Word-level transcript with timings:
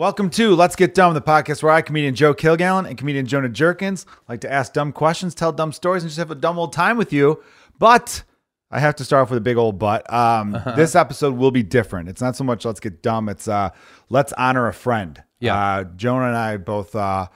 Welcome 0.00 0.30
to 0.30 0.54
Let's 0.54 0.76
Get 0.76 0.94
Dumb, 0.94 1.12
the 1.12 1.20
podcast 1.20 1.62
where 1.62 1.72
I, 1.72 1.82
comedian 1.82 2.14
Joe 2.14 2.32
Kilgallen 2.32 2.88
and 2.88 2.96
comedian 2.96 3.26
Jonah 3.26 3.50
Jerkins, 3.50 4.06
like 4.30 4.40
to 4.40 4.50
ask 4.50 4.72
dumb 4.72 4.92
questions, 4.92 5.34
tell 5.34 5.52
dumb 5.52 5.72
stories, 5.72 6.02
and 6.02 6.08
just 6.08 6.18
have 6.18 6.30
a 6.30 6.34
dumb 6.34 6.58
old 6.58 6.72
time 6.72 6.96
with 6.96 7.12
you. 7.12 7.42
But 7.78 8.22
I 8.70 8.80
have 8.80 8.96
to 8.96 9.04
start 9.04 9.24
off 9.24 9.28
with 9.28 9.36
a 9.36 9.42
big 9.42 9.58
old 9.58 9.78
but. 9.78 10.10
Um, 10.10 10.54
Uh-huh. 10.60 10.74
This 10.74 10.94
episode 10.94 11.36
will 11.36 11.50
be 11.50 11.62
different. 11.62 12.08
It's 12.08 12.22
not 12.22 12.34
so 12.34 12.44
much 12.44 12.64
Let's 12.64 12.80
Get 12.80 13.02
Dumb, 13.02 13.28
it's 13.28 13.46
uh, 13.46 13.72
Let's 14.08 14.32
Honor 14.38 14.68
a 14.68 14.72
Friend. 14.72 15.22
Yeah. 15.38 15.54
Uh, 15.54 15.84
Jonah 15.84 16.28
and 16.28 16.36
I 16.36 16.56
both, 16.56 16.96
uh, 16.96 17.26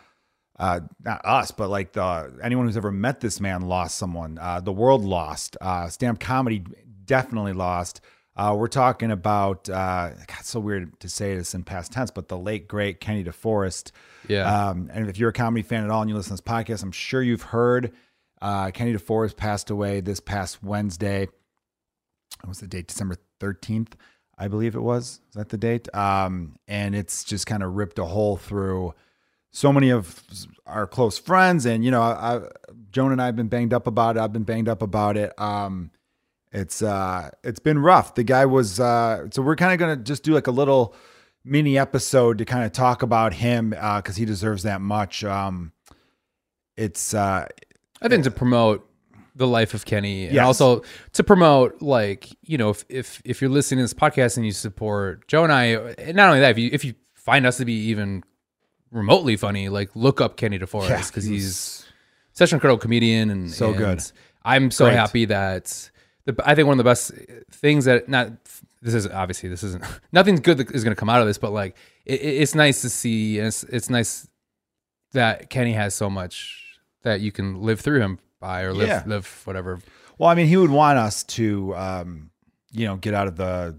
uh, 0.59 0.81
not 1.05 1.21
us, 1.23 1.51
but 1.51 1.69
like 1.69 1.93
the 1.93 2.33
anyone 2.43 2.65
who's 2.65 2.79
ever 2.79 2.91
met 2.91 3.21
this 3.21 3.41
man 3.43 3.61
lost 3.61 3.99
someone. 3.99 4.39
Uh, 4.41 4.61
the 4.61 4.73
world 4.73 5.05
lost. 5.05 5.59
Uh, 5.61 5.91
comedy 6.19 6.65
definitely 7.05 7.53
lost. 7.53 8.01
Uh, 8.37 8.55
we're 8.59 8.67
talking 8.67 9.11
about 9.13 9.69
uh, 9.69 10.11
God, 10.11 10.37
it's 10.41 10.51
so 10.51 10.59
weird 10.59 10.99
to 11.01 11.09
say 11.09 11.37
this 11.37 11.55
in 11.55 11.63
past 11.63 11.93
tense, 11.93 12.11
but 12.11 12.29
the 12.29 12.37
late 12.37 12.67
great 12.67 13.01
Kenny 13.01 13.23
DeForest. 13.23 13.93
Yeah. 14.29 14.69
Um, 14.69 14.91
and 14.93 15.09
if 15.09 15.19
you're 15.19 15.31
a 15.31 15.33
comedy 15.33 15.63
fan 15.63 15.85
at 15.85 15.91
all 15.91 16.01
and 16.01 16.11
you 16.11 16.17
listen 16.17 16.37
to 16.37 16.43
this 16.43 16.53
podcast, 16.53 16.83
I'm 16.83 16.93
sure 16.93 17.23
you've 17.23 17.43
heard 17.43 17.93
uh, 18.43 18.71
Kenny 18.73 18.93
DeForest 18.93 19.37
passed 19.37 19.71
away 19.71 20.01
this 20.01 20.19
past 20.19 20.63
Wednesday. 20.63 21.29
What 22.41 22.49
was 22.49 22.61
the 22.61 22.67
date? 22.67 22.89
December 22.89 23.17
13th, 23.41 23.93
I 24.37 24.49
believe 24.49 24.75
it 24.75 24.81
was. 24.81 25.21
Is 25.29 25.35
that 25.35 25.51
the 25.51 25.59
date? 25.59 25.95
Um, 25.95 26.57
and 26.67 26.97
it's 26.97 27.23
just 27.23 27.47
kind 27.47 27.63
of 27.63 27.75
ripped 27.75 28.01
a 28.01 28.05
hole 28.05 28.37
through 28.37 28.95
so 29.53 29.73
many 29.73 29.91
of 29.91 30.25
our 30.67 30.89
close 30.89 31.19
friends. 31.19 31.67
And, 31.67 31.85
you 31.85 31.93
know, 31.93 32.03
I, 32.03 32.41
Joan 32.91 33.13
and 33.13 33.23
I 33.23 33.27
have 33.27 33.37
been 33.37 33.49
banged 33.49 33.73
up 33.73 33.87
about 33.87 34.17
it. 34.17 34.21
I've 34.21 34.33
been 34.33 34.43
banged 34.43 34.69
up 34.69 34.83
about 34.83 35.17
it. 35.17 35.33
Um, 35.41 35.93
it's 36.55 36.81
uh 36.83 37.29
it's 37.43 37.59
been 37.59 37.79
rough. 37.81 38.15
The 38.15 38.25
guy 38.25 38.47
was 38.47 38.81
uh 38.81 39.27
so 39.31 39.43
we're 39.43 39.57
kind 39.57 39.73
of 39.73 39.79
gonna 39.79 39.97
just 40.03 40.23
do 40.23 40.33
like 40.33 40.47
a 40.47 40.51
little 40.53 40.95
mini 41.45 41.77
episode 41.77 42.39
to 42.39 42.45
kind 42.47 42.65
of 42.65 42.73
talk 42.73 43.03
about 43.03 43.35
him 43.35 43.75
uh 43.79 44.01
because 44.01 44.17
he 44.17 44.25
deserves 44.25 44.63
that 44.63 44.81
much. 44.81 45.23
Um 45.25 45.73
it's 46.77 47.15
uh 47.15 47.47
I 48.03 48.09
think 48.09 48.25
to 48.25 48.31
promote 48.31 48.89
the 49.37 49.47
life 49.47 49.75
of 49.75 49.85
Kenny 49.85 50.27
and 50.27 50.35
Yes. 50.35 50.47
also 50.47 50.83
to 51.15 51.25
promote 51.25 51.83
like, 51.83 52.29
you 52.43 52.57
know, 52.59 52.71
if 52.71 52.85
if 52.89 53.21
if 53.25 53.41
you're 53.41 53.51
listening 53.51 53.79
to 53.79 53.83
this 53.85 53.95
podcast 53.95 54.37
and 54.37 54.47
you 54.47 54.53
support 54.53 55.27
Joe 55.27 55.43
and 55.45 55.53
I, 55.53 55.75
not 56.13 56.29
only 56.29 56.41
that, 56.41 56.51
if 56.53 56.59
you 56.59 56.71
if 56.73 56.85
you 56.85 56.95
find 57.15 57.47
us 57.47 57.57
to 57.57 57.65
be 57.65 57.75
even 57.89 58.23
remotely 58.93 59.37
funny, 59.37 59.69
like 59.69 59.91
look 59.97 60.21
up 60.21 60.37
Kenny 60.37 60.59
DeForest 60.59 61.09
because 61.09 61.25
he 61.25 61.33
was- 61.35 61.43
he's 61.43 61.87
such 62.33 62.53
an 62.53 62.57
incredible 62.57 62.79
comedian 62.79 63.31
and 63.31 63.51
So 63.51 63.69
and 63.71 63.77
good. 63.77 64.03
I'm 64.45 64.71
so 64.71 64.85
Great. 64.87 64.97
happy 64.97 65.25
that 65.27 65.91
the 66.27 66.35
I 66.45 66.55
think 66.55 66.67
one 66.67 66.75
of 66.75 66.79
the 66.79 66.89
best 66.91 67.13
things 67.51 67.85
that 67.87 68.09
not 68.09 68.31
this 68.83 68.95
is 68.95 69.07
obviously 69.09 69.49
this 69.49 69.63
isn't 69.63 69.85
nothing's 70.13 70.41
good 70.41 70.59
that 70.59 70.71
is 70.73 70.85
going 70.85 70.95
to 70.95 70.99
come 70.99 71.09
out 71.11 71.21
of 71.21 71.27
this, 71.27 71.39
but 71.39 71.53
like 71.53 71.77
it, 72.05 72.21
it- 72.21 72.43
it's 72.43 72.55
nice 72.55 72.83
to 72.83 72.91
see 72.91 73.39
and 73.39 73.49
it's 73.49 73.63
it's 73.65 73.91
nice 73.91 74.29
that 75.13 75.51
Kenny 75.51 75.73
has 75.73 75.95
so 75.95 76.11
much 76.11 76.79
that 77.03 77.21
you 77.21 77.31
can 77.33 77.63
live 77.63 77.81
through 77.81 78.01
him 78.01 78.19
by 78.41 78.63
or 78.63 78.73
live 78.73 78.89
Yeah. 78.89 79.03
live 79.07 79.27
whatever. 79.45 79.79
well, 80.19 80.29
I 80.31 80.35
mean, 80.35 80.47
he 80.47 80.57
would 80.57 80.71
want 80.71 80.99
us 80.99 81.23
to 81.25 81.75
um 81.77 82.31
you 82.73 82.87
know 82.87 82.97
get 82.97 83.15
out 83.15 83.29
of 83.29 83.37
the 83.37 83.79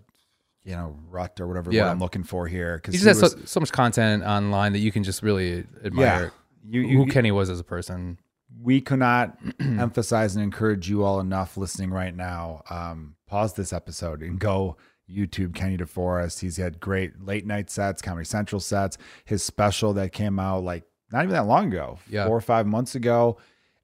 you 0.64 0.72
know 0.76 0.98
rut 1.10 1.40
or 1.40 1.48
whatever 1.48 1.72
Yeah. 1.72 1.84
what 1.84 1.92
I'm 1.92 2.00
looking 2.00 2.24
for 2.24 2.48
here 2.48 2.78
because 2.78 2.94
He 2.94 3.00
just 3.02 3.22
has 3.22 3.32
so, 3.32 3.38
so 3.46 3.60
much 3.60 3.72
content 3.72 4.24
online 4.24 4.74
that 4.74 4.80
you 4.80 4.92
can 4.92 5.04
just 5.04 5.22
really 5.22 5.66
admire 5.84 6.32
you, 6.68 6.88
who 6.88 7.06
Kenny 7.08 7.32
was 7.32 7.50
as 7.52 7.60
a 7.60 7.64
person. 7.64 8.18
We 8.66 8.82
cannot 8.82 9.38
emphasize 9.60 10.36
and 10.36 10.44
encourage 10.44 10.90
you 10.90 11.04
all 11.04 11.20
enough 11.20 11.56
listening 11.56 11.92
right 11.92 12.16
now. 12.16 12.64
Um, 12.70 13.16
pause 13.28 13.54
this 13.54 13.72
episode 13.72 14.22
and 14.24 14.40
go 14.40 14.76
YouTube 15.10 15.54
Kenny 15.54 15.78
DeForest. 15.78 16.40
He's 16.40 16.58
had 16.58 16.80
great 16.80 17.24
late 17.24 17.46
night 17.46 17.70
sets, 17.70 18.02
Comedy 18.02 18.26
Central 18.26 18.60
sets. 18.60 18.98
His 19.24 19.44
special 19.44 19.94
that 19.94 20.12
came 20.12 20.40
out 20.40 20.64
like 20.64 20.84
not 21.12 21.24
even 21.24 21.34
that 21.34 21.46
long 21.46 21.68
ago, 21.68 22.00
Yeah. 22.10 22.26
four 22.26 22.36
or 22.36 22.42
five 22.42 22.66
months 22.66 22.96
ago. 22.96 23.38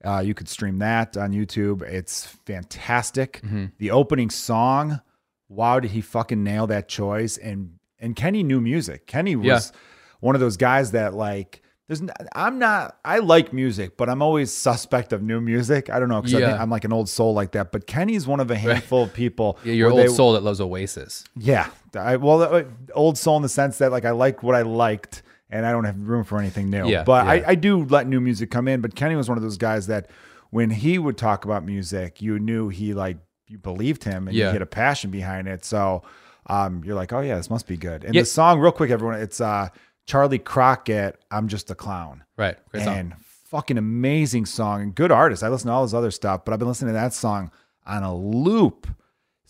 Uh, 0.03 0.19
you 0.25 0.33
could 0.33 0.49
stream 0.49 0.79
that 0.79 1.15
on 1.15 1.31
YouTube. 1.31 1.83
It's 1.83 2.25
fantastic. 2.25 3.41
Mm-hmm. 3.43 3.65
The 3.77 3.91
opening 3.91 4.31
song, 4.31 4.99
wow, 5.47 5.79
did 5.79 5.91
he 5.91 6.01
fucking 6.01 6.43
nail 6.43 6.65
that 6.67 6.87
choice? 6.87 7.37
And 7.37 7.73
and 7.99 8.15
Kenny 8.15 8.41
knew 8.41 8.59
music. 8.59 9.05
Kenny 9.05 9.35
was 9.35 9.45
Yeah. 9.71 9.79
one 10.21 10.33
of 10.35 10.41
those 10.41 10.57
guys 10.57 10.91
that 10.91 11.13
like. 11.13 11.61
There's, 11.91 12.09
I'm 12.33 12.57
not. 12.57 12.97
I 13.03 13.19
like 13.19 13.51
music, 13.51 13.97
but 13.97 14.07
I'm 14.07 14.21
always 14.21 14.53
suspect 14.53 15.11
of 15.11 15.21
new 15.21 15.41
music. 15.41 15.89
I 15.89 15.99
don't 15.99 16.07
know 16.07 16.21
because 16.21 16.33
I 16.35 16.37
think 16.39 16.51
Yeah. 16.55 16.61
I'm 16.61 16.69
like 16.69 16.85
an 16.85 16.93
old 16.93 17.09
soul 17.09 17.33
like 17.33 17.51
that. 17.51 17.73
But 17.73 17.85
Kenny's 17.85 18.25
one 18.25 18.39
of 18.39 18.49
a 18.49 18.55
handful 18.55 19.03
of 19.03 19.13
people. 19.23 19.59
Yeah, 19.65 19.73
you're 19.73 19.89
where 19.93 20.03
old 20.03 20.09
they- 20.11 20.15
soul 20.15 20.33
that 20.33 20.43
loves 20.43 20.61
Oasis. 20.61 21.25
Yeah, 21.35 21.69
I, 21.93 22.15
well, 22.15 22.41
uh, 22.43 22.63
old 22.93 23.17
soul 23.17 23.35
in 23.35 23.41
the 23.43 23.49
sense 23.49 23.77
that 23.79 23.91
like 23.91 24.05
I 24.05 24.11
like 24.11 24.41
what 24.41 24.55
I 24.55 24.61
liked, 24.61 25.21
and 25.49 25.65
I 25.65 25.73
don't 25.73 25.83
have 25.83 25.99
room 25.99 26.23
for 26.23 26.39
anything 26.39 26.69
new. 26.69 26.87
Yeah, 26.87 27.03
but 27.03 27.25
yeah. 27.25 27.31
I, 27.31 27.43
I 27.49 27.55
do 27.55 27.83
let 27.83 28.07
new 28.07 28.21
music 28.21 28.49
come 28.51 28.69
in. 28.69 28.79
But 28.79 28.95
Kenny 28.95 29.17
was 29.17 29.27
one 29.27 29.37
of 29.37 29.43
those 29.43 29.57
guys 29.57 29.87
that 29.87 30.09
when 30.49 30.69
he 30.69 30.97
would 30.97 31.17
talk 31.17 31.43
about 31.43 31.65
music, 31.65 32.21
you 32.21 32.39
knew 32.39 32.69
he 32.69 32.93
like 32.93 33.17
you 33.47 33.57
believed 33.57 34.05
him 34.05 34.29
and 34.29 34.37
Yeah. 34.37 34.45
you 34.47 34.53
had 34.53 34.61
a 34.61 34.65
passion 34.65 35.11
behind 35.11 35.49
it. 35.49 35.65
So 35.65 36.03
um, 36.47 36.83
you're 36.85 36.95
like, 36.95 37.11
oh 37.11 37.19
yeah, 37.19 37.35
this 37.35 37.49
must 37.49 37.67
be 37.67 37.75
good. 37.75 38.05
And 38.05 38.15
Yeah. 38.15 38.21
the 38.21 38.25
song, 38.27 38.59
real 38.61 38.71
quick, 38.71 38.91
everyone, 38.91 39.19
it's 39.19 39.41
uh, 39.41 39.67
Charley 40.05 40.39
Crockett. 40.39 41.19
I'm 41.31 41.47
just 41.47 41.69
a 41.71 41.75
clown. 41.75 42.23
Right. 42.37 42.57
Great 42.71 42.83
song. 42.83 42.97
and 42.97 43.15
fucking 43.49 43.77
amazing 43.77 44.45
song 44.45 44.81
and 44.81 44.95
good 44.95 45.11
artist. 45.11 45.43
I 45.43 45.49
listen 45.49 45.67
to 45.67 45.73
all 45.73 45.83
his 45.83 45.93
other 45.93 46.11
stuff, 46.11 46.45
but 46.45 46.53
I've 46.53 46.59
been 46.59 46.67
listening 46.67 46.89
to 46.93 46.99
that 46.99 47.13
song 47.13 47.51
on 47.85 48.03
a 48.03 48.15
loop. 48.15 48.87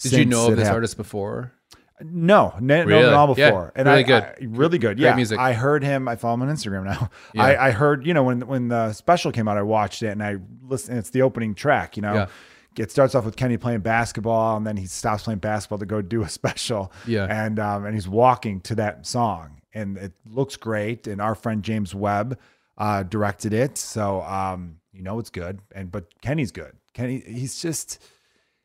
Did 0.02 0.14
you 0.14 0.26
know 0.26 0.48
of 0.50 0.56
this 0.56 0.64
happened. 0.64 0.76
artist 0.76 0.98
before? 0.98 1.54
No, 2.04 2.56
no, 2.60 2.84
Really? 2.84 3.04
no, 3.04 3.14
all 3.16 3.36
Yeah, 3.38 3.50
before, 3.52 3.72
and 3.76 3.88
really 3.88 4.00
I, 4.00 4.08
good. 4.08 4.24
I- 4.24 4.36
really 4.42 4.80
good. 4.80 4.98
Great 4.98 5.06
yeah, 5.06 5.16
music. 5.16 5.38
I 5.38 5.54
heard 5.54 5.84
him. 5.84 6.08
I 6.08 6.16
follow 6.16 6.34
him 6.34 6.42
on 6.42 6.50
Instagram 6.50 6.84
now. 6.86 7.12
Yeah. 7.36 7.44
I, 7.44 7.68
I 7.68 7.72
heard, 7.72 8.08
you 8.08 8.16
know, 8.16 8.24
when 8.24 8.48
when 8.48 8.70
the 8.70 8.92
special 8.94 9.32
came 9.32 9.48
out, 9.48 9.58
I 9.58 9.62
watched 9.62 10.02
it 10.02 10.08
and 10.08 10.24
I 10.24 10.38
listened. 10.68 10.98
It's 10.98 11.12
the 11.12 11.22
opening 11.22 11.54
track. 11.54 11.96
You 11.96 12.02
know, 12.02 12.14
Yeah. 12.16 12.26
it 12.80 12.90
starts 12.90 13.14
off 13.14 13.24
with 13.24 13.36
Kenny 13.36 13.58
playing 13.58 13.82
basketball, 13.82 14.58
and 14.58 14.66
then 14.66 14.78
he 14.78 14.88
stops 14.88 15.24
playing 15.26 15.40
basketball 15.42 15.78
to 15.78 15.86
go 15.86 16.02
do 16.02 16.24
a 16.24 16.30
special. 16.40 16.92
Yeah. 17.06 17.28
and 17.30 17.60
um, 17.60 17.86
and 17.86 17.94
he's 17.94 18.08
walking 18.08 18.62
to 18.62 18.74
that 18.76 19.06
song, 19.06 19.61
and 19.74 19.98
it 19.98 20.14
looks 20.26 20.56
great. 20.58 21.08
And 21.08 21.22
our 21.22 21.36
friend 21.36 21.64
James 21.64 21.94
Webb 21.96 22.40
uh, 22.78 23.04
directed 23.04 23.54
it, 23.54 23.78
so 23.78 24.22
um, 24.22 24.78
you 24.94 25.02
know 25.02 25.20
it's 25.20 25.30
good. 25.30 25.60
And 25.74 25.92
but 25.92 26.06
Kenny's 26.22 26.52
good. 26.52 26.74
Kenny, 26.94 27.24
he's 27.26 27.62
just. 27.62 28.04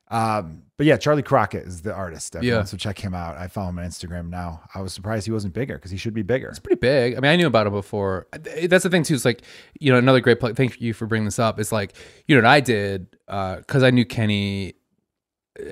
Um, 0.09 0.63
but 0.77 0.87
yeah, 0.87 0.97
Charley 0.99 1.23
Crockett 1.25 1.67
is 1.67 1.83
the 1.83 1.93
artist. 1.93 2.37
Everyone, 2.37 2.61
Yeah. 2.61 2.65
So 2.65 2.77
check 2.77 2.97
him 2.97 3.13
out. 3.13 3.37
I 3.37 3.49
follow 3.49 3.71
him 3.71 3.81
on 3.81 3.85
Instagram 3.85 4.29
now. 4.29 4.63
I 4.73 4.81
was 4.81 4.93
surprised 4.93 5.27
he 5.27 5.33
wasn't 5.33 5.53
bigger 5.53 5.75
because 5.75 5.91
he 5.91 5.97
should 5.97 6.15
be 6.15 6.23
bigger. 6.23 6.49
It's 6.49 6.61
pretty 6.61 6.79
big. 6.79 7.17
I 7.17 7.21
mean, 7.21 7.33
I 7.33 7.35
knew 7.35 7.49
about 7.49 7.67
him 7.67 7.73
before. 7.73 8.29
That's 8.31 8.85
the 8.85 8.91
thing 8.91 9.03
too. 9.03 9.15
It's 9.15 9.25
like 9.25 9.43
you 9.81 9.91
know 9.91 9.99
another 9.99 10.21
great. 10.21 10.39
Play, 10.39 10.53
thank 10.53 10.81
you 10.81 10.95
for 10.95 11.07
bringing 11.07 11.25
this 11.25 11.41
up. 11.41 11.59
It's 11.59 11.73
like 11.73 11.95
you 12.29 12.37
know 12.37 12.43
what 12.43 12.51
I 12.51 12.61
did 12.61 13.17
because 13.27 13.83
I 13.83 13.91
knew 13.91 14.05
Kenny 14.05 14.75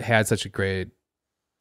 had 0.01 0.27
such 0.27 0.47
a 0.47 0.49
great 0.49 0.89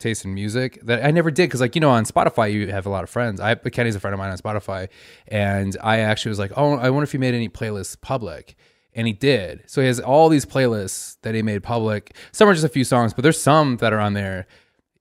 taste 0.03 0.25
in 0.25 0.33
music 0.33 0.79
that 0.83 1.03
I 1.03 1.11
never 1.11 1.31
did 1.31 1.47
because 1.47 1.61
like 1.61 1.75
you 1.75 1.81
know 1.81 1.89
on 1.89 2.05
Spotify 2.05 2.51
you 2.51 2.67
have 2.69 2.85
a 2.85 2.89
lot 2.89 3.03
of 3.03 3.09
friends. 3.09 3.39
I 3.39 3.55
Kenny's 3.55 3.95
a 3.95 3.99
friend 3.99 4.13
of 4.13 4.19
mine 4.19 4.31
on 4.31 4.37
Spotify, 4.37 4.89
and 5.27 5.75
I 5.81 5.99
actually 5.99 6.29
was 6.29 6.39
like, 6.39 6.51
oh, 6.55 6.75
I 6.75 6.89
wonder 6.89 7.03
if 7.03 7.11
he 7.11 7.17
made 7.17 7.33
any 7.33 7.49
playlists 7.49 7.99
public. 7.99 8.55
And 8.95 9.07
he 9.07 9.13
did. 9.13 9.63
So 9.65 9.81
he 9.81 9.87
has 9.87 9.99
all 9.99 10.29
these 10.29 10.45
playlists 10.45 11.17
that 11.23 11.33
he 11.33 11.41
made 11.41 11.63
public. 11.63 12.15
Some 12.31 12.47
are 12.47 12.53
just 12.53 12.63
a 12.63 12.69
few 12.69 12.83
songs, 12.83 13.11
but 13.11 13.23
there's 13.23 13.41
some 13.41 13.77
that 13.77 13.91
are 13.91 13.99
on 13.99 14.13
there 14.13 14.45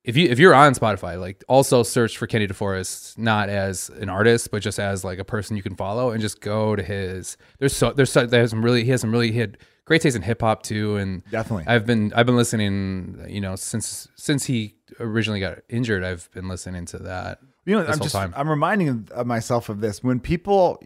if 0.04 0.16
you 0.16 0.28
if 0.28 0.38
you're 0.38 0.54
on 0.54 0.74
Spotify, 0.74 1.18
like 1.20 1.44
also 1.48 1.82
search 1.82 2.16
for 2.18 2.26
Kenny 2.26 2.48
DeForest, 2.48 3.18
not 3.18 3.48
as 3.48 3.88
an 3.90 4.08
artist, 4.08 4.50
but 4.50 4.62
just 4.62 4.78
as 4.78 5.04
like 5.04 5.18
a 5.18 5.24
person 5.24 5.56
you 5.56 5.62
can 5.62 5.76
follow, 5.76 6.10
and 6.10 6.20
just 6.20 6.40
go 6.40 6.74
to 6.74 6.82
his. 6.82 7.36
There's 7.58 7.76
so 7.76 7.92
there's 7.92 8.10
so, 8.10 8.26
there's 8.26 8.50
some 8.50 8.64
really 8.64 8.84
he 8.84 8.90
has 8.90 9.00
some 9.00 9.12
really 9.12 9.32
had 9.32 9.58
great 9.84 10.00
taste 10.02 10.16
in 10.16 10.22
hip 10.22 10.40
hop 10.40 10.62
too, 10.62 10.96
and 10.96 11.22
Definitely. 11.30 11.64
I've 11.66 11.86
been 11.86 12.12
I've 12.14 12.26
been 12.26 12.36
listening, 12.36 13.24
you 13.28 13.40
know, 13.40 13.56
since 13.56 14.08
since 14.16 14.44
he 14.44 14.76
originally 15.00 15.40
got 15.40 15.58
injured, 15.68 16.04
I've 16.04 16.30
been 16.32 16.48
listening 16.48 16.86
to 16.86 16.98
that. 17.00 17.38
You 17.64 17.76
know, 17.76 17.86
I'm 17.86 18.00
just 18.00 18.12
time. 18.14 18.32
I'm 18.36 18.48
reminding 18.48 19.08
of 19.12 19.26
myself 19.26 19.68
of 19.68 19.80
this 19.80 20.02
when 20.02 20.20
people. 20.20 20.82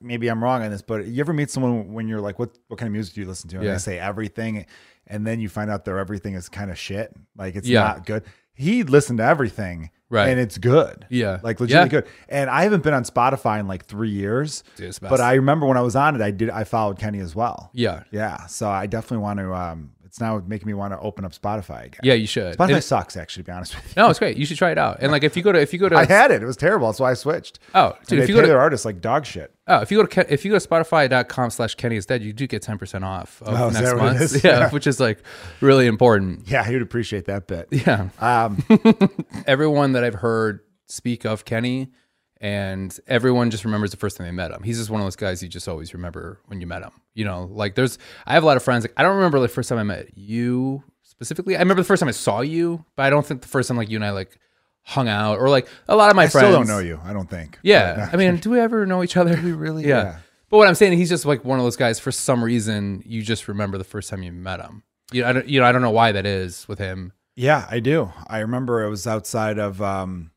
Maybe 0.00 0.26
I'm 0.28 0.42
wrong 0.42 0.62
on 0.62 0.70
this, 0.72 0.82
but 0.82 1.06
you 1.06 1.20
ever 1.20 1.32
meet 1.32 1.50
someone 1.50 1.92
when 1.92 2.08
you're 2.08 2.20
like, 2.20 2.40
"What 2.40 2.58
what 2.66 2.80
kind 2.80 2.88
of 2.88 2.92
music 2.92 3.14
do 3.14 3.20
you 3.20 3.28
listen 3.28 3.48
to?" 3.50 3.56
And 3.58 3.64
Yeah. 3.64 3.72
they 3.74 3.78
say 3.78 3.98
everything, 3.98 4.66
and 5.06 5.24
then 5.24 5.38
you 5.38 5.48
find 5.48 5.70
out 5.70 5.84
their 5.84 5.98
everything 5.98 6.34
is 6.34 6.48
kind 6.48 6.72
of 6.72 6.76
shit. 6.78 7.14
Like 7.36 7.54
it's 7.54 7.68
Yeah. 7.68 7.82
not 7.82 8.04
good. 8.04 8.24
He 8.54 8.82
listened 8.82 9.18
to 9.18 9.24
everything, 9.24 9.90
Right. 10.10 10.28
And 10.28 10.40
it's 10.40 10.56
good. 10.56 11.04
Yeah. 11.10 11.38
like 11.42 11.60
legitimately 11.60 11.96
Yeah. 11.96 12.00
good. 12.02 12.10
And 12.30 12.48
I 12.48 12.62
haven't 12.62 12.82
been 12.82 12.94
on 12.94 13.04
Spotify 13.04 13.60
in 13.60 13.68
like 13.68 13.84
three 13.84 14.08
years, 14.10 14.64
Dude, 14.76 14.96
but. 15.02 15.20
I 15.20 15.34
remember 15.34 15.66
when 15.66 15.76
I 15.76 15.82
was 15.82 15.94
on 15.96 16.14
it, 16.16 16.22
I 16.22 16.30
did 16.30 16.48
I 16.50 16.64
followed 16.64 16.98
Kenny 16.98 17.18
as 17.20 17.34
well. 17.34 17.70
Yeah, 17.74 18.04
Yeah, 18.10 18.46
so 18.46 18.68
I 18.70 18.86
definitely 18.86 19.18
want 19.18 19.38
to. 19.40 19.52
Um, 19.54 19.90
it's 20.08 20.20
now 20.20 20.42
making 20.46 20.66
me 20.66 20.74
want 20.74 20.92
to 20.92 20.98
open 20.98 21.24
up 21.24 21.32
Spotify 21.32 21.84
again. 21.86 22.00
yeah, 22.02 22.14
you 22.14 22.26
should. 22.26 22.56
Spotify 22.58 22.74
And- 22.74 22.82
sucks 22.84 23.16
actually. 23.16 23.44
To 23.44 23.46
be 23.46 23.52
honest 23.52 23.76
with 23.76 23.86
you, 23.96 24.02
no, 24.02 24.10
it's 24.10 24.18
great. 24.18 24.36
You 24.36 24.44
should 24.46 24.56
try 24.58 24.70
it 24.72 24.78
out. 24.78 24.98
And 25.00 25.12
like 25.12 25.22
if 25.22 25.36
you 25.36 25.42
go 25.42 25.52
to 25.52 25.60
if 25.60 25.72
you 25.72 25.78
go 25.78 25.88
to 25.90 25.96
I 25.96 26.04
had 26.06 26.30
it. 26.30 26.42
It 26.42 26.46
was 26.46 26.56
terrible. 26.56 26.88
That's 26.88 26.98
why 26.98 27.10
I 27.10 27.14
switched. 27.14 27.58
oh 27.74 27.94
And 27.98 28.06
dude, 28.08 28.18
they 28.18 28.22
if 28.24 28.28
you 28.28 28.34
go 28.34 28.40
to 28.40 28.46
their 28.48 28.58
artists 28.60 28.84
like 28.84 29.00
dog 29.00 29.24
shit. 29.26 29.54
Oh, 29.66 29.80
if 29.82 29.92
you 29.92 29.98
go 29.98 30.06
to 30.06 30.32
if 30.32 30.44
you 30.46 30.50
go 30.52 30.58
to 30.58 30.66
spotify.com 30.66 31.50
slash 31.50 31.74
Kenny 31.74 31.96
is 31.96 32.06
dead, 32.06 32.22
you 32.22 32.32
do 32.32 32.46
get 32.46 32.62
10% 32.62 33.02
off 33.04 33.42
of 33.42 33.48
Oh, 33.54 33.68
next 33.68 33.80
that 33.80 33.96
what 33.96 34.16
it 34.16 34.18
month. 34.18 34.34
Yeah, 34.44 34.58
Yeah. 34.60 34.70
which 34.70 34.86
is 34.86 34.98
like 34.98 35.22
really 35.60 35.86
important. 35.86 36.48
Yeah, 36.48 36.64
he 36.64 36.72
would 36.72 36.82
appreciate 36.82 37.26
that 37.26 37.46
bit. 37.46 37.68
Yeah. 37.70 38.08
Um, 38.18 38.64
Everyone 39.46 39.92
that 39.92 40.04
I've 40.04 40.14
heard 40.14 40.60
speak 40.86 41.24
of 41.26 41.44
Kenny 41.44 41.92
and 42.40 42.98
everyone 43.06 43.50
just 43.50 43.64
remembers 43.64 43.90
the 43.90 43.96
first 43.96 44.16
time 44.16 44.26
they 44.26 44.32
met 44.32 44.50
him. 44.50 44.62
He's 44.62 44.78
just 44.78 44.90
one 44.90 45.00
of 45.00 45.06
those 45.06 45.16
guys 45.16 45.42
you 45.42 45.48
just 45.48 45.68
always 45.68 45.92
remember 45.94 46.40
when 46.46 46.60
you 46.60 46.66
met 46.66 46.82
him. 46.82 46.92
You 47.14 47.24
know, 47.24 47.48
like 47.50 47.74
there's 47.74 47.98
I 48.26 48.34
have 48.34 48.42
a 48.42 48.46
lot 48.46 48.56
of 48.56 48.62
friends 48.62 48.84
like 48.84 48.94
I 48.96 49.02
don't 49.02 49.16
remember 49.16 49.40
the 49.40 49.48
first 49.48 49.68
time 49.68 49.78
I 49.78 49.82
met 49.82 50.16
you 50.16 50.84
specifically. 51.02 51.56
I 51.56 51.60
remember 51.60 51.82
the 51.82 51.86
first 51.86 52.00
time 52.00 52.08
I 52.08 52.12
saw 52.12 52.40
you, 52.40 52.84
but 52.96 53.04
I 53.04 53.10
don't 53.10 53.26
think 53.26 53.42
the 53.42 53.48
first 53.48 53.68
time 53.68 53.76
like 53.76 53.90
you 53.90 53.96
and 53.96 54.04
I 54.04 54.10
like 54.10 54.38
hung 54.82 55.08
out 55.08 55.38
or 55.38 55.48
like 55.50 55.68
a 55.88 55.96
lot 55.96 56.10
of 56.10 56.16
my 56.16 56.28
friends. 56.28 56.36
I 56.36 56.40
friends 56.40 56.66
still 56.66 56.76
don't 56.76 56.84
know 56.84 56.88
you. 56.88 57.00
I 57.04 57.12
don't 57.12 57.28
think. 57.28 57.58
Yeah. 57.62 58.08
I 58.12 58.16
mean, 58.16 58.36
do 58.36 58.50
we 58.50 58.60
ever 58.60 58.86
know 58.86 59.02
each 59.02 59.16
other? 59.16 59.38
we 59.42 59.52
really? 59.52 59.82
yeah. 59.86 60.02
Yeah. 60.02 60.18
But 60.50 60.56
what 60.56 60.68
I'm 60.68 60.74
saying, 60.74 60.96
he's 60.96 61.10
just 61.10 61.26
like 61.26 61.44
one 61.44 61.58
of 61.58 61.64
those 61.64 61.76
guys. 61.76 61.98
For 61.98 62.10
some 62.10 62.42
reason, 62.42 63.02
you 63.04 63.22
just 63.22 63.48
remember 63.48 63.76
the 63.76 63.84
first 63.84 64.08
time 64.08 64.22
you 64.22 64.32
met 64.32 64.60
him. 64.60 64.82
You 65.12 65.22
know, 65.22 65.28
I 65.28 65.32
don't, 65.32 65.46
you 65.48 65.60
know, 65.60 65.66
I 65.66 65.72
don't 65.72 65.82
know 65.82 65.90
why 65.90 66.12
that 66.12 66.24
is 66.24 66.66
with 66.68 66.78
him. 66.78 67.12
Yeah, 67.36 67.66
I 67.70 67.80
do. 67.80 68.10
I 68.26 68.38
remember 68.38 68.82
it 68.82 68.88
was 68.88 69.06
outside 69.06 69.58
of 69.58 69.82
um, 69.82 70.30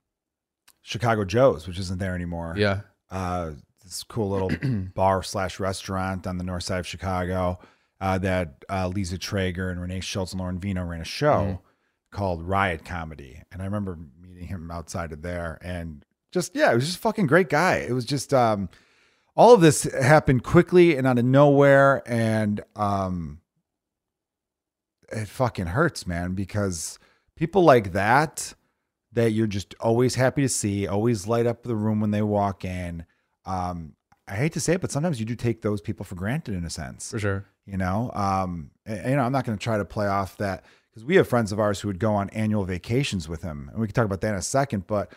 Chicago 0.81 1.23
Joe's, 1.23 1.67
which 1.67 1.79
isn't 1.79 1.99
there 1.99 2.15
anymore. 2.15 2.55
Yeah, 2.57 2.81
uh, 3.09 3.51
this 3.83 4.03
cool 4.03 4.29
little 4.29 4.51
bar 4.95 5.23
slash 5.23 5.59
restaurant 5.59 6.27
on 6.27 6.37
the 6.37 6.43
north 6.43 6.63
side 6.63 6.79
of 6.79 6.87
Chicago 6.87 7.59
uh, 7.99 8.17
that 8.19 8.63
uh, 8.69 8.87
Lisa 8.87 9.17
Traeger 9.17 9.69
and 9.69 9.79
Renee 9.79 9.99
Schultz 9.99 10.31
and 10.31 10.39
Lauren 10.39 10.59
Vino 10.59 10.83
ran 10.83 11.01
a 11.01 11.05
show 11.05 11.61
called 12.11 12.43
Riot 12.43 12.83
Comedy, 12.83 13.41
and 13.51 13.61
I 13.61 13.65
remember 13.65 13.97
meeting 14.19 14.47
him 14.47 14.69
outside 14.71 15.11
of 15.11 15.21
there, 15.21 15.57
and 15.61 16.03
just 16.31 16.55
yeah, 16.55 16.71
it 16.71 16.75
was 16.75 16.85
just 16.85 16.97
a 16.97 17.01
fucking 17.01 17.27
great 17.27 17.49
guy. 17.49 17.77
It 17.77 17.93
was 17.93 18.05
just 18.05 18.33
um, 18.33 18.69
all 19.35 19.53
of 19.53 19.61
this 19.61 19.83
happened 19.83 20.43
quickly 20.43 20.97
and 20.97 21.05
out 21.05 21.19
of 21.19 21.25
nowhere, 21.25 22.01
and 22.05 22.61
um, 22.75 23.39
it 25.11 25.27
fucking 25.27 25.67
hurts, 25.67 26.07
man, 26.07 26.33
because 26.33 26.97
people 27.35 27.63
like 27.63 27.93
that 27.93 28.53
that 29.13 29.31
you're 29.31 29.47
just 29.47 29.75
always 29.79 30.15
happy 30.15 30.41
to 30.41 30.49
see, 30.49 30.87
always 30.87 31.27
light 31.27 31.45
up 31.45 31.63
the 31.63 31.75
room 31.75 31.99
when 31.99 32.11
they 32.11 32.21
walk 32.21 32.63
in. 32.63 33.05
Um, 33.45 33.93
I 34.27 34.35
hate 34.35 34.53
to 34.53 34.59
say 34.59 34.73
it, 34.73 34.81
but 34.81 34.91
sometimes 34.91 35.19
you 35.19 35.25
do 35.25 35.35
take 35.35 35.61
those 35.61 35.81
people 35.81 36.05
for 36.05 36.15
granted 36.15 36.55
in 36.55 36.63
a 36.63 36.69
sense. 36.69 37.11
for 37.11 37.19
sure. 37.19 37.45
You 37.65 37.77
know, 37.77 38.11
um, 38.13 38.71
and, 38.85 39.11
you 39.11 39.15
know, 39.15 39.23
I'm 39.23 39.31
not 39.31 39.45
going 39.45 39.57
to 39.57 39.63
try 39.63 39.77
to 39.77 39.85
play 39.85 40.07
off 40.07 40.37
that 40.37 40.65
because 40.89 41.05
we 41.05 41.15
have 41.15 41.27
friends 41.27 41.51
of 41.51 41.59
ours 41.59 41.79
who 41.79 41.87
would 41.87 41.99
go 41.99 42.13
on 42.13 42.29
annual 42.31 42.65
vacations 42.65 43.29
with 43.29 43.43
him, 43.43 43.69
and 43.71 43.79
we 43.79 43.87
can 43.87 43.93
talk 43.93 44.05
about 44.05 44.21
that 44.21 44.29
in 44.29 44.35
a 44.35 44.41
second. 44.41 44.87
But 44.87 45.13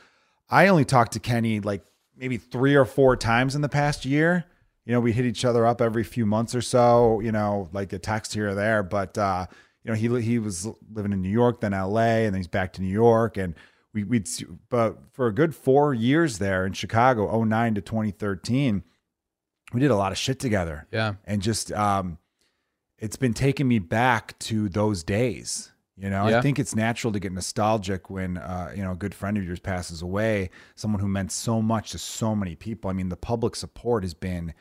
I 0.50 0.69
only 0.69 0.85
talked 0.85 1.12
to 1.12 1.20
Kenny 1.20 1.61
like 1.61 1.82
maybe 2.17 2.37
three 2.37 2.75
or 2.75 2.85
four 2.85 3.17
times 3.17 3.55
in 3.55 3.62
the 3.62 3.69
past 3.69 4.05
year. 4.05 4.44
You 4.85 4.93
know, 4.93 5.00
we 5.00 5.12
hit 5.12 5.25
each 5.25 5.44
other 5.44 5.67
up 5.67 5.81
every 5.81 6.05
few 6.05 6.26
months 6.26 6.55
or 6.55 6.61
so. 6.61 7.20
You 7.20 7.32
know, 7.32 7.70
like 7.73 7.93
a 7.93 7.99
text 7.99 8.35
here 8.35 8.50
or 8.50 8.55
there. 8.55 8.82
But 8.82 9.17
uh, 9.17 9.46
you 9.85 9.91
know, 9.91 9.96
he 9.96 10.23
he 10.23 10.38
was 10.38 10.69
living 10.93 11.12
in 11.12 11.23
New 11.23 11.31
York, 11.31 11.61
then 11.61 11.73
L.A., 11.73 12.26
and 12.26 12.35
then 12.35 12.41
he's 12.41 12.46
back 12.46 12.75
to 12.75 12.82
New 12.82 12.93
York, 12.93 13.37
and 13.37 13.55
we 13.94 14.05
we'd 14.05 14.29
but 14.69 14.99
for 15.12 15.29
a 15.29 15.32
good 15.32 15.55
four 15.55 15.94
years 15.94 16.38
there 16.38 16.67
in 16.67 16.75
Chicago, 16.75 17.43
09 17.43 17.76
to 17.76 17.81
2013, 17.81 18.82
we 19.73 19.81
did 19.81 19.91
a 19.91 19.96
lot 19.96 20.12
of 20.12 20.19
shit 20.19 20.38
together. 20.38 20.87
Yeah, 20.91 21.14
and 21.25 21.41
just 21.41 21.73
um 21.73 22.19
it's 22.99 23.17
been 23.17 23.35
taking 23.35 23.67
me 23.67 23.79
back 23.79 24.38
to 24.41 24.69
those 24.69 25.02
days 25.02 25.73
you 25.96 26.11
know? 26.11 26.29
Yeah. 26.29 26.38
i 26.38 26.41
think 26.41 26.58
it's 26.58 26.75
natural 26.75 27.12
to 27.12 27.20
get 27.20 27.32
nostalgic 27.32 28.11
when 28.11 28.38
uh 28.38 28.73
you 28.75 28.82
know 28.82 28.93
a 28.93 28.96
good 28.96 29.14
friend 29.14 29.37
of 29.37 29.44
yours 29.44 29.61
passes 29.61 30.02
away 30.02 30.50
someone 30.75 31.00
who 31.00 31.08
meant 31.08 31.32
so 31.32 31.62
much 31.62 31.93
to 31.93 31.99
so 31.99 32.35
many 32.35 32.56
people. 32.56 32.91
I 32.91 32.93
mean 32.93 33.08
the 33.08 33.17
public 33.17 33.56
support 33.56 34.02
has 34.02 34.14
been 34.14 34.55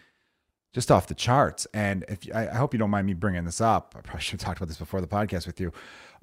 just 0.73 0.91
off 0.91 1.07
the 1.07 1.13
charts 1.15 1.65
and 1.73 2.03
if 2.09 2.19
I, 2.35 2.47
I 2.49 2.55
hope 2.55 2.73
you 2.73 2.77
don't 2.79 2.89
mind 2.89 3.07
me 3.07 3.13
bringing 3.13 3.45
this 3.45 3.61
up 3.61 3.93
i 3.97 4.01
probably 4.01 4.21
should 4.21 4.41
have 4.41 4.45
talked 4.47 4.57
about 4.59 4.67
this 4.67 4.77
before 4.77 4.99
the 5.01 5.07
podcast 5.07 5.45
with 5.47 5.59
you 5.61 5.71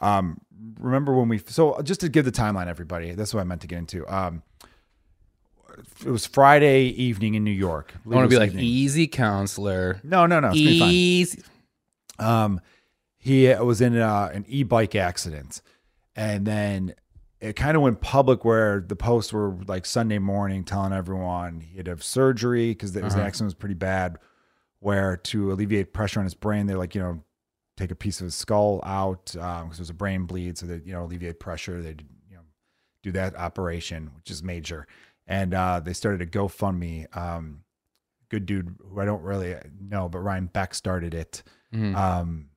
um 0.00 0.40
remember 0.78 1.14
when 1.16 1.28
we 1.28 1.38
so 1.38 1.80
just 1.82 2.00
to 2.00 2.08
give 2.08 2.24
the 2.24 2.32
timeline 2.32 2.66
everybody 2.66 3.12
that's 3.14 3.32
what 3.32 3.40
i 3.40 3.44
meant 3.44 3.60
to 3.62 3.66
get 3.68 3.78
into 3.78 4.06
um 4.12 4.42
it 6.04 6.10
was 6.10 6.26
friday 6.26 6.82
evening 6.86 7.34
in 7.34 7.44
new 7.44 7.50
york 7.50 7.94
I 8.04 8.08
want 8.08 8.24
to 8.24 8.28
be 8.28 8.38
like 8.38 8.50
evening. 8.50 8.64
easy 8.64 9.06
counselor. 9.06 10.00
no 10.02 10.26
no 10.26 10.40
no 10.40 10.50
it's 10.52 10.58
gonna 10.60 10.78
fine. 10.78 10.90
Easy. 10.92 11.42
Um, 12.18 12.60
he 13.18 13.48
was 13.54 13.80
in 13.80 13.96
uh, 13.96 14.30
an 14.32 14.44
e-bike 14.48 14.94
accident, 14.94 15.62
and 16.16 16.46
then 16.46 16.94
it 17.40 17.54
kind 17.56 17.74
of 17.76 17.82
went 17.82 18.00
public 18.02 18.44
where 18.44 18.80
the 18.86 18.96
posts 18.96 19.32
were 19.32 19.56
like 19.66 19.86
Sunday 19.86 20.18
morning 20.18 20.64
telling 20.64 20.92
everyone 20.92 21.60
he 21.60 21.78
had 21.78 21.86
have 21.86 22.02
surgery 22.02 22.70
because 22.72 22.92
his 22.92 23.02
Uh-huh. 23.02 23.20
accident 23.22 23.46
was 23.46 23.54
pretty 23.54 23.74
bad. 23.74 24.18
Where 24.80 25.16
to 25.16 25.52
alleviate 25.52 25.92
pressure 25.92 26.20
on 26.20 26.24
his 26.24 26.34
brain, 26.34 26.66
they're 26.66 26.78
like, 26.78 26.94
you 26.94 27.02
know, 27.02 27.22
take 27.76 27.90
a 27.90 27.94
piece 27.94 28.20
of 28.20 28.24
his 28.24 28.34
skull 28.34 28.80
out 28.84 29.26
because 29.32 29.78
it 29.78 29.82
was 29.82 29.90
a 29.90 29.94
brain 29.94 30.24
bleed, 30.24 30.58
so 30.58 30.66
that 30.66 30.86
you 30.86 30.92
know 30.92 31.04
alleviate 31.04 31.38
pressure. 31.40 31.80
They 31.82 31.96
you 32.28 32.36
know 32.36 32.42
do 33.02 33.12
that 33.12 33.36
operation, 33.36 34.10
which 34.16 34.30
is 34.30 34.42
major, 34.42 34.86
and 35.26 35.54
uh, 35.54 35.80
they 35.80 35.92
started 35.92 36.22
a 36.22 36.26
GoFundMe. 36.26 37.14
Um, 37.16 37.64
good 38.30 38.46
dude 38.46 38.76
who 38.88 39.00
I 39.00 39.04
don't 39.04 39.22
really 39.22 39.56
know, 39.80 40.08
but 40.08 40.20
Ryan 40.20 40.46
Beck 40.46 40.74
started 40.74 41.14
it. 41.14 41.42
Mhm. 41.74 41.94
Um, 41.96 42.49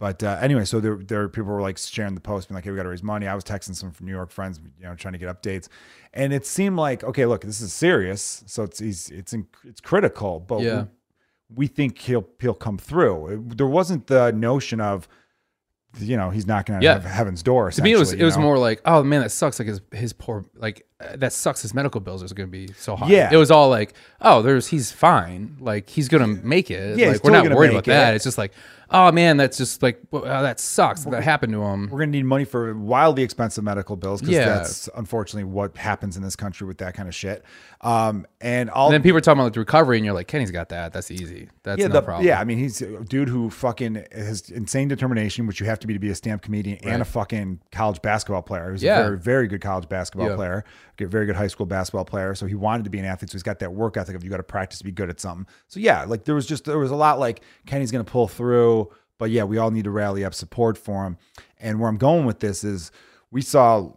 but 0.00 0.22
uh, 0.24 0.38
anyway, 0.40 0.64
so 0.64 0.80
there, 0.80 0.96
there 0.96 1.28
people 1.28 1.52
were 1.52 1.60
like 1.60 1.78
sharing 1.78 2.16
the 2.16 2.20
post, 2.20 2.48
being 2.48 2.56
like, 2.56 2.64
"Hey, 2.64 2.70
we 2.70 2.76
got 2.76 2.82
to 2.84 2.88
raise 2.88 3.02
money." 3.04 3.28
I 3.28 3.34
was 3.36 3.44
texting 3.44 3.76
some 3.76 3.92
from 3.92 4.06
New 4.06 4.12
York 4.12 4.32
friends, 4.32 4.58
you 4.78 4.84
know, 4.84 4.96
trying 4.96 5.12
to 5.12 5.18
get 5.18 5.28
updates, 5.28 5.68
and 6.12 6.32
it 6.32 6.44
seemed 6.46 6.76
like, 6.76 7.04
okay, 7.04 7.26
look, 7.26 7.42
this 7.42 7.60
is 7.60 7.72
serious, 7.72 8.42
so 8.46 8.64
it's 8.64 8.78
he's, 8.80 9.10
it's 9.10 9.32
in, 9.32 9.46
it's 9.62 9.80
critical, 9.80 10.40
but 10.40 10.62
Yeah. 10.62 10.84
we, 11.50 11.56
we 11.56 11.66
think 11.68 11.98
he'll 11.98 12.26
he'll 12.40 12.54
come 12.54 12.78
through. 12.78 13.26
It- 13.28 13.58
there 13.58 13.66
wasn't 13.66 14.06
the 14.06 14.32
notion 14.32 14.80
of, 14.80 15.06
you 15.98 16.16
know, 16.16 16.30
he's 16.30 16.46
knocking 16.46 16.78
to 16.78 16.84
Yeah. 16.84 16.98
heaven's 17.00 17.42
door. 17.42 17.70
to 17.70 17.82
me, 17.82 17.92
it 17.92 17.98
was 17.98 18.12
it 18.12 18.22
was 18.24 18.36
know? 18.36 18.42
more 18.44 18.58
like, 18.58 18.80
oh 18.86 19.02
man, 19.02 19.20
that 19.22 19.30
sucks. 19.30 19.58
Like 19.58 19.68
his 19.68 19.80
his 19.92 20.12
poor 20.12 20.44
like 20.54 20.86
uh, 21.00 21.16
that 21.16 21.32
sucks. 21.32 21.62
His 21.62 21.74
medical 21.74 22.00
bills 22.00 22.22
are 22.22 22.32
going 22.34 22.48
to 22.48 22.50
be 22.66 22.72
so 22.74 22.94
high. 22.94 23.08
Yeah. 23.08 23.30
it 23.32 23.36
was 23.36 23.50
all 23.50 23.68
like, 23.68 23.94
oh, 24.20 24.40
there's 24.42 24.68
he's 24.68 24.92
fine. 24.92 25.56
Like 25.60 25.88
he's 25.90 26.08
going 26.08 26.22
to 26.36 26.42
make 26.46 26.70
it. 26.70 26.96
Yeah, 26.98 27.08
like 27.10 27.24
we're 27.24 27.32
not 27.32 27.50
worried 27.54 27.72
about 27.72 27.84
that. 27.86 28.14
It's 28.14 28.24
just 28.24 28.38
like, 28.38 28.52
oh 28.90 29.12
man, 29.12 29.36
that's 29.36 29.56
just 29.56 29.82
like 29.82 30.00
uh, 30.12 30.42
that 30.42 30.60
sucks. 30.60 31.04
That 31.04 31.22
happened 31.22 31.52
to 31.52 31.62
him. 31.62 31.84
we're 31.90 31.98
going 31.98 32.12
to 32.12 32.18
need 32.18 32.24
money 32.24 32.44
for 32.44 32.74
wildly 32.76 33.22
expensive 33.22 33.62
medical 33.64 33.96
bills 33.96 34.20
because 34.20 34.34
Yeah. 34.34 34.44
that's 34.46 34.88
unfortunately 34.96 35.44
what 35.44 35.76
happens 35.76 36.16
in 36.16 36.22
this 36.22 36.36
country 36.36 36.66
with 36.66 36.78
that 36.78 36.94
kind 36.94 37.08
of 37.08 37.14
shit. 37.14 37.44
Um, 37.82 38.26
and 38.40 38.68
all 38.70 38.88
And 38.88 38.94
then 38.94 39.02
people 39.02 39.16
are 39.18 39.20
talking 39.22 39.40
about 39.40 39.54
the 39.54 39.60
recovery, 39.60 39.96
and 39.96 40.04
you're 40.04 40.14
like, 40.14 40.26
Kenny's 40.28 40.50
got 40.50 40.68
that. 40.68 40.92
That's 40.92 41.10
easy. 41.10 41.48
That's 41.62 41.80
yeah, 41.80 41.86
no 41.86 41.94
the- 41.94 42.02
problem. 42.02 42.26
yeah. 42.26 42.40
I 42.40 42.44
mean, 42.44 42.58
he's 42.58 42.82
a 42.82 43.02
dude 43.04 43.28
who 43.28 43.48
fucking 43.50 44.04
has 44.12 44.50
insane 44.50 44.88
determination, 44.88 45.46
which 45.46 45.60
you 45.60 45.66
have 45.66 45.78
to 45.80 45.86
be 45.86 45.94
to 45.94 45.98
be 46.00 46.10
a 46.10 46.14
stand-up 46.14 46.42
comedian 46.42 46.78
and 46.84 47.00
a 47.00 47.04
fucking 47.04 47.60
college 47.72 48.02
basketball 48.02 48.42
player. 48.42 48.66
He 48.66 48.72
was 48.72 48.82
Yeah. 48.82 49.00
a 49.00 49.02
very, 49.04 49.18
very 49.18 49.48
good 49.48 49.60
college 49.62 49.88
basketball 49.88 50.28
Yeah. 50.30 50.36
player, 50.36 50.64
a 51.00 51.04
very 51.06 51.24
good 51.24 51.36
high 51.36 51.46
school 51.46 51.64
basketball 51.64 52.04
player. 52.04 52.34
So 52.34 52.44
he 52.46 52.54
wanted 52.54 52.84
to 52.84 52.90
be 52.90 52.98
an 52.98 53.06
athlete. 53.06 53.30
So 53.30 53.34
he's 53.36 53.42
got 53.42 53.58
that 53.60 53.72
work 53.72 53.96
ethic 53.96 54.14
of 54.14 54.22
you 54.22 54.28
got 54.28 54.36
to 54.36 54.42
practice 54.42 54.78
to 54.80 54.84
be 54.84 54.92
good 54.92 55.08
at 55.08 55.18
something. 55.18 55.46
So 55.68 55.80
yeah, 55.80 56.04
like 56.04 56.24
there 56.24 56.34
was 56.34 56.44
just 56.46 56.64
there 56.66 56.78
was 56.78 56.90
a 56.90 56.96
lot 56.96 57.18
like 57.18 57.40
Kenny's 57.66 57.90
going 57.90 58.04
to 58.04 58.10
pull 58.10 58.28
through, 58.28 58.79
but 59.20 59.30
yeah, 59.30 59.44
we 59.44 59.58
all 59.58 59.70
need 59.70 59.84
to 59.84 59.90
rally 59.90 60.24
up 60.24 60.34
support 60.34 60.78
for 60.78 61.04
him. 61.04 61.18
And 61.58 61.78
where 61.78 61.90
I'm 61.90 61.98
going 61.98 62.24
with 62.24 62.40
this 62.40 62.64
is 62.64 62.90
we 63.30 63.42
saw 63.42 63.92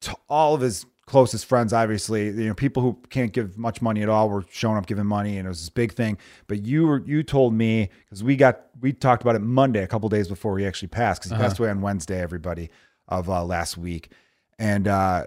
t- 0.00 0.12
all 0.28 0.54
of 0.54 0.60
his 0.60 0.86
closest 1.04 1.46
friends, 1.46 1.72
obviously, 1.72 2.26
you 2.26 2.46
know, 2.46 2.54
people 2.54 2.80
who 2.80 2.96
can't 3.10 3.32
give 3.32 3.58
much 3.58 3.82
money 3.82 4.02
at 4.02 4.08
all 4.08 4.30
were 4.30 4.44
showing 4.50 4.76
up 4.76 4.86
giving 4.86 5.04
money, 5.06 5.36
and 5.36 5.46
it 5.46 5.48
was 5.48 5.58
this 5.58 5.68
big 5.68 5.94
thing. 5.94 6.16
But 6.46 6.64
you 6.64 6.86
were 6.86 7.02
you 7.04 7.24
told 7.24 7.54
me 7.54 7.90
because 8.04 8.22
we 8.22 8.36
got 8.36 8.60
we 8.80 8.92
talked 8.92 9.22
about 9.22 9.34
it 9.34 9.40
Monday, 9.40 9.82
a 9.82 9.88
couple 9.88 10.08
days 10.08 10.28
before 10.28 10.56
he 10.58 10.64
actually 10.64 10.88
passed, 10.88 11.22
because 11.22 11.32
he 11.32 11.42
passed 11.42 11.58
away 11.58 11.70
on 11.70 11.80
Wednesday. 11.80 12.20
Everybody 12.20 12.70
of 13.08 13.28
uh, 13.28 13.44
last 13.44 13.76
week, 13.76 14.12
and 14.60 14.86
uh, 14.86 15.24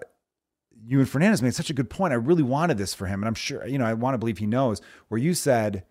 you 0.82 0.98
and 0.98 1.08
Fernandez 1.08 1.42
made 1.42 1.54
such 1.54 1.68
a 1.68 1.74
good 1.74 1.90
point. 1.90 2.12
I 2.12 2.16
really 2.16 2.42
wanted 2.42 2.78
this 2.78 2.94
for 2.94 3.06
him, 3.06 3.20
and 3.20 3.28
I'm 3.28 3.34
sure 3.34 3.66
you 3.66 3.76
know 3.76 3.84
I 3.84 3.92
want 3.92 4.14
to 4.14 4.18
believe 4.18 4.38
he 4.38 4.46
knows. 4.46 4.80
Where 5.08 5.20
you 5.20 5.34
said. 5.34 5.84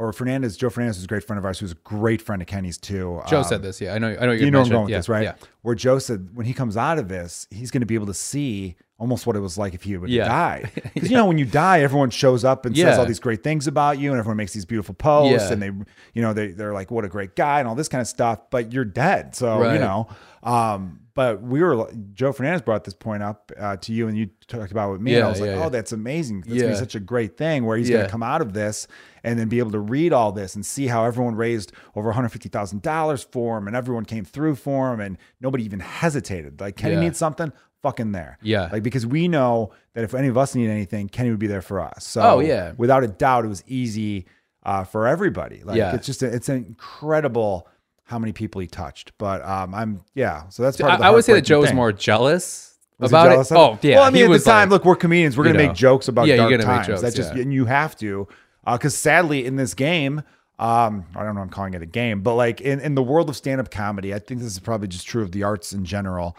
Or 0.00 0.14
Fernandez, 0.14 0.56
Joe 0.56 0.70
Fernandez 0.70 0.96
was 0.96 1.04
a 1.04 1.08
great 1.08 1.22
friend 1.24 1.38
of 1.38 1.44
ours, 1.44 1.58
who 1.58 1.64
was 1.64 1.72
a 1.72 1.82
great 1.84 2.22
friend 2.22 2.40
of 2.40 2.48
Kenny's 2.48 2.78
too. 2.78 3.20
Joe 3.28 3.38
Um, 3.40 3.44
said 3.44 3.60
this. 3.62 3.82
Yeah, 3.82 3.94
I 3.94 3.98
know. 3.98 4.16
I 4.18 4.24
know. 4.24 4.32
you 4.32 4.46
You 4.46 4.50
know 4.50 4.60
where 4.60 4.64
I'm 4.64 4.70
going 4.70 4.82
with 4.84 4.90
yeah, 4.92 4.96
this, 4.98 5.08
right? 5.10 5.24
Yeah. 5.24 5.34
Where 5.60 5.74
Joe 5.74 5.98
said 5.98 6.30
when 6.32 6.46
he 6.46 6.54
comes 6.54 6.74
out 6.78 6.98
of 6.98 7.08
this, 7.08 7.46
he's 7.50 7.70
going 7.70 7.82
to 7.82 7.86
be 7.86 7.96
able 7.96 8.06
to 8.06 8.14
see 8.14 8.76
almost 9.00 9.26
what 9.26 9.34
it 9.34 9.40
was 9.40 9.58
like 9.58 9.74
if 9.74 9.82
he 9.82 9.96
would 9.96 10.10
Yeah. 10.10 10.26
died. 10.28 10.70
Because 10.94 11.10
you 11.10 11.16
know 11.16 11.26
when 11.26 11.38
you 11.38 11.44
die, 11.46 11.80
everyone 11.80 12.10
shows 12.10 12.44
up 12.44 12.64
and 12.66 12.76
says 12.76 12.98
all 12.98 13.06
these 13.06 13.18
great 13.18 13.42
things 13.42 13.66
about 13.66 13.98
you, 13.98 14.10
and 14.12 14.18
everyone 14.20 14.36
makes 14.36 14.52
these 14.52 14.66
beautiful 14.66 14.94
posts, 14.94 15.48
Yeah. 15.48 15.52
and 15.54 15.62
they, 15.62 15.72
you 16.14 16.22
know, 16.22 16.32
they 16.32 16.48
they're 16.52 16.72
like, 16.74 16.92
what 16.92 17.04
a 17.04 17.08
great 17.08 17.34
guy, 17.34 17.58
and 17.58 17.66
all 17.66 17.74
this 17.74 17.88
kind 17.88 18.00
of 18.02 18.06
stuff. 18.08 18.48
But 18.50 18.72
you're 18.72 18.84
dead, 18.84 19.34
so 19.34 19.72
you 19.72 19.78
know. 19.80 20.06
Um, 20.42 21.00
but 21.14 21.42
we 21.42 21.60
were 21.62 21.90
Joe 22.14 22.32
Fernandez 22.32 22.62
brought 22.62 22.84
this 22.84 22.94
point 22.94 23.22
up 23.22 23.50
uh, 23.58 23.76
to 23.78 23.92
you, 23.92 24.06
and 24.08 24.16
you 24.16 24.30
talked 24.46 24.70
about 24.72 24.88
it 24.90 24.92
with 24.92 25.00
me. 25.00 25.14
and 25.16 25.24
I 25.24 25.28
was 25.28 25.40
like, 25.40 25.48
yeah, 25.50 25.64
oh, 25.66 25.68
that's 25.68 25.92
amazing. 25.92 26.42
That's 26.42 26.60
gonna 26.62 26.72
be 26.74 26.78
such 26.78 26.94
a 26.94 27.00
great 27.00 27.36
thing 27.36 27.64
where 27.66 27.76
he's 27.76 27.90
gonna 27.90 28.08
come 28.08 28.22
out 28.22 28.40
of 28.40 28.52
this 28.52 28.86
and 29.24 29.38
then 29.38 29.48
be 29.48 29.58
able 29.58 29.72
to 29.72 29.80
read 29.80 30.12
all 30.14 30.30
this 30.32 30.54
and 30.54 30.64
see 30.64 30.86
how 30.86 31.04
everyone 31.04 31.34
raised 31.34 31.72
over 31.94 32.10
$150,000 32.12 33.26
for 33.32 33.58
him 33.58 33.66
and 33.66 33.76
everyone 33.76 34.04
came 34.06 34.24
through 34.24 34.54
for 34.54 34.92
him 34.94 35.00
and 35.00 35.18
nobody 35.40 35.64
even 35.64 35.80
hesitated. 35.80 36.60
Like 36.60 36.76
Kenny 36.76 36.94
Yeah. 36.94 37.00
needs 37.00 37.18
something, 37.18 37.52
fucking 37.82 38.12
there. 38.12 38.38
Yeah. 38.42 38.68
Like 38.72 38.82
because 38.82 39.06
we 39.06 39.28
know 39.28 39.72
that 39.94 40.04
if 40.04 40.14
any 40.14 40.28
of 40.28 40.36
us 40.38 40.54
need 40.54 40.68
anything, 40.70 41.08
Kenny 41.08 41.30
would 41.30 41.38
be 41.38 41.46
there 41.46 41.62
for 41.62 41.80
us. 41.80 42.04
So 42.04 42.20
Oh, 42.22 42.40
yeah. 42.40 42.72
without 42.76 43.02
a 43.04 43.08
doubt, 43.08 43.44
it 43.44 43.48
was 43.48 43.64
easy 43.66 44.26
uh, 44.64 44.84
for 44.84 45.06
everybody. 45.06 45.62
Like 45.64 45.76
Yeah. 45.78 45.94
it's 45.94 46.06
just, 46.06 46.22
a, 46.22 46.26
it's 46.26 46.48
incredible 46.48 47.66
how 48.04 48.18
many 48.18 48.32
people 48.32 48.60
he 48.60 48.66
touched. 48.66 49.12
But 49.18 49.42
um, 49.44 49.74
I'm, 49.74 50.00
yeah. 50.14 50.48
So 50.48 50.62
that's 50.62 50.76
part 50.76 50.90
I, 50.90 50.94
of 50.94 51.00
the 51.00 51.06
I 51.06 51.10
would 51.10 51.24
say 51.24 51.32
that 51.34 51.42
Joe 51.42 51.60
was 51.60 51.72
more 51.72 51.92
jealous 51.92 52.76
Was 52.98 53.10
About 53.12 53.26
it? 53.26 53.30
jealous 53.30 53.52
Oh, 53.52 53.78
yeah, 53.82 53.96
Well, 53.96 54.04
I 54.04 54.10
mean, 54.10 54.24
at 54.30 54.30
the 54.32 54.38
time, 54.44 54.68
like- 54.68 54.80
look, 54.80 54.84
we're 54.84 54.96
comedians. 54.96 55.36
We're 55.38 55.44
gonna 55.44 55.58
know. 55.58 55.66
make 55.68 55.76
jokes 55.76 56.08
about 56.08 56.26
Yeah, 56.26 56.48
you're 56.48 56.58
dark 56.58 56.62
times. 56.62 56.86
jokes, 56.88 57.00
That's 57.02 57.16
just 57.16 57.34
yeah. 57.34 57.42
and 57.42 57.52
you 57.54 57.64
have 57.66 57.96
to, 57.98 58.28
because 58.70 58.94
sadly, 58.94 59.46
in 59.46 59.56
this 59.56 59.72
game, 59.74 60.22
um, 60.58 61.06
I 61.16 61.22
don't 61.24 61.34
know. 61.34 61.40
I'm 61.40 61.48
calling 61.48 61.72
it 61.72 61.80
a 61.80 61.86
game, 61.86 62.20
but 62.20 62.34
like 62.34 62.60
in 62.60 62.80
in 62.80 62.94
the 62.94 63.02
world 63.02 63.30
of 63.30 63.36
stand 63.36 63.62
up 63.62 63.70
comedy, 63.70 64.12
I 64.12 64.18
think 64.18 64.40
this 64.40 64.52
is 64.52 64.58
probably 64.58 64.88
just 64.88 65.06
true 65.06 65.22
of 65.22 65.32
the 65.32 65.42
arts 65.44 65.72
in 65.72 65.86
general. 65.86 66.36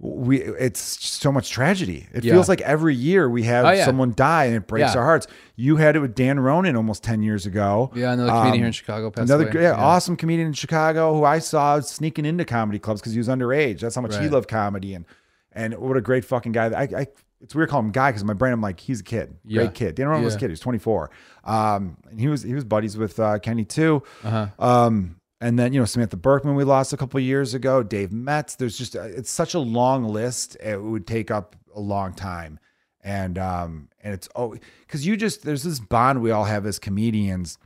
We 0.00 0.42
it's 0.42 0.80
so 0.80 1.30
much 1.30 1.50
tragedy. 1.50 2.08
It 2.12 2.24
Yeah. 2.24 2.34
feels 2.34 2.48
like 2.48 2.60
every 2.62 2.94
year 2.94 3.30
we 3.30 3.44
have 3.44 3.64
Oh, 3.64 3.70
yeah. 3.70 3.84
someone 3.84 4.12
die, 4.14 4.46
and 4.46 4.56
it 4.56 4.66
breaks 4.66 4.92
Yeah. 4.94 5.00
our 5.00 5.04
hearts. 5.06 5.26
You 5.56 5.76
had 5.76 5.94
it 5.96 6.00
with 6.00 6.14
Dan 6.14 6.40
Ronan 6.40 6.74
almost 6.76 7.02
ten 7.04 7.22
years 7.22 7.46
ago. 7.46 7.90
Yeah, 7.94 8.12
another 8.12 8.30
comedian 8.30 8.52
Um, 8.52 8.58
here 8.58 8.66
in 8.66 8.72
Chicago 8.72 9.10
passed 9.10 9.28
Another 9.30 9.44
away. 9.44 9.52
gr- 9.52 9.60
yeah, 9.60 9.74
awesome 9.74 10.16
comedian 10.16 10.48
in 10.48 10.52
Chicago 10.52 11.14
who 11.14 11.24
I 11.24 11.38
saw 11.38 11.78
sneaking 11.80 12.26
into 12.26 12.44
comedy 12.44 12.78
clubs 12.80 13.00
because 13.00 13.12
he 13.12 13.18
was 13.18 13.28
underage. 13.28 13.80
That's 13.80 13.94
how 13.94 14.02
much 14.02 14.16
he 14.18 14.28
loved 14.28 14.48
comedy 14.48 14.94
and 14.94 15.04
and 15.52 15.74
what 15.78 15.96
a 15.96 16.00
great 16.00 16.24
fucking 16.24 16.50
guy. 16.52 16.66
I, 16.66 16.82
I 17.02 17.06
it's 17.40 17.54
weird 17.54 17.68
calling 17.68 17.86
him 17.86 17.92
guy 17.92 18.08
because 18.10 18.22
in 18.22 18.26
my 18.26 18.32
brain 18.34 18.52
I'm 18.52 18.60
like 18.60 18.80
he's 18.80 19.00
a 19.00 19.04
kid, 19.04 19.36
Yeah. 19.44 19.62
great 19.62 19.74
kid. 19.74 19.94
Dan 19.94 20.08
Ronan 20.08 20.24
was 20.24 20.34
a 20.34 20.38
kid. 20.38 20.46
He 20.46 20.52
was 20.52 20.60
24. 20.60 21.10
Um, 21.44 21.98
and 22.10 22.18
he 22.20 22.26
was 22.26 22.42
he 22.42 22.52
was 22.54 22.64
buddies 22.64 22.98
with 22.98 23.20
uh, 23.20 23.38
Kenny 23.38 23.64
too. 23.64 24.02
Uh-huh. 24.24 24.48
Um, 24.58 25.16
and 25.40 25.58
then 25.58 25.72
you 25.72 25.80
know 25.80 25.84
Samantha 25.84 26.16
Berkman 26.16 26.54
we 26.54 26.64
lost 26.64 26.92
a 26.92 26.96
couple 26.96 27.18
years 27.20 27.54
ago. 27.54 27.82
Dave 27.82 28.12
Metz. 28.12 28.56
There's 28.56 28.78
just 28.78 28.94
it's 28.94 29.30
such 29.30 29.54
a 29.54 29.58
long 29.58 30.04
list. 30.04 30.56
It 30.62 30.80
would 30.80 31.06
take 31.06 31.30
up 31.30 31.56
a 31.74 31.80
long 31.80 32.14
time, 32.14 32.58
and 33.02 33.38
um 33.38 33.88
and 34.02 34.14
it's 34.14 34.28
oh 34.36 34.56
because 34.80 35.06
you 35.06 35.16
just 35.16 35.42
there's 35.42 35.62
this 35.62 35.80
bond 35.80 36.22
we 36.22 36.30
all 36.30 36.44
have 36.44 36.66
as 36.66 36.78
comedians 36.78 37.58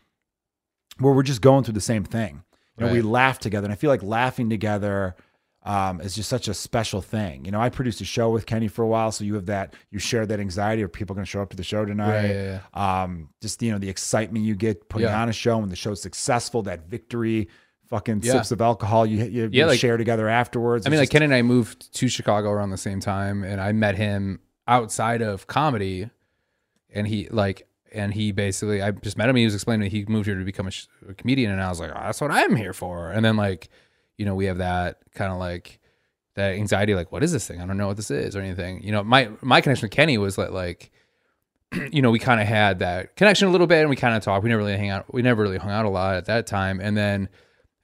where 0.99 1.13
we're 1.13 1.23
just 1.23 1.43
going 1.43 1.65
through 1.65 1.75
the 1.75 1.81
same 1.81 2.05
thing. 2.05 2.43
You 2.79 2.87
know, 2.87 2.93
we 2.93 3.03
laugh 3.03 3.41
together, 3.41 3.65
and 3.65 3.73
I 3.73 3.77
feel 3.77 3.91
like 3.91 4.05
laughing 4.05 4.49
together 4.49 5.17
um, 5.69 6.01
is 6.01 6.15
just 6.17 6.29
such 6.31 6.49
a 6.49 6.55
special 6.55 7.03
thing. 7.03 7.45
You 7.45 7.51
know, 7.53 7.61
I 7.61 7.69
produced 7.69 8.01
a 8.01 8.05
show 8.05 8.31
with 8.31 8.47
Kenny 8.47 8.69
for 8.69 8.83
a 8.83 8.89
while, 8.89 9.13
so 9.13 9.23
you 9.23 9.35
have 9.35 9.47
that, 9.47 9.75
you 9.91 9.99
share 9.99 10.25
that 10.27 10.41
anxiety 10.41 10.81
of 10.83 10.91
people 10.93 11.15
going 11.15 11.25
to 11.27 11.31
show 11.31 11.43
up 11.43 11.51
to 11.51 11.57
the 11.57 11.63
show 11.63 11.85
tonight. 11.85 12.23
Right, 12.23 12.31
yeah, 12.75 13.03
Um, 13.03 13.29
just 13.43 13.61
you 13.63 13.71
know, 13.71 13.79
the 13.79 13.91
excitement 13.91 14.45
you 14.47 14.55
get 14.55 14.89
putting 14.89 15.09
Yeah. 15.09 15.21
on 15.21 15.29
a 15.29 15.33
show 15.33 15.59
when 15.59 15.69
the 15.69 15.77
show's 15.77 16.01
successful, 16.01 16.63
that 16.63 16.89
victory, 16.89 17.49
fucking 17.87 18.23
Yeah. 18.23 18.33
sips 18.33 18.51
of 18.51 18.61
alcohol 18.63 19.05
you 19.07 19.19
you, 19.25 19.43
Yeah, 19.43 19.49
you 19.65 19.67
like- 19.67 19.79
share 19.79 19.97
together 19.99 20.27
afterwards. 20.29 20.87
I 20.87 20.91
mean, 20.91 20.99
like 21.01 21.05
just- 21.11 21.13
Ken 21.13 21.23
and 21.23 21.35
I 21.35 21.43
moved 21.43 21.93
to 21.95 22.09
Chicago 22.09 22.49
around 22.51 22.71
the 22.71 22.77
same 22.79 23.01
time, 23.01 23.45
and 23.45 23.61
I 23.61 23.73
met 23.73 23.97
him 23.97 24.41
outside 24.67 25.21
of 25.23 25.47
comedy, 25.47 26.09
and 26.95 27.07
he 27.07 27.29
like, 27.31 27.67
and 27.93 28.13
he 28.15 28.33
basically, 28.33 28.81
I 28.83 28.91
just 28.91 29.17
met 29.19 29.29
him. 29.29 29.37
He 29.37 29.45
was 29.45 29.55
explaining 29.55 29.91
he 29.91 30.05
moved 30.07 30.27
here 30.27 30.39
to 30.39 30.45
become 30.45 30.67
a, 30.67 30.71
sh- 30.71 30.87
a 31.09 31.15
comedian, 31.15 31.51
and 31.51 31.61
I 31.63 31.69
was 31.69 31.79
like, 31.81 31.91
oh, 31.91 32.01
that's 32.01 32.21
what 32.21 32.31
I'm 32.31 32.57
here 32.57 32.73
for. 32.73 33.11
And 33.11 33.25
then 33.25 33.37
like, 33.37 33.69
you 34.19 34.27
know, 34.27 34.35
we 34.35 34.45
have 34.47 34.59
that 34.59 34.99
kind 35.15 35.33
of 35.33 35.39
like 35.39 35.79
that 36.35 36.55
anxiety, 36.55 36.95
like, 36.95 37.11
what 37.11 37.23
is 37.23 37.33
this 37.33 37.49
thing? 37.49 37.61
I 37.61 37.67
don't 37.67 37.79
know 37.79 37.87
what 37.87 37.97
this 37.97 38.11
is 38.11 38.37
or 38.37 38.41
anything. 38.41 38.83
You 38.83 38.93
know, 38.93 39.03
my 39.03 39.31
my 39.41 39.61
connection 39.63 39.87
with 39.87 39.93
Kenny 39.93 40.19
was 40.19 40.37
that 40.37 40.53
like. 40.53 40.91
You 41.93 42.01
know, 42.01 42.11
we 42.11 42.19
kind 42.19 42.41
of 42.41 42.47
had 42.47 42.79
that 42.79 43.15
connection 43.15 43.47
a 43.47 43.51
little 43.51 43.67
bit, 43.67 43.81
and 43.81 43.91
we 43.91 43.97
kind 43.97 44.17
of 44.17 44.23
talked. 44.23 44.43
We 44.43 44.49
never 44.49 44.63
really 44.63 44.79
hang 44.79 44.89
out. 44.89 45.13
We 45.13 45.21
never 45.21 45.43
really 45.43 45.59
hung 45.59 45.71
out 45.71 45.85
a 45.85 45.91
lot 45.91 46.17
at 46.17 46.25
that 46.25 46.47
time. 46.47 46.81
And 46.81 46.97
then 46.97 47.29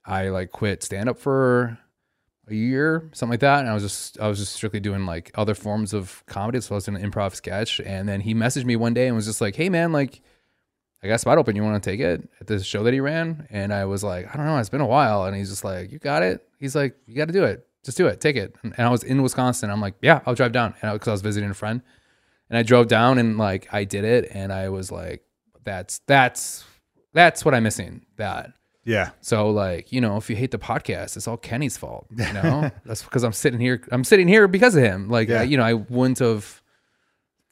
I 0.06 0.28
like 0.28 0.52
quit 0.52 0.82
stand 0.82 1.06
up 1.06 1.18
for 1.18 1.78
a 2.48 2.54
year, 2.54 3.10
something 3.12 3.32
like 3.32 3.40
that. 3.40 3.60
And 3.60 3.68
I 3.68 3.74
was 3.74 3.82
just 3.82 4.18
I 4.20 4.28
was 4.28 4.38
just 4.38 4.54
strictly 4.54 4.80
doing 4.80 5.06
like 5.06 5.30
other 5.34 5.54
forms 5.54 5.92
of 5.92 6.22
comedy. 6.26 6.60
So 6.60 6.74
I 6.74 6.76
was 6.76 6.84
doing 6.84 7.02
an 7.02 7.10
improv 7.10 7.34
sketch. 7.34 7.80
And 7.80 8.08
then 8.08 8.20
he 8.20 8.34
messaged 8.34 8.64
me 8.64 8.76
one 8.76 8.94
day 8.94 9.06
and 9.06 9.16
was 9.16 9.26
just 9.26 9.40
like, 9.40 9.56
Hey 9.56 9.68
man, 9.68 9.92
like 9.92 10.22
I 11.04 11.08
got 11.08 11.14
a 11.14 11.18
spot 11.18 11.36
open. 11.36 11.54
You 11.54 11.62
want 11.62 11.82
to 11.82 11.90
take 11.90 12.00
it 12.00 12.26
at 12.40 12.46
this 12.46 12.64
show 12.64 12.82
that 12.84 12.94
he 12.94 13.00
ran? 13.00 13.46
And 13.50 13.74
I 13.74 13.84
was 13.84 14.02
like, 14.02 14.32
I 14.32 14.36
don't 14.38 14.46
know, 14.46 14.56
it's 14.56 14.70
been 14.70 14.80
a 14.80 14.86
while. 14.86 15.24
And 15.24 15.36
he's 15.36 15.50
just 15.50 15.62
like, 15.62 15.92
You 15.92 15.98
got 15.98 16.22
it? 16.22 16.46
He's 16.58 16.74
like, 16.74 16.96
You 17.06 17.14
got 17.14 17.26
to 17.26 17.32
do 17.32 17.44
it. 17.44 17.66
Just 17.84 17.98
do 17.98 18.06
it. 18.06 18.20
Take 18.20 18.36
it. 18.36 18.56
And, 18.62 18.72
and 18.78 18.86
I 18.86 18.90
was 18.90 19.04
in 19.04 19.22
Wisconsin. 19.22 19.70
I'm 19.70 19.80
like, 19.82 19.94
Yeah, 20.00 20.20
I'll 20.24 20.34
drive 20.34 20.52
down. 20.52 20.74
And 20.80 20.92
because 20.94 21.08
I, 21.08 21.12
was 21.12 21.20
visiting 21.22 21.50
a 21.50 21.54
friend. 21.54 21.82
And 22.48 22.56
I 22.58 22.62
drove 22.62 22.88
down 22.88 23.18
and 23.18 23.36
like 23.36 23.68
I 23.72 23.84
did 23.84 24.04
it. 24.04 24.28
And 24.32 24.52
I 24.52 24.70
was 24.70 24.90
like, 24.90 25.22
That's 25.64 26.00
that's 26.06 26.64
that's 27.12 27.44
what 27.44 27.54
I'm 27.54 27.64
missing. 27.64 28.06
That 28.16 28.54
yeah, 28.86 29.10
so 29.22 29.48
like, 29.50 29.92
you 29.92 30.00
know, 30.00 30.16
if 30.18 30.28
you 30.28 30.36
hate 30.36 30.50
the 30.50 30.58
podcast, 30.58 31.16
it's 31.16 31.26
all 31.26 31.36
Kenny's 31.38 31.76
fault. 31.76 32.06
You 32.10 32.32
know, 32.32 32.70
that's 32.84 33.02
because 33.02 33.24
I'm 33.24 33.32
sitting 33.32 33.60
here. 33.60 33.82
I'm 33.90 34.04
sitting 34.04 34.28
here 34.28 34.46
because 34.48 34.74
of 34.76 34.82
him. 34.82 35.08
Like, 35.08 35.28
Yeah. 35.28 35.40
I, 35.40 35.42
you 35.44 35.56
know, 35.56 35.64
I 35.64 35.72
wouldn't 35.74 36.18
have 36.18 36.62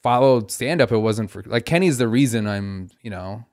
followed 0.03 0.51
stand 0.51 0.81
up. 0.81 0.91
It 0.91 0.97
wasn't 0.97 1.31
for 1.31 1.41
like 1.45 1.65
Kenny's 1.65 1.97
the 1.97 2.07
reason 2.07 2.45
I'm, 2.47 2.89
you 3.01 3.09
know, 3.09 3.45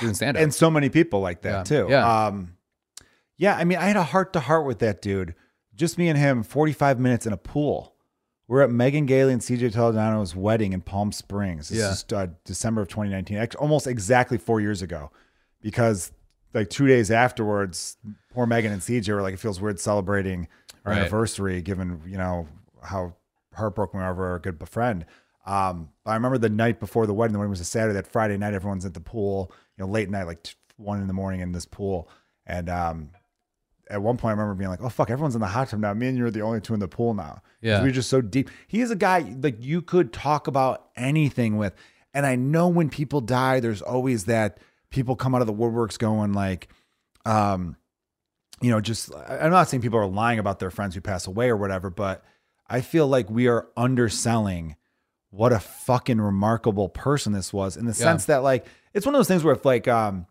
doing 0.00 0.14
stand 0.14 0.36
up. 0.36 0.42
and 0.42 0.54
so 0.54 0.70
many 0.70 0.88
people 0.90 1.20
like 1.20 1.42
that 1.42 1.50
Yeah. 1.50 1.62
too. 1.82 1.86
Yeah. 1.90 2.26
Um, 2.26 2.56
yeah. 3.36 3.56
I 3.56 3.64
mean, 3.64 3.78
I 3.78 3.86
had 3.86 3.96
a 3.96 4.02
heart 4.04 4.32
to 4.34 4.40
heart 4.40 4.66
with 4.66 4.78
that 4.80 5.02
dude. 5.02 5.34
Just 5.74 5.98
me 5.98 6.08
and 6.08 6.18
him, 6.18 6.42
45 6.44 7.00
minutes 7.00 7.26
in 7.26 7.32
a 7.32 7.36
pool. 7.36 7.94
We're 8.46 8.60
at 8.62 8.70
Megan 8.70 9.06
Gailey 9.06 9.32
and 9.32 9.40
CJ 9.42 9.72
Toledano's 9.72 10.36
wedding 10.36 10.72
in 10.74 10.82
Palm 10.82 11.10
Springs. 11.12 11.70
This 11.70 11.78
Yeah. 11.78 11.90
is 11.92 12.04
uh, 12.12 12.26
December 12.44 12.82
of 12.82 12.88
2019, 12.88 13.44
almost 13.58 13.86
exactly 13.86 14.36
four 14.38 14.60
years 14.60 14.82
ago. 14.82 15.10
Because 15.62 16.12
like 16.52 16.68
two 16.68 16.86
days 16.86 17.10
afterwards, 17.10 17.96
poor 18.32 18.46
Megan 18.46 18.70
and 18.70 18.82
CJ 18.82 19.08
were 19.14 19.22
like, 19.22 19.34
it 19.34 19.40
feels 19.40 19.60
weird 19.60 19.80
celebrating 19.80 20.46
our 20.84 20.92
Right. 20.92 21.00
anniversary, 21.00 21.62
given 21.62 22.02
you 22.06 22.18
know 22.18 22.46
how 22.82 23.14
heartbroken 23.54 23.98
we 23.98 24.04
are 24.04 24.12
over 24.12 24.26
our 24.28 24.38
good 24.38 24.62
friend. 24.68 25.06
Um, 25.44 25.90
I 26.06 26.14
remember 26.14 26.38
the 26.38 26.48
night 26.48 26.80
before 26.80 27.06
the 27.06 27.14
wedding. 27.14 27.32
The 27.32 27.38
wedding 27.38 27.50
was 27.50 27.60
a 27.60 27.64
Saturday. 27.64 27.94
That 27.94 28.06
Friday 28.06 28.36
night, 28.36 28.54
everyone's 28.54 28.84
at 28.84 28.94
the 28.94 29.00
pool. 29.00 29.52
You 29.76 29.84
know, 29.84 29.90
late 29.90 30.08
night, 30.08 30.24
like 30.24 30.46
one 30.76 31.00
in 31.00 31.06
the 31.06 31.12
morning 31.12 31.40
in 31.40 31.52
this 31.52 31.66
pool. 31.66 32.08
And 32.46 32.68
um, 32.68 33.10
at 33.90 34.02
one 34.02 34.16
point, 34.16 34.30
I 34.30 34.40
remember 34.40 34.54
being 34.54 34.70
like, 34.70 34.82
"Oh 34.82 34.88
fuck, 34.88 35.10
everyone's 35.10 35.34
in 35.34 35.40
the 35.40 35.46
hot 35.46 35.68
tub 35.68 35.80
now. 35.80 35.92
Me 35.94 36.08
and 36.08 36.16
you 36.16 36.24
are 36.24 36.30
the 36.30 36.40
only 36.42 36.60
two 36.60 36.74
in 36.74 36.80
the 36.80 36.88
pool 36.88 37.14
now. 37.14 37.42
Yeah. 37.60 37.80
we 37.80 37.88
we're 37.88 37.94
just 37.94 38.10
so 38.10 38.20
deep. 38.20 38.50
He 38.66 38.80
is 38.80 38.90
a 38.90 38.96
guy 38.96 39.20
like 39.42 39.62
you 39.62 39.82
could 39.82 40.12
talk 40.12 40.46
about 40.46 40.88
anything 40.96 41.56
with. 41.56 41.74
And 42.12 42.24
I 42.24 42.36
know 42.36 42.68
when 42.68 42.90
people 42.90 43.20
die, 43.20 43.60
there's 43.60 43.82
always 43.82 44.26
that 44.26 44.58
people 44.90 45.16
come 45.16 45.34
out 45.34 45.40
of 45.40 45.48
the 45.48 45.52
woodworks 45.52 45.98
going 45.98 46.32
like, 46.32 46.68
um, 47.26 47.76
you 48.60 48.70
know, 48.70 48.80
just 48.80 49.10
I'm 49.28 49.50
not 49.50 49.68
saying 49.68 49.82
people 49.82 49.98
are 49.98 50.06
lying 50.06 50.38
about 50.38 50.60
their 50.60 50.70
friends 50.70 50.94
who 50.94 51.00
pass 51.00 51.26
away 51.26 51.50
or 51.50 51.56
whatever, 51.56 51.90
but 51.90 52.24
I 52.68 52.80
feel 52.80 53.08
like 53.08 53.28
we 53.28 53.48
are 53.48 53.68
underselling 53.76 54.76
what 55.34 55.52
a 55.52 55.58
fucking 55.58 56.20
remarkable 56.20 56.88
person 56.88 57.32
this 57.32 57.52
was 57.52 57.76
in 57.76 57.86
the 57.86 57.94
sense 57.94 58.26
that 58.26 58.44
like 58.44 58.66
it's 58.92 59.04
one 59.04 59.14
of 59.14 59.18
those 59.18 59.26
things 59.28 59.42
where 59.42 59.54
if 59.54 59.64
like 59.64 59.88
um 59.88 60.26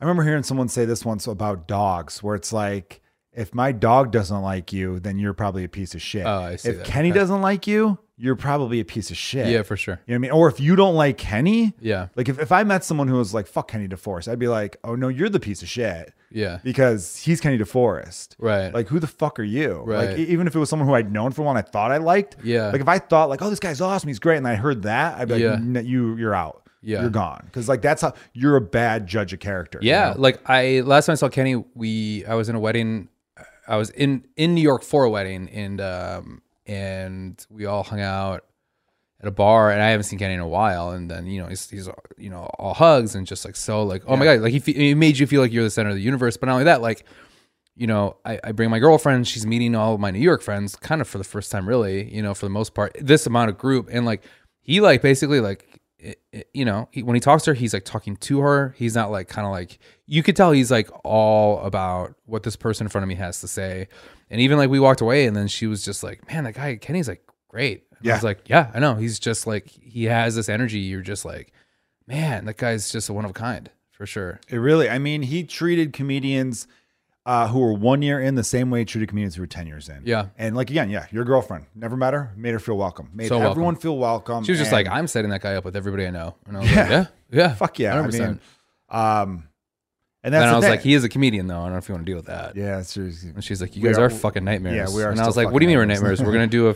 I 0.00 0.04
remember 0.04 0.22
hearing 0.22 0.42
someone 0.44 0.68
say 0.68 0.84
this 0.84 1.04
once 1.04 1.26
about 1.26 1.66
dogs 1.68 2.22
where 2.22 2.34
it's 2.34 2.52
like 2.52 3.02
if 3.32 3.54
my 3.54 3.70
dog 3.72 4.10
doesn't 4.10 4.42
like 4.42 4.72
you, 4.72 4.98
then 4.98 5.18
you're 5.18 5.34
probably 5.34 5.62
a 5.64 5.68
piece 5.68 5.94
of 5.94 6.02
shit. 6.02 6.24
Oh, 6.26 6.40
I 6.40 6.56
see 6.56 6.70
if 6.70 6.76
that. 6.78 6.86
Kenny 6.86 7.10
Okay. 7.10 7.18
doesn't 7.18 7.42
like 7.42 7.66
you, 7.66 7.98
you're 8.16 8.34
probably 8.36 8.80
a 8.80 8.84
piece 8.84 9.10
of 9.10 9.16
shit. 9.16 9.46
yeah, 9.48 9.62
for 9.62 9.76
sure. 9.76 10.00
You 10.06 10.14
know 10.14 10.14
what 10.14 10.16
I 10.16 10.18
mean? 10.18 10.30
Or 10.32 10.48
if 10.48 10.58
you 10.58 10.74
don't 10.74 10.94
like 10.96 11.16
Kenny, 11.18 11.74
Yeah. 11.80 12.08
like 12.16 12.28
if, 12.28 12.38
if 12.38 12.50
I 12.50 12.64
met 12.64 12.82
someone 12.84 13.08
who 13.08 13.16
was 13.16 13.32
like, 13.34 13.46
fuck 13.46 13.68
Kenny 13.68 13.88
DeForest, 13.88 14.26
I'd 14.30 14.38
be 14.38 14.48
like, 14.48 14.76
oh 14.84 14.94
no, 14.96 15.08
you're 15.08 15.28
the 15.28 15.38
piece 15.40 15.62
of 15.62 15.68
shit 15.68 16.12
Yeah. 16.32 16.58
because 16.62 17.16
he's 17.16 17.40
Kenny 17.40 17.58
DeForest. 17.58 18.36
Right. 18.38 18.72
Like, 18.72 18.88
who 18.88 18.98
the 19.00 19.06
fuck 19.06 19.38
are 19.40 19.44
you? 19.44 19.82
Right. 19.84 20.10
Like, 20.10 20.18
even 20.18 20.46
if 20.46 20.54
it 20.54 20.58
was 20.58 20.68
someone 20.68 20.88
who 20.88 20.94
I'd 20.94 21.12
known 21.12 21.32
for 21.32 21.42
one, 21.42 21.56
I 21.56 21.62
thought 21.62 21.90
I 21.92 21.96
liked. 21.98 22.36
Yeah. 22.44 22.68
Like, 22.70 22.80
if 22.80 22.88
I 22.88 22.98
thought 22.98 23.28
like, 23.28 23.42
oh, 23.42 23.50
this 23.50 23.60
guy's 23.60 23.80
awesome, 23.80 24.08
he's 24.08 24.18
great, 24.18 24.36
and 24.36 24.46
I 24.48 24.54
heard 24.54 24.82
that, 24.82 25.18
I'd 25.18 25.28
be 25.28 25.34
like, 25.34 25.42
Yeah. 25.42 25.80
You, 25.80 26.16
you're 26.16 26.34
out. 26.34 26.62
Yeah. 26.82 27.02
you're 27.02 27.10
gone. 27.10 27.42
Because 27.44 27.68
like 27.68 27.82
that's 27.82 28.00
how 28.00 28.14
you're 28.32 28.56
a 28.56 28.60
bad 28.62 29.06
judge 29.06 29.34
of 29.34 29.38
character. 29.40 29.78
you 29.82 29.90
Yeah, 29.90 30.14
know? 30.14 30.20
like 30.20 30.40
I 30.48 30.80
last 30.80 31.06
time 31.06 31.12
I 31.12 31.16
saw 31.16 31.28
Kenny, 31.28 31.62
we 31.74 32.24
I 32.24 32.34
was 32.36 32.48
in 32.48 32.54
a 32.54 32.60
wedding. 32.60 33.08
I 33.68 33.76
was 33.76 33.90
in 33.90 34.24
in 34.36 34.54
New 34.54 34.62
York 34.62 34.82
for 34.82 35.04
a 35.04 35.10
wedding, 35.10 35.50
and 35.50 35.78
um 35.80 36.42
and 36.66 37.44
we 37.50 37.66
all 37.66 37.82
hung 37.82 38.00
out 38.00 38.44
at 39.20 39.26
a 39.28 39.30
bar, 39.30 39.70
and 39.70 39.82
I 39.82 39.88
haven't 39.90 40.04
seen 40.04 40.18
Kenny 40.18 40.34
in 40.34 40.40
a 40.40 40.48
while. 40.48 40.90
And 40.90 41.10
then 41.10 41.26
you 41.26 41.40
know 41.42 41.48
he's 41.48 41.68
he's 41.68 41.88
you 42.16 42.30
know 42.30 42.44
all 42.58 42.74
hugs 42.74 43.14
and 43.14 43.26
just 43.26 43.44
like 43.44 43.56
so 43.56 43.82
like 43.82 44.02
oh 44.06 44.16
my 44.16 44.24
god, 44.24 44.40
like 44.40 44.52
he 44.52 44.60
fe- 44.60 44.94
made 44.94 45.18
you 45.18 45.26
feel 45.26 45.40
like 45.40 45.52
you're 45.52 45.64
the 45.64 45.70
center 45.70 45.90
of 45.90 45.96
the 45.96 46.02
universe. 46.02 46.36
But 46.36 46.46
not 46.46 46.52
only 46.52 46.64
that, 46.64 46.80
like 46.82 47.04
you 47.76 47.86
know 47.86 48.16
I, 48.24 48.40
I 48.44 48.52
bring 48.52 48.70
my 48.70 48.78
girlfriend, 48.78 49.26
she's 49.28 49.46
meeting 49.46 49.74
all 49.74 49.94
of 49.94 50.00
my 50.00 50.10
New 50.10 50.18
York 50.20 50.42
friends, 50.42 50.76
kind 50.76 51.00
of 51.00 51.08
for 51.08 51.18
the 51.18 51.24
first 51.24 51.50
time, 51.52 51.68
really. 51.68 52.12
You 52.14 52.22
know, 52.22 52.34
for 52.34 52.46
the 52.46 52.50
most 52.50 52.74
part, 52.74 52.96
this 53.00 53.26
amount 53.26 53.50
of 53.50 53.58
group, 53.58 53.88
and 53.90 54.04
like 54.06 54.22
he 54.60 54.80
like 54.80 55.02
basically 55.02 55.40
like 55.40 55.80
it, 55.98 56.18
it- 56.32 56.48
you 56.54 56.64
know, 56.64 56.88
he, 56.90 57.02
when 57.02 57.14
he 57.14 57.20
talks 57.20 57.44
to 57.44 57.50
her, 57.50 57.54
he's 57.54 57.74
like 57.74 57.84
talking 57.84 58.16
to 58.16 58.40
her. 58.40 58.74
He's 58.78 58.94
not 58.94 59.10
like 59.10 59.28
kind 59.28 59.46
of 59.46 59.52
like 59.52 59.78
you 60.06 60.22
could 60.22 60.34
tell 60.36 60.50
he's 60.52 60.70
like 60.70 60.88
all 61.04 61.60
about 61.60 62.14
what 62.24 62.42
this 62.42 62.56
person 62.56 62.86
in 62.86 62.88
front 62.88 63.02
of 63.02 63.08
me 63.08 63.14
has 63.16 63.40
to 63.42 63.48
say. 63.48 63.88
And 64.30 64.40
even 64.40 64.56
like 64.56 64.70
we 64.70 64.80
walked 64.80 65.00
away, 65.02 65.26
and 65.26 65.36
then 65.36 65.46
she 65.48 65.66
was 65.66 65.84
just 65.84 66.02
like, 66.02 66.26
"Man, 66.32 66.44
that 66.44 66.54
guy 66.54 66.76
Kenny's 66.76 67.08
like 67.08 67.22
great." 67.48 67.84
And 68.02 68.10
I 68.12 68.14
was 68.16 68.24
like, 68.24 68.48
"Yeah, 68.48 68.70
I 68.74 68.78
know." 68.78 68.94
He's 68.94 69.18
just 69.18 69.46
like 69.46 69.68
he 69.68 70.04
has 70.04 70.34
this 70.34 70.48
energy. 70.48 70.78
You're 70.78 71.02
just 71.02 71.24
like, 71.24 71.52
man, 72.06 72.44
that 72.46 72.56
guy's 72.56 72.90
just 72.90 73.08
a 73.08 73.12
one 73.12 73.24
of 73.24 73.30
a 73.30 73.34
kind 73.34 73.70
for 73.90 74.06
sure. 74.06 74.40
it 74.48 74.56
really. 74.56 74.88
I 74.88 74.98
mean, 74.98 75.22
he 75.22 75.44
treated 75.44 75.92
comedians 75.92 76.66
uh, 77.26 77.48
who 77.48 77.60
were 77.60 77.74
one 77.74 78.00
year 78.00 78.18
in 78.18 78.34
the 78.34 78.42
same 78.42 78.70
way 78.70 78.78
he 78.80 78.84
treated 78.86 79.08
comedians 79.10 79.34
who 79.34 79.42
were 79.42 79.46
ten 79.46 79.66
years 79.66 79.88
in. 79.90 80.02
Yeah. 80.06 80.28
and 80.38 80.56
like 80.56 80.70
again, 80.70 80.88
yeah, 80.88 81.06
your 81.10 81.24
girlfriend 81.24 81.66
never 81.74 81.96
met 81.96 82.14
her, 82.14 82.32
made 82.36 82.52
her 82.52 82.58
feel 82.58 82.78
welcome, 82.78 83.10
made 83.12 83.28
So 83.28 83.36
welcome. 83.38 83.50
everyone 83.50 83.76
feel 83.76 83.98
welcome. 83.98 84.44
She 84.44 84.52
was 84.52 84.58
just 84.58 84.72
like, 84.72 84.88
"I'm 84.88 85.06
setting 85.06 85.30
that 85.30 85.42
guy 85.42 85.54
up 85.56 85.64
with 85.66 85.76
everybody 85.76 86.06
I 86.06 86.10
know," 86.10 86.34
and 86.46 86.56
I 86.56 86.60
was 86.60 86.70
Yeah. 86.70 86.80
like, 86.80 86.90
"Yeah, 86.90 87.06
yeah, 87.30 87.54
fuck 87.54 87.78
yeah. 87.78 87.94
I 87.94 87.98
100%. 88.02 88.18
mean, 88.18 88.40
um, 88.88 89.46
and 90.22 90.34
that's 90.34 90.42
Then 90.42 90.48
the 90.48 90.52
I 90.52 90.56
was 90.56 90.64
thing. 90.64 90.70
like, 90.70 90.80
"He 90.80 90.94
is 90.94 91.04
a 91.04 91.08
comedian, 91.08 91.46
though. 91.46 91.60
I 91.60 91.64
don't 91.64 91.72
know 91.72 91.78
if 91.78 91.88
you 91.88 91.94
want 91.94 92.04
to 92.06 92.10
deal 92.10 92.16
with 92.16 92.26
that." 92.26 92.56
yeah, 92.56 92.80
seriously. 92.82 93.30
And 93.30 93.44
she's 93.44 93.60
like, 93.60 93.76
"You 93.76 93.82
guys 93.82 93.98
are- 93.98 94.06
are, 94.06 94.10
fucking 94.10 94.44
nightmares." 94.44 94.76
yeah, 94.90 94.96
we 94.96 95.02
are 95.02 95.10
And 95.10 95.20
I 95.20 95.26
was 95.26 95.36
like, 95.36 95.50
"What 95.50 95.58
do 95.60 95.64
you 95.64 95.68
mean 95.68 95.76
we're 95.78 95.84
nightmares? 95.84 96.20
nightmares." 96.20 96.26
we're 96.26 96.32
gonna 96.32 96.46
do 96.46 96.68
a 96.70 96.74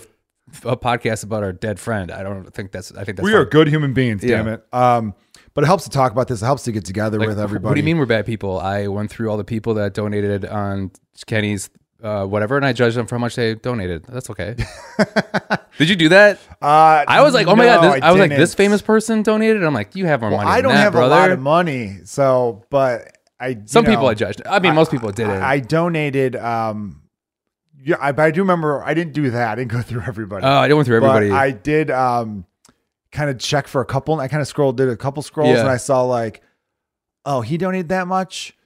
a 0.64 0.76
podcast 0.76 1.24
about 1.24 1.42
our 1.42 1.52
dead 1.52 1.78
friend. 1.80 2.10
I 2.10 2.22
don't 2.22 2.52
think 2.52 2.72
that's. 2.72 2.92
I 2.92 3.04
think 3.04 3.16
that's 3.16 3.24
we 3.24 3.32
fine. 3.32 3.40
are 3.40 3.44
good 3.44 3.68
human 3.68 3.92
beings, 3.94 4.22
Yeah. 4.22 4.36
damn 4.38 4.48
it. 4.48 4.64
Um, 4.72 5.14
but 5.54 5.64
it 5.64 5.66
helps 5.68 5.84
to 5.84 5.90
talk 5.90 6.12
about 6.12 6.28
this. 6.28 6.42
It 6.42 6.44
helps 6.44 6.64
to 6.64 6.72
get 6.72 6.84
together 6.84 7.18
Like, 7.18 7.28
with 7.28 7.38
everybody. 7.38 7.70
What 7.70 7.74
do 7.74 7.80
you 7.80 7.84
mean 7.84 7.98
we're 7.98 8.06
bad 8.06 8.26
people? 8.26 8.58
I 8.58 8.88
went 8.88 9.10
through 9.10 9.30
all 9.30 9.36
the 9.36 9.44
people 9.44 9.74
that 9.74 9.94
donated 9.94 10.44
on 10.44 10.90
Kenny's 11.26 11.70
uh, 12.02 12.26
whatever, 12.26 12.56
and 12.56 12.66
I 12.66 12.72
judged 12.72 12.96
them 12.96 13.06
for 13.06 13.14
how 13.16 13.20
much 13.20 13.36
they 13.36 13.54
donated. 13.54 14.04
That's 14.04 14.28
okay. 14.30 14.56
Did 15.78 15.88
you 15.88 15.96
do 15.96 16.10
that? 16.10 16.38
Uh, 16.60 17.04
I 17.08 17.22
was 17.22 17.32
like, 17.34 17.46
oh 17.46 17.56
my 17.56 17.64
god! 17.64 17.82
This, 17.94 18.02
I, 18.02 18.10
was 18.12 18.20
like, 18.20 18.30
this 18.30 18.54
famous 18.54 18.82
person 18.82 19.22
donated. 19.22 19.64
I'm 19.64 19.74
like, 19.74 19.96
you 19.96 20.06
have 20.06 20.20
more 20.20 20.30
money. 20.30 20.48
I 20.48 20.60
don't 20.60 20.72
that, 20.72 20.78
have 20.80 20.92
brother. 20.92 21.14
a 21.14 21.18
lot 21.18 21.30
of 21.30 21.40
money, 21.40 21.98
so 22.04 22.64
but 22.70 23.16
I 23.40 23.58
Some 23.64 23.84
people 23.84 24.06
I 24.06 24.14
judged. 24.14 24.42
I 24.46 24.58
mean, 24.60 24.74
most 24.74 24.90
people 24.90 25.10
did 25.10 25.28
it. 25.28 25.40
I, 25.42 25.54
I 25.54 25.60
donated. 25.60 26.36
Um, 26.36 27.00
yeah, 27.84 27.96
I, 28.00 28.12
but 28.12 28.22
I 28.22 28.30
do 28.30 28.40
remember 28.40 28.82
I 28.82 28.94
didn't 28.94 29.12
do 29.12 29.30
that. 29.30 29.52
I 29.52 29.54
didn't 29.54 29.70
go 29.70 29.82
through 29.82 30.02
everybody. 30.06 30.44
Oh, 30.44 30.48
I 30.48 30.66
didn't 30.66 30.78
went 30.78 30.86
through 30.86 31.00
but 31.00 31.16
everybody. 31.16 31.30
I 31.30 31.50
did 31.50 31.90
um, 31.90 32.46
kind 33.12 33.30
of 33.30 33.38
check 33.38 33.68
for 33.68 33.80
a 33.80 33.84
couple. 33.84 34.18
I 34.18 34.28
kind 34.28 34.40
of 34.40 34.48
scrolled, 34.48 34.76
did 34.76 34.88
a 34.88 34.96
couple 34.96 35.22
scrolls, 35.22 35.50
Yeah. 35.54 35.60
and 35.60 35.68
I 35.68 35.76
saw 35.76 36.02
like, 36.02 36.42
oh, 37.26 37.42
he 37.42 37.58
donated 37.58 37.90
that 37.90 38.06
much. 38.06 38.56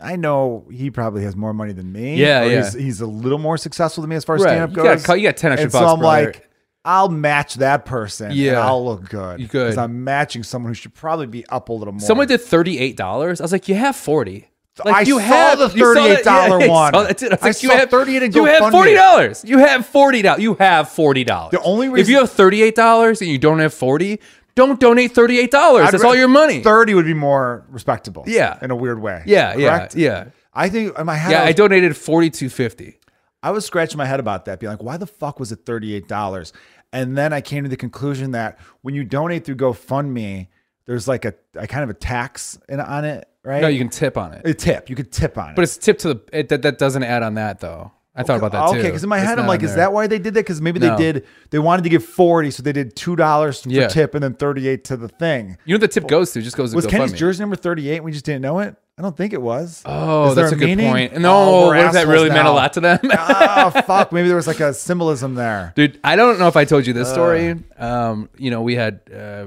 I 0.00 0.16
know 0.16 0.66
he 0.70 0.90
probably 0.90 1.22
has 1.24 1.36
more 1.36 1.52
money 1.52 1.72
than 1.72 1.92
me. 1.92 2.16
Yeah, 2.16 2.44
yeah. 2.44 2.64
He's, 2.64 2.72
he's 2.72 3.00
a 3.00 3.06
little 3.06 3.38
more 3.38 3.58
successful 3.58 4.02
than 4.02 4.08
me 4.08 4.16
as 4.16 4.24
far 4.24 4.36
as 4.36 4.42
right. 4.42 4.52
stand 4.52 4.62
up 4.62 4.72
goes. 4.72 5.04
got, 5.04 5.20
you 5.20 5.28
got 5.28 5.36
ten 5.36 5.52
extra 5.52 5.64
and 5.64 5.72
bucks, 5.72 5.84
so 5.84 5.92
I'm 5.92 5.98
brother. 5.98 6.26
like, 6.26 6.50
I'll 6.84 7.10
match 7.10 7.56
that 7.56 7.84
person. 7.84 8.32
Yeah. 8.32 8.52
and 8.52 8.58
I'll 8.60 8.84
look 8.84 9.08
good. 9.08 9.40
You 9.40 9.46
good. 9.46 9.66
because 9.66 9.78
I'm 9.78 10.02
matching 10.02 10.42
someone 10.42 10.70
who 10.70 10.74
should 10.74 10.94
probably 10.94 11.26
be 11.26 11.46
up 11.46 11.68
a 11.68 11.72
little 11.72 11.92
more. 11.92 12.00
Someone 12.00 12.26
did 12.26 12.40
thirty 12.40 12.78
eight 12.78 12.96
dollars. 12.96 13.40
I 13.40 13.44
was 13.44 13.52
like, 13.52 13.68
you 13.68 13.74
have 13.74 13.94
forty. 13.94 14.49
Like 14.84 14.94
I 14.94 15.00
you 15.02 15.18
saw 15.18 15.26
have 15.26 15.58
the 15.58 15.68
saw 15.70 15.94
that- 15.94 16.24
$38 16.24 16.24
yeah, 16.60 16.68
one. 16.68 16.92
saw 16.92 17.02
that. 17.04 17.22
I, 17.42 17.46
I 17.46 17.48
you 17.48 17.52
saw 17.54 17.76
have 17.76 17.90
38 17.90 18.22
and 18.22 18.34
You 18.34 18.44
have 18.46 18.70
forty 18.70 18.94
dollars. 18.94 19.44
You 19.44 19.58
have 19.58 19.86
forty 19.86 20.22
dollars. 20.22 20.42
You 20.42 20.54
have 20.54 20.88
forty 20.90 21.24
dollars. 21.24 21.50
The 21.52 21.62
only 21.62 21.88
reason 21.88 22.00
if 22.00 22.08
you 22.08 22.18
have 22.18 22.30
thirty 22.30 22.62
eight 22.62 22.74
dollars 22.74 23.20
and 23.20 23.30
you 23.30 23.38
don't 23.38 23.58
have 23.60 23.74
forty, 23.74 24.20
don't 24.54 24.78
donate 24.80 25.12
thirty 25.12 25.38
eight 25.38 25.50
dollars. 25.50 25.90
That's 25.90 26.04
all 26.04 26.16
your 26.16 26.28
money. 26.28 26.62
Thirty 26.62 26.94
would 26.94 27.04
be 27.06 27.14
more 27.14 27.64
respectable. 27.68 28.24
Yeah. 28.26 28.58
in 28.62 28.70
a 28.70 28.76
weird 28.76 29.00
way. 29.00 29.22
yeah, 29.26 29.54
Correct? 29.54 29.96
yeah, 29.96 30.24
yeah, 30.24 30.30
I 30.52 30.68
think 30.68 30.98
in 30.98 31.06
my 31.06 31.14
head, 31.16 31.32
yeah. 31.32 31.40
I, 31.40 31.44
I 31.44 31.46
was, 31.48 31.54
donated 31.56 31.96
forty 31.96 32.30
two 32.30 32.48
fifty. 32.48 32.98
I 33.42 33.52
was 33.52 33.64
scratching 33.64 33.96
my 33.96 34.04
head 34.06 34.20
about 34.20 34.44
that, 34.44 34.60
being 34.60 34.70
like, 34.70 34.82
why 34.82 34.96
the 34.98 35.06
fuck 35.06 35.40
was 35.40 35.50
it 35.52 35.60
thirty 35.64 35.94
eight 35.94 36.08
dollars? 36.08 36.52
And 36.92 37.16
then 37.16 37.32
I 37.32 37.40
came 37.40 37.62
to 37.62 37.70
the 37.70 37.76
conclusion 37.76 38.32
that 38.32 38.58
when 38.82 38.94
you 38.96 39.04
donate 39.04 39.44
through 39.44 39.54
GoFundMe, 39.56 40.48
there's 40.86 41.06
like 41.06 41.24
a, 41.24 41.34
a 41.54 41.68
kind 41.68 41.84
of 41.84 41.90
a 41.90 41.94
tax 41.94 42.58
in, 42.68 42.80
on 42.80 43.04
it, 43.04 43.28
right? 43.44 43.62
No, 43.62 43.68
you 43.68 43.78
can 43.78 43.88
tip 43.88 44.16
on 44.16 44.32
it, 44.34 44.46
a 44.46 44.54
tip. 44.54 44.90
You 44.90 44.96
could 44.96 45.10
tip 45.12 45.36
on 45.38 45.50
it. 45.50 45.56
but 45.56 45.62
it's 45.62 45.76
tipped 45.76 46.00
to 46.00 46.14
the. 46.14 46.20
It, 46.32 46.48
that 46.50 46.62
that 46.62 46.78
doesn't 46.78 47.02
add 47.04 47.22
on 47.22 47.34
that 47.34 47.60
though. 47.60 47.92
I 48.12 48.24
thought 48.24 48.38
about 48.38 48.50
that 48.52 48.72
too. 48.72 48.78
Okay, 48.80 48.88
because 48.88 49.04
in 49.04 49.08
my 49.08 49.18
It's 49.18 49.26
head 49.28 49.38
I'm 49.38 49.46
not 49.46 49.48
like, 49.52 49.60
on 49.60 49.64
is 49.66 49.70
there. 49.70 49.84
that 49.86 49.92
why 49.92 50.08
they 50.08 50.18
did 50.18 50.34
that? 50.34 50.40
Because 50.40 50.60
maybe 50.60 50.80
No. 50.80 50.96
they 50.96 51.12
did. 51.12 51.26
They 51.50 51.60
wanted 51.60 51.82
to 51.84 51.88
give 51.88 52.04
forty, 52.04 52.50
so 52.50 52.62
they 52.62 52.72
did 52.72 52.96
two 52.96 53.14
dollars 53.16 53.62
for 53.62 53.68
Yeah. 53.70 53.86
tip 53.86 54.14
and 54.14 54.22
then 54.22 54.34
thirty 54.34 54.66
eight 54.68 54.84
to 54.84 54.96
the 54.96 55.08
thing. 55.08 55.56
You 55.64 55.74
know 55.74 55.76
what 55.76 55.92
the 55.92 56.00
tip 56.00 56.08
goes 56.08 56.32
to? 56.32 56.42
Just 56.42 56.56
goes 56.56 56.70
to 56.70 56.76
Was 56.76 56.86
Kenny's 56.86 57.12
GoFundMe. 57.12 57.16
jersey 57.16 57.40
number 57.40 57.56
thirty 57.56 57.88
eight? 57.88 58.02
We 58.02 58.10
just 58.12 58.24
didn't 58.24 58.42
know 58.42 58.58
it. 58.58 58.74
I 58.98 59.02
don't 59.02 59.16
think 59.16 59.32
it 59.32 59.40
was. 59.40 59.80
Oh, 59.86 60.28
Is 60.30 60.34
there 60.34 60.44
that's 60.44 60.52
a 60.54 60.56
good 60.58 60.66
meaning? 60.66 60.90
point. 60.90 61.18
No, 61.18 61.32
Oh, 61.38 61.60
we're 61.68 61.76
what 61.76 61.86
if 61.86 61.92
that 61.92 61.98
assholes 62.00 62.12
really 62.12 62.28
meant 62.28 62.40
a 62.40 62.44
now. 62.44 62.54
lot 62.54 62.72
to 62.74 62.80
them? 62.80 62.98
oh 63.04 63.70
fuck! 63.86 64.12
Maybe 64.12 64.26
there 64.28 64.36
was 64.36 64.46
like 64.48 64.60
a 64.60 64.74
symbolism 64.74 65.36
there. 65.36 65.72
Dude, 65.74 65.98
I 66.04 66.16
don't 66.16 66.38
know 66.38 66.48
if 66.48 66.56
I 66.56 66.66
told 66.66 66.86
you 66.86 66.92
this 66.92 67.08
story. 67.08 67.54
Um, 67.78 68.28
you 68.36 68.50
know, 68.50 68.60
we 68.60 68.74
had 68.74 69.00
uh, 69.10 69.46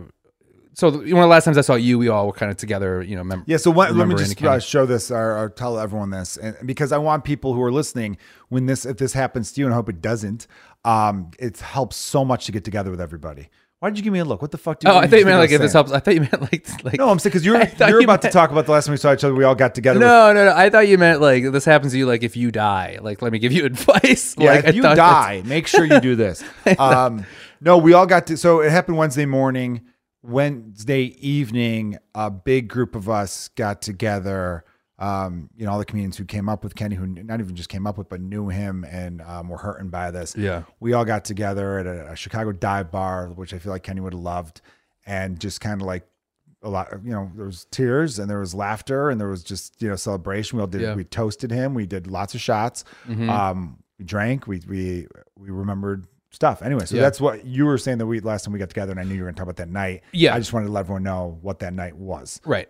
so 0.74 0.92
the- 0.92 0.98
one 1.14 1.24
of 1.24 1.28
the 1.28 1.28
last 1.28 1.46
times 1.46 1.58
I 1.58 1.62
saw 1.62 1.76
you, 1.76 1.98
we 2.00 2.08
all 2.10 2.28
were 2.28 2.34
kind 2.34 2.52
of 2.52 2.58
together. 2.58 3.02
You 3.04 3.16
know, 3.16 3.24
mem- 3.24 3.44
Yeah, 3.46 3.58
so 3.58 3.72
what, 3.72 3.96
let 3.96 4.08
me 4.08 4.16
just 4.16 4.42
uh, 4.44 4.60
show 4.60 4.86
this 4.86 5.12
or, 5.12 5.38
or 5.38 5.50
tell 5.50 5.80
everyone 5.80 6.10
this, 6.10 6.38
and 6.38 6.56
because 6.66 6.92
I 6.92 6.98
want 6.98 7.24
people 7.24 7.54
who 7.54 7.62
are 7.62 7.72
listening 7.72 8.18
when 8.50 8.66
this 8.66 8.86
if 8.86 8.98
this 8.98 9.14
happens 9.14 9.52
to 9.54 9.62
you, 9.62 9.66
and 9.68 9.74
I 9.74 9.78
hope 9.78 9.90
it 9.90 10.02
doesn't. 10.02 10.48
Um, 10.86 11.32
it 11.40 11.60
helps 11.60 11.96
so 11.96 12.26
much 12.26 12.46
to 12.48 12.52
get 12.52 12.64
together 12.66 12.92
with 12.92 13.00
everybody. 13.00 13.50
Why 13.80 13.90
did 13.90 13.98
you 13.98 14.04
give 14.06 14.14
me 14.14 14.20
a 14.20 14.26
look? 14.26 14.42
What 14.42 14.52
the 14.52 14.58
fuck? 14.58 14.80
Did 14.80 14.90
Oh, 14.90 14.96
I 14.98 15.08
thought 15.08 15.20
you 15.20 15.26
meant 15.26 15.40
like 15.40 15.52
I 15.52 15.56
if 15.56 15.62
this 15.62 15.74
helps. 15.74 15.92
I 15.92 16.00
thought 16.00 16.14
you 16.14 16.22
meant 16.22 16.42
like 16.42 16.66
like. 16.86 16.98
No, 16.98 17.10
I'm 17.10 17.20
saying 17.20 17.32
because 17.32 17.46
you're 17.46 17.62
you're 17.90 18.00
you 18.00 18.06
about 18.06 18.22
to 18.22 18.30
talk 18.30 18.50
about 18.52 18.66
the 18.66 18.72
last 18.72 18.86
time 18.86 18.94
we 18.94 18.98
saw 18.98 19.12
each 19.14 19.24
other. 19.26 19.36
We 19.36 19.44
all 19.44 19.56
got 19.56 19.76
together. 19.76 20.00
with- 20.00 20.08
no, 20.08 20.32
no, 20.34 20.46
no. 20.46 20.54
I 20.56 20.70
thought 20.70 20.88
you 20.88 20.98
meant 20.98 21.20
like 21.20 21.52
this 21.52 21.66
happens 21.66 21.92
to 21.92 21.98
you. 21.98 22.06
Like 22.06 22.24
if 22.24 22.38
you 22.38 22.50
die, 22.50 22.98
like 23.02 23.22
let 23.22 23.34
me 23.34 23.40
give 23.40 23.52
you 23.52 23.66
advice. 23.66 24.36
Yeah, 24.38 24.52
like, 24.54 24.66
I 24.66 24.70
if 24.70 24.76
you 24.76 24.82
die, 24.84 25.44
make 25.46 25.68
sure 25.68 25.84
you 25.84 26.00
do 26.00 26.16
this. 26.16 26.44
um, 26.80 27.26
no, 27.60 27.78
we 27.78 27.92
all 27.92 28.06
got 28.06 28.28
to. 28.28 28.38
So 28.38 28.62
it 28.62 28.72
happened 28.72 28.98
Wednesday 28.98 29.26
morning. 29.26 29.82
Wednesday 30.24 31.16
evening, 31.20 31.98
a 32.16 32.32
big 32.32 32.70
group 32.70 32.96
of 32.96 33.10
us 33.10 33.50
got 33.50 33.82
together. 33.82 34.64
Um, 35.00 35.50
you 35.58 35.66
know, 35.66 35.72
all 35.74 35.80
the 35.80 35.86
comedians 35.86 36.16
who 36.18 36.24
came 36.24 36.48
up 36.48 36.64
with 36.64 36.76
Kenny, 36.76 36.96
who 36.96 37.06
not 37.06 37.40
even 37.42 37.56
just 37.56 37.68
came 37.68 37.86
up 37.86 37.98
with, 37.98 38.08
but 38.08 38.22
knew 38.22 38.48
him 38.48 38.86
and 38.86 39.22
um, 39.22 39.50
were 39.50 39.58
hurting 39.58 39.90
by 39.90 40.12
this. 40.12 40.34
Yeah. 40.38 40.64
we 40.80 40.94
all 40.94 41.04
got 41.04 41.26
together 41.26 41.80
at 41.80 41.88
a, 41.88 42.12
a 42.12 42.16
Chicago 42.16 42.52
dive 42.54 42.90
bar, 42.90 43.28
which 43.30 43.54
I 43.54 43.60
feel 43.60 43.72
like 43.74 43.84
Kenny 43.84 44.00
would 44.00 44.14
have 44.14 44.22
loved, 44.22 44.62
and 45.06 45.40
just 45.40 45.60
kind 45.60 45.82
of 45.82 45.88
like 45.88 46.08
a 46.62 46.70
lot. 46.70 46.88
You 47.04 47.12
know, 47.12 47.32
there 47.36 47.46
was 47.46 47.66
tears 47.72 48.18
and 48.20 48.30
there 48.30 48.40
was 48.40 48.56
laughter 48.56 49.10
and 49.10 49.20
there 49.20 49.28
was 49.28 49.44
just 49.44 49.82
you 49.82 49.90
know 49.90 49.98
celebration. 49.98 50.58
We 50.58 50.62
all 50.62 50.68
did. 50.68 50.82
Yeah. 50.82 50.96
We 50.96 51.04
toasted 51.04 51.52
him. 51.52 51.74
We 51.74 51.86
did 51.86 52.08
lots 52.08 52.34
of 52.34 52.40
shots. 52.40 52.86
Mhm. 53.08 53.30
Um, 53.30 53.80
we 54.00 54.06
drank. 54.06 54.48
We 54.48 54.62
we 54.70 55.08
we 55.38 55.50
remembered 55.50 56.08
stuff. 56.34 56.62
Anyway, 56.62 56.86
so 56.86 56.96
Yeah. 56.98 57.02
that's 57.04 57.22
what 57.22 57.46
you 57.46 57.66
were 57.66 57.78
saying 57.78 58.00
that 58.00 58.06
we 58.06 58.20
last 58.20 58.44
time 58.44 58.52
we 58.54 58.60
got 58.60 58.68
together, 58.70 58.92
and 58.92 59.00
I 59.00 59.04
knew 59.04 59.16
you 59.16 59.22
were 59.22 59.28
going 59.28 59.36
to 59.36 59.40
talk 59.40 59.44
about 59.46 59.56
that 59.58 59.70
night. 59.70 60.04
Yeah. 60.12 60.36
I 60.36 60.40
just 60.40 60.52
wanted 60.52 60.66
to 60.66 60.72
let 60.74 60.82
everyone 60.82 61.04
know 61.04 61.38
what 61.42 61.60
that 61.60 61.74
night 61.74 61.96
was. 61.96 62.42
Right. 62.46 62.68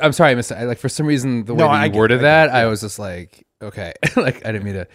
I'm 0.00 0.12
sorry, 0.12 0.32
I 0.32 0.34
missed. 0.34 0.52
I, 0.52 0.64
like 0.64 0.78
for 0.78 0.90
some 0.90 1.06
reason, 1.06 1.44
the 1.46 1.54
way 1.54 1.58
No, 1.60 1.68
that 1.68 1.74
I 1.74 1.84
you 1.86 1.92
get- 1.92 1.98
worded 1.98 2.18
I 2.18 2.22
that, 2.22 2.50
I 2.50 2.66
was 2.66 2.82
just 2.82 2.98
like, 2.98 3.46
okay, 3.62 3.94
like 4.16 4.44
I 4.44 4.52
didn't 4.52 4.64
mean 4.64 4.74
to. 4.74 4.86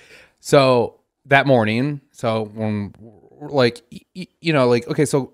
So 0.42 1.00
that 1.26 1.48
morning, 1.48 2.02
so 2.12 2.46
when 2.54 2.94
like 3.40 3.82
you 4.14 4.54
know, 4.54 4.68
like 4.68 4.88
okay, 4.88 5.06
so 5.06 5.34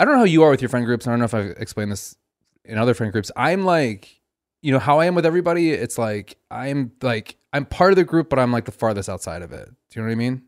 I 0.00 0.04
don't 0.04 0.14
know 0.14 0.18
how 0.20 0.24
you 0.24 0.42
are 0.42 0.50
with 0.50 0.62
your 0.62 0.68
friend 0.68 0.84
groups. 0.86 1.06
I 1.06 1.10
don't 1.10 1.18
know 1.20 1.24
if 1.26 1.34
I've 1.34 1.50
explained 1.58 1.92
this 1.92 2.16
in 2.64 2.78
other 2.78 2.94
friend 2.94 3.12
groups. 3.12 3.30
I'm 3.36 3.64
like, 3.64 4.20
you 4.62 4.72
know, 4.72 4.78
how 4.80 4.98
I 5.00 5.06
am 5.06 5.14
with 5.14 5.26
everybody. 5.26 5.70
It's 5.70 5.98
like 5.98 6.36
I'm 6.50 6.92
like 7.02 7.36
I'm 7.52 7.64
part 7.66 7.92
of 7.92 7.96
the 7.96 8.04
group, 8.04 8.28
but 8.30 8.38
I'm 8.40 8.52
like 8.52 8.64
the 8.64 8.72
farthest 8.72 9.08
outside 9.08 9.42
of 9.42 9.52
it. 9.52 9.66
Do 9.68 9.74
you 9.94 10.02
know 10.02 10.08
what 10.08 10.12
I 10.12 10.16
mean? 10.16 10.42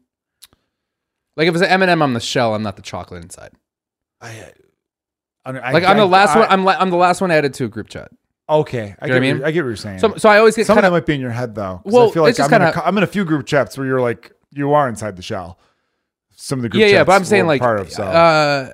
Like 1.40 1.48
if 1.48 1.54
it's 1.54 1.64
an 1.64 1.70
M&M, 1.82 2.02
I'm 2.02 2.12
the 2.12 2.20
shell. 2.20 2.54
I'm 2.54 2.62
not 2.62 2.76
the 2.76 2.82
chocolate 2.82 3.24
inside. 3.24 3.52
I, 4.20 4.52
I, 5.46 5.72
Like 5.72 5.84
I'm 5.84 5.96
the 5.96 6.04
last 6.04 6.36
I- 6.36 6.40
one. 6.40 6.48
I'm 6.50 6.64
la- 6.66 6.76
I'm 6.78 6.90
the 6.90 6.98
last 6.98 7.22
one 7.22 7.30
added 7.30 7.54
to 7.54 7.64
a 7.64 7.68
group 7.68 7.88
chat. 7.88 8.10
okay. 8.46 8.94
I 9.00 9.06
get 9.06 9.12
I 9.12 9.14
what 9.14 9.22
mean? 9.22 9.44
I 9.44 9.50
get 9.50 9.62
what 9.62 9.68
you're 9.68 9.76
saying. 9.76 10.00
So 10.00 10.16
so 10.18 10.28
I 10.28 10.36
always 10.36 10.54
get 10.54 10.66
Some 10.66 10.74
kind 10.76 10.84
of 10.84 10.92
that 10.92 10.96
might 10.98 11.06
be 11.06 11.14
in 11.14 11.20
your 11.22 11.30
head 11.30 11.54
though. 11.54 11.80
Well, 11.86 12.10
I 12.10 12.12
feel 12.12 12.24
like 12.24 12.30
it's 12.32 12.36
just 12.36 12.52
I'm, 12.52 12.60
in 12.60 12.68
a, 12.68 12.72
kinda- 12.72 12.86
I'm 12.86 12.98
in 12.98 13.04
a 13.04 13.06
few 13.06 13.24
group 13.24 13.46
chats 13.46 13.78
where 13.78 13.86
you're 13.86 14.02
like 14.02 14.32
you 14.50 14.74
are 14.74 14.86
inside 14.86 15.16
the 15.16 15.22
shell. 15.22 15.58
Some 16.32 16.58
of 16.58 16.62
the 16.64 16.68
group 16.68 16.82
yeah, 16.82 16.88
yeah, 16.88 17.04
but 17.04 17.12
I'm 17.12 17.24
saying 17.24 17.46
like, 17.46 17.62
part 17.62 17.80
of. 17.80 17.90
So 17.90 18.02
uh, 18.02 18.72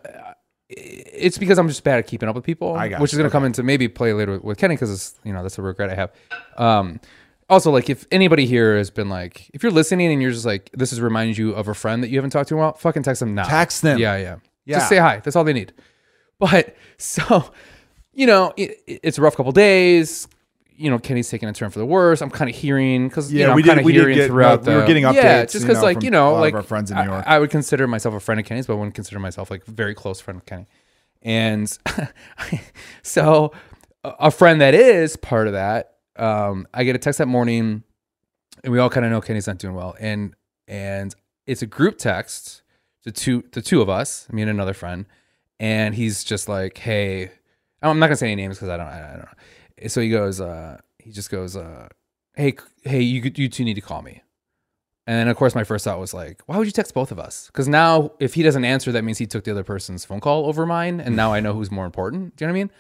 it's 0.69 1.39
because 1.39 1.61
I'm 1.61 1.69
just 1.69 1.85
bad 1.85 2.01
at 2.01 2.09
keeping 2.09 2.29
up 2.29 2.35
with 2.35 2.43
people, 2.45 2.75
I 2.75 2.89
got 2.89 3.01
which 3.01 3.13
is 3.13 3.17
going 3.17 3.31
to 3.31 3.33
come 3.33 3.45
into 3.45 3.63
maybe 3.63 3.87
play 3.87 4.13
later 4.13 4.33
with, 4.33 4.43
with 4.43 4.59
Kenny 4.59 4.75
because 4.75 4.91
it's 4.91 5.15
you 5.23 5.33
know 5.33 5.43
that's 5.43 5.57
a 5.57 5.63
regret 5.63 5.89
I 5.91 5.95
have. 5.95 6.13
Um, 6.57 6.99
also, 7.49 7.71
like 7.71 7.89
if 7.91 8.07
anybody 8.11 8.47
here 8.47 8.77
has 8.77 8.91
been 8.91 9.09
like, 9.09 9.51
if 9.55 9.63
you're 9.63 9.73
listening 9.73 10.13
and 10.13 10.21
you're 10.21 10.33
just 10.33 10.47
like, 10.47 10.71
this 10.73 10.93
is 10.93 11.01
reminding 11.01 11.37
you 11.37 11.53
of 11.53 11.69
a 11.69 11.75
friend 11.75 12.03
that 12.03 12.09
you 12.09 12.17
haven't 12.19 12.31
talked 12.31 12.49
to 12.49 12.55
in 12.55 12.59
a 12.59 12.63
while, 12.63 12.73
fucking 12.75 13.03
text 13.03 13.21
them 13.21 13.35
now. 13.35 13.45
Text 13.45 13.83
them. 13.83 13.99
Yeah, 13.99 14.17
yeah, 14.17 14.37
Yeah. 14.65 14.79
Just 14.79 14.89
say 14.89 14.97
hi. 14.99 15.21
That's 15.21 15.37
all 15.37 15.45
they 15.45 15.53
need. 15.53 15.73
But 16.39 16.75
so, 16.99 17.51
you 18.13 18.27
know, 18.27 18.53
it, 18.57 18.79
it's 18.87 19.19
a 19.19 19.23
rough 19.23 19.37
couple 19.37 19.53
days. 19.53 20.27
You 20.79 20.91
know, 20.91 20.99
Kenny's 20.99 21.31
taking 21.31 21.49
a 21.49 21.55
turn 21.55 21.71
for 21.71 21.79
the 21.79 21.87
worse. 21.87 22.21
I'm 22.21 22.29
kind 22.31 22.51
of 22.51 22.57
hearing 22.57 23.09
because 23.09 23.33
Yeah, 23.33 23.41
you 23.43 23.47
know, 23.49 23.55
we 23.55 23.63
did- 23.63 23.79
of 23.79 23.85
we 23.85 23.93
did 23.93 24.01
hearing 24.01 24.17
get- 24.17 24.27
throughout 24.27 24.63
we 24.67 24.75
were 24.75 24.81
the 24.81 24.87
getting 24.87 25.05
yeah, 25.05 25.45
updates, 25.45 25.53
just 25.53 25.67
because 25.67 25.83
like 25.83 26.03
you 26.03 26.11
know, 26.11 26.35
like 26.35 26.53
our 26.53 26.63
friends 26.63 26.91
in 26.91 26.99
New 26.99 27.05
York. 27.05 27.25
I 27.27 27.39
would 27.39 27.51
consider 27.51 27.87
myself 27.87 28.15
a 28.15 28.21
friend 28.21 28.39
of 28.41 28.45
Kenny's, 28.47 28.67
but 28.67 28.75
I 28.75 28.77
wouldn't 28.77 28.95
consider 28.95 29.19
myself 29.19 29.51
like 29.51 29.67
a 29.67 29.71
very 29.71 29.95
close 29.95 30.21
friend 30.21 30.39
of 30.39 30.45
Kenny. 30.45 30.67
And 31.23 31.67
so 33.03 33.53
a 34.05 34.31
friend 34.31 34.61
that 34.61 34.75
is 34.75 35.17
part 35.17 35.47
of 35.47 35.55
that, 35.55 35.96
um, 36.19 36.67
I 36.75 36.85
get 36.85 36.97
a 36.97 36.99
text 36.99 37.19
that 37.19 37.27
morning 37.27 37.83
and 38.65 38.73
we 38.73 38.79
all 38.79 38.91
kind 38.91 39.07
of 39.07 39.13
know 39.13 39.21
Kenny's 39.21 39.47
not 39.47 39.59
doing 39.59 39.75
well. 39.75 39.97
And 39.99 40.35
and 40.69 41.15
it's 41.47 41.63
a 41.63 41.67
group 41.67 41.99
text 41.99 42.63
to 43.05 43.13
two 43.13 43.45
the 43.53 43.63
two 43.63 43.81
of 43.81 43.89
us, 43.89 44.27
me 44.31 44.43
and 44.43 44.51
another 44.51 44.75
friend, 44.75 45.07
and 45.61 45.95
he's 45.95 46.25
just 46.25 46.49
like, 46.49 46.79
Hey, 46.79 47.31
I'm 47.83 47.99
not 47.99 48.07
gonna 48.07 48.17
say 48.17 48.27
any 48.33 48.43
names 48.43 48.57
because 48.57 48.69
I 48.69 48.77
don't 48.77 48.87
I, 48.87 49.11
don't 49.11 49.19
know. 49.19 49.89
So 49.89 50.01
he 50.01 50.11
goes, 50.11 50.41
uh, 50.41 50.79
he 50.99 51.13
just 51.13 51.31
goes, 51.31 51.57
uh, 51.57 51.89
hey, 52.35 52.55
hey, 52.83 53.01
you 53.01 53.31
you 53.35 53.49
two 53.49 53.65
need 53.65 53.75
to 53.75 53.81
call 53.81 54.03
me. 54.03 54.23
And 55.07 55.29
of 55.29 55.37
course 55.37 55.55
my 55.55 55.63
first 55.63 55.85
thought 55.85 56.01
was 56.01 56.13
like, 56.13 56.43
why 56.47 56.57
would 56.57 56.67
you 56.67 56.73
text 56.73 56.95
both 56.95 57.13
of 57.13 57.19
us? 57.21 57.47
Because 57.47 57.69
now 57.69 58.13
if 58.19 58.35
he 58.35 58.43
doesn't 58.43 58.65
answer, 58.65 58.91
that 58.91 59.05
means 59.05 59.19
he 59.19 59.27
took 59.27 59.45
the 59.45 59.53
other 59.53 59.63
person's 59.63 60.05
phone 60.05 60.21
call 60.21 60.47
over 60.47 60.67
mine, 60.67 60.99
and 60.99 61.15
now 61.15 61.33
I 61.33 61.41
know 61.41 61.53
who's 61.53 61.71
more 61.71 61.87
important. 61.87 62.35
Do 62.37 62.45
you 62.45 62.49
know 62.49 62.53
what 62.55 62.59
I 62.59 62.63
mean? 62.65 62.71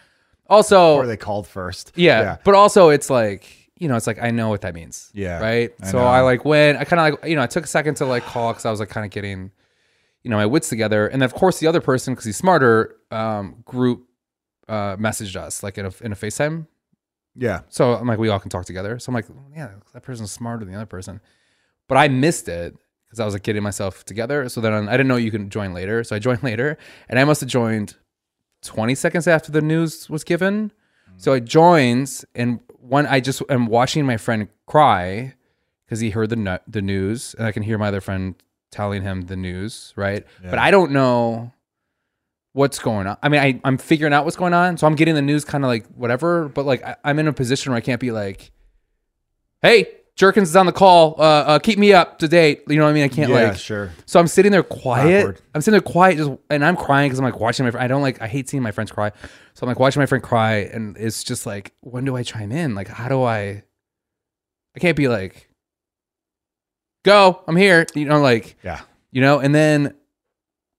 Also, 0.49 0.97
or 0.97 1.07
they 1.07 1.17
called 1.17 1.47
first. 1.47 1.93
yeah, 1.97 2.39
but 2.45 2.55
also 2.55 2.89
it's 2.91 3.11
like 3.11 3.71
you 3.79 3.89
know, 3.89 3.97
it's 3.97 4.07
like 4.07 4.23
I 4.23 4.31
know 4.31 4.49
what 4.49 4.63
that 4.63 4.75
means. 4.75 5.11
Yeah, 5.13 5.41
right. 5.41 5.75
I 5.83 5.87
so 5.87 5.99
know. 5.99 6.07
I 6.07 6.21
like 6.21 6.45
went. 6.45 6.79
I 6.79 6.85
kind 6.85 7.01
of 7.01 7.21
like 7.21 7.31
you 7.31 7.37
know 7.37 7.43
I 7.43 7.47
took 7.47 7.65
a 7.65 7.69
second 7.69 7.97
to 7.97 8.07
like 8.07 8.23
call 8.25 8.53
because 8.53 8.65
I 8.65 8.71
was 8.71 8.81
like 8.81 8.89
kind 8.89 9.05
of 9.05 9.11
getting 9.11 9.51
you 10.23 10.31
know 10.31 10.37
my 10.37 10.47
wits 10.47 10.69
together, 10.69 11.07
and 11.07 11.21
then 11.23 11.27
of 11.27 11.35
course 11.35 11.59
the 11.59 11.67
other 11.67 11.81
person 11.81 12.15
because 12.15 12.25
he's 12.25 12.37
smarter 12.37 12.97
um, 13.11 13.63
group 13.65 14.07
uh, 14.69 14.97
messaged 14.97 15.37
us 15.37 15.63
like 15.63 15.79
in 15.79 15.87
a 15.87 15.93
in 16.01 16.13
a 16.13 16.17
Facetime 16.17 16.67
yeah. 17.37 17.61
so 17.69 17.95
I'm 17.95 18.07
like, 18.07 18.19
we 18.19 18.29
all 18.29 18.41
can 18.41 18.51
talk 18.51 18.65
together. 18.65 18.99
So 18.99 19.11
I'm 19.11 19.15
like, 19.15 19.27
yeah, 19.55 19.71
that 19.93 20.03
person's 20.03 20.33
smarter 20.33 20.65
than 20.65 20.73
the 20.73 20.79
other 20.79 20.87
person. 20.87 21.21
But 21.89 21.99
I 21.99 22.09
missed 22.09 22.49
it 22.49 22.75
because 23.05 23.21
I 23.21 23.25
was 23.25 23.35
like 23.35 23.43
getting 23.43 23.63
myself 23.63 24.05
together. 24.05 24.49
So 24.49 24.61
then 24.61 24.89
I 24.89 24.93
didn't 24.93 25.09
know 25.09 25.17
you 25.17 25.31
can 25.31 25.51
join 25.51 25.73
later. 25.73 26.03
So 26.03 26.17
I 26.17 26.19
joined 26.19 26.43
later 26.43 26.79
and 27.09 27.19
I 27.19 27.25
must 27.25 27.41
have 27.43 27.51
joined 27.51 27.97
20 28.67 28.95
seconds 28.95 29.27
after 29.27 29.51
the 29.53 29.63
news 29.63 30.11
was 30.11 30.25
given. 30.25 30.73
So 31.19 31.33
I 31.33 31.41
joins 31.41 32.25
and 32.35 32.61
one 32.79 33.07
I 33.07 33.21
just 33.21 33.43
am 33.49 33.67
watching 33.67 34.05
my 34.05 34.17
friend 34.19 34.49
cry 34.67 35.35
because 35.87 36.01
he 36.01 36.11
heard 36.11 36.29
the 36.31 36.37
nu- 36.37 36.59
the 36.69 36.83
news 36.83 37.35
and 37.39 37.47
I 37.47 37.53
can 37.53 37.63
hear 37.63 37.79
my 37.79 37.89
other 37.89 38.01
friend 38.03 38.35
telling 38.71 39.03
him 39.03 39.23
the 39.23 39.37
news, 39.37 39.95
right? 39.97 40.25
But 40.51 40.59
I 40.59 40.71
don't 40.71 40.91
know 40.93 41.53
what's 42.53 42.79
going 42.79 43.07
on. 43.07 43.17
I 43.23 43.29
mean, 43.29 43.41
I, 43.41 43.61
I'm 43.65 43.79
figuring 43.79 44.13
out 44.13 44.25
what's 44.25 44.37
going 44.37 44.53
on. 44.55 44.77
So 44.77 44.87
I'm 44.87 44.95
getting 44.95 45.15
the 45.15 45.23
news 45.23 45.45
kind 45.45 45.65
of 45.65 45.69
like 45.69 45.87
whatever, 45.89 46.49
but 46.49 46.67
like 46.67 46.83
I, 46.85 46.97
I'm 47.05 47.19
in 47.19 47.29
a 47.29 47.33
position 47.33 47.73
where 47.73 47.77
I 47.79 47.81
can't 47.83 48.01
be 48.01 48.13
like, 48.13 48.51
hey, 49.63 49.89
Jerkins 50.17 50.49
is 50.49 50.57
on 50.57 50.65
the 50.67 50.73
call. 50.73 51.15
Uh, 51.19 51.23
uh, 51.23 51.59
keep 51.59 51.79
me 51.79 51.93
up 51.93 52.19
to 52.21 52.29
date. 52.29 52.63
You 52.69 52.77
know 52.77 52.85
what 52.85 52.91
I 52.91 52.95
mean? 52.95 53.05
I 53.05 53.09
can't 53.09 53.29
Yeah, 53.31 53.49
like, 53.51 53.59
sure. 53.59 53.93
so 54.07 54.19
I'm 54.19 54.27
sitting 54.27 54.51
there 54.51 54.63
quiet. 54.63 55.21
Awkward. 55.21 55.41
I'm 55.55 55.61
sitting 55.61 55.73
there 55.73 55.93
quiet, 55.93 56.17
just 56.17 56.31
and 56.49 56.65
I'm 56.65 56.77
crying 56.77 57.09
because 57.09 57.19
I'm 57.19 57.25
like 57.27 57.39
watching 57.39 57.67
my. 57.67 57.71
fr- 57.71 57.79
I 57.79 57.87
don't 57.87 58.01
like. 58.03 58.23
I 58.23 58.27
hate 58.27 58.49
seeing 58.49 58.63
my 58.63 58.73
friends 58.73 58.91
cry. 58.91 59.13
So 59.55 59.65
I'm 59.65 59.69
like 59.69 59.79
watching 59.79 60.01
my 60.01 60.07
friend 60.07 60.25
cry, 60.25 60.55
and 60.73 60.97
it's 60.97 61.23
just 61.23 61.45
like, 61.45 61.73
when 61.81 62.05
do 62.07 62.17
I 62.17 62.23
chime 62.23 62.51
in? 62.51 62.75
Like, 62.75 62.89
how 62.89 63.09
do 63.09 63.23
I? 63.25 63.63
I 64.75 64.79
can't 64.81 64.97
be 64.97 65.09
like, 65.09 65.51
go. 67.05 67.43
I'm 67.47 67.57
here. 67.57 67.87
You 67.95 68.07
know, 68.07 68.21
like 68.21 68.57
Yeah. 68.63 68.81
you 69.13 69.21
know. 69.21 69.39
And 69.39 69.55
then 69.55 69.95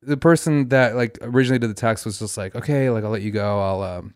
the 0.02 0.18
person 0.18 0.70
that 0.70 0.96
like 0.96 1.18
originally 1.22 1.60
did 1.60 1.70
the 1.70 1.74
text 1.76 2.06
was 2.06 2.18
just 2.20 2.38
like, 2.38 2.56
okay, 2.56 2.90
like 2.90 3.04
I'll 3.04 3.12
let 3.12 3.22
you 3.22 3.32
go. 3.32 3.60
I'll 3.60 3.82
um, 3.84 4.14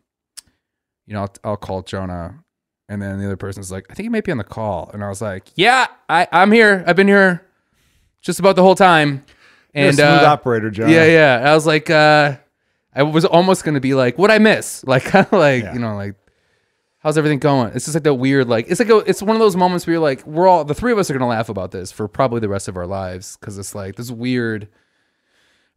you 1.06 1.14
know, 1.14 1.22
I'll, 1.22 1.34
I'll 1.44 1.58
call 1.58 1.82
Jonah. 1.84 2.44
And 2.92 3.02
then 3.02 3.20
the 3.20 3.26
other 3.26 3.38
person's 3.38 3.72
like, 3.72 3.86
I 3.90 3.94
think 3.94 4.04
he 4.06 4.10
might 4.10 4.26
be 4.26 4.34
on 4.34 4.38
the 4.38 4.44
call. 4.44 4.92
And 4.94 5.02
I 5.02 5.08
was 5.08 5.22
like, 5.22 5.46
Yeah, 5.56 5.88
I, 6.10 6.28
I'm 6.32 6.52
here. 6.52 6.84
I've 6.86 6.98
been 6.98 7.08
here 7.08 7.46
just 8.22 8.38
about 8.40 8.58
the 8.58 8.62
whole 8.64 8.76
time. 8.76 9.24
You're 9.74 9.86
a 9.86 9.88
And 9.88 9.96
smooth 9.96 10.08
uh, 10.10 10.26
operator, 10.26 10.70
John. 10.70 10.90
yeah, 10.90 11.06
yeah. 11.06 11.50
I 11.50 11.54
was 11.56 11.66
like, 11.66 11.90
uh, 11.90 12.36
I 12.94 13.04
was 13.04 13.24
almost 13.24 13.64
gonna 13.64 13.80
be 13.80 13.94
like, 13.94 14.18
what 14.18 14.30
I 14.30 14.40
miss? 14.40 14.84
Like, 14.88 15.04
kind 15.06 15.26
of 15.26 15.32
like, 15.32 15.64
Yeah. 15.64 15.74
you 15.74 15.80
know, 15.80 15.96
like, 15.96 16.16
how's 17.00 17.18
everything 17.18 17.40
going? 17.40 17.72
It's 17.74 17.86
just 17.86 17.96
like 17.96 18.04
that 18.04 18.16
weird, 18.16 18.50
like, 18.50 18.66
it's 18.70 18.82
like 18.82 18.90
a, 18.90 18.98
it's 18.98 19.22
one 19.24 19.38
of 19.38 19.40
those 19.40 19.56
moments 19.56 19.88
where 19.88 19.94
you're 19.94 20.02
like, 20.02 20.28
we're 20.28 20.46
all 20.48 20.66
the 20.66 20.76
three 20.76 20.92
of 20.92 20.98
us 20.98 21.10
are 21.10 21.14
gonna 21.14 21.28
laugh 21.28 21.48
about 21.48 21.72
this 21.72 21.94
for 21.94 22.10
probably 22.10 22.42
the 22.42 22.50
rest 22.50 22.68
of 22.68 22.76
our 22.76 22.86
lives 22.86 23.38
because 23.40 23.58
it's 23.58 23.74
like 23.74 23.96
this 23.96 24.12
weird. 24.12 24.68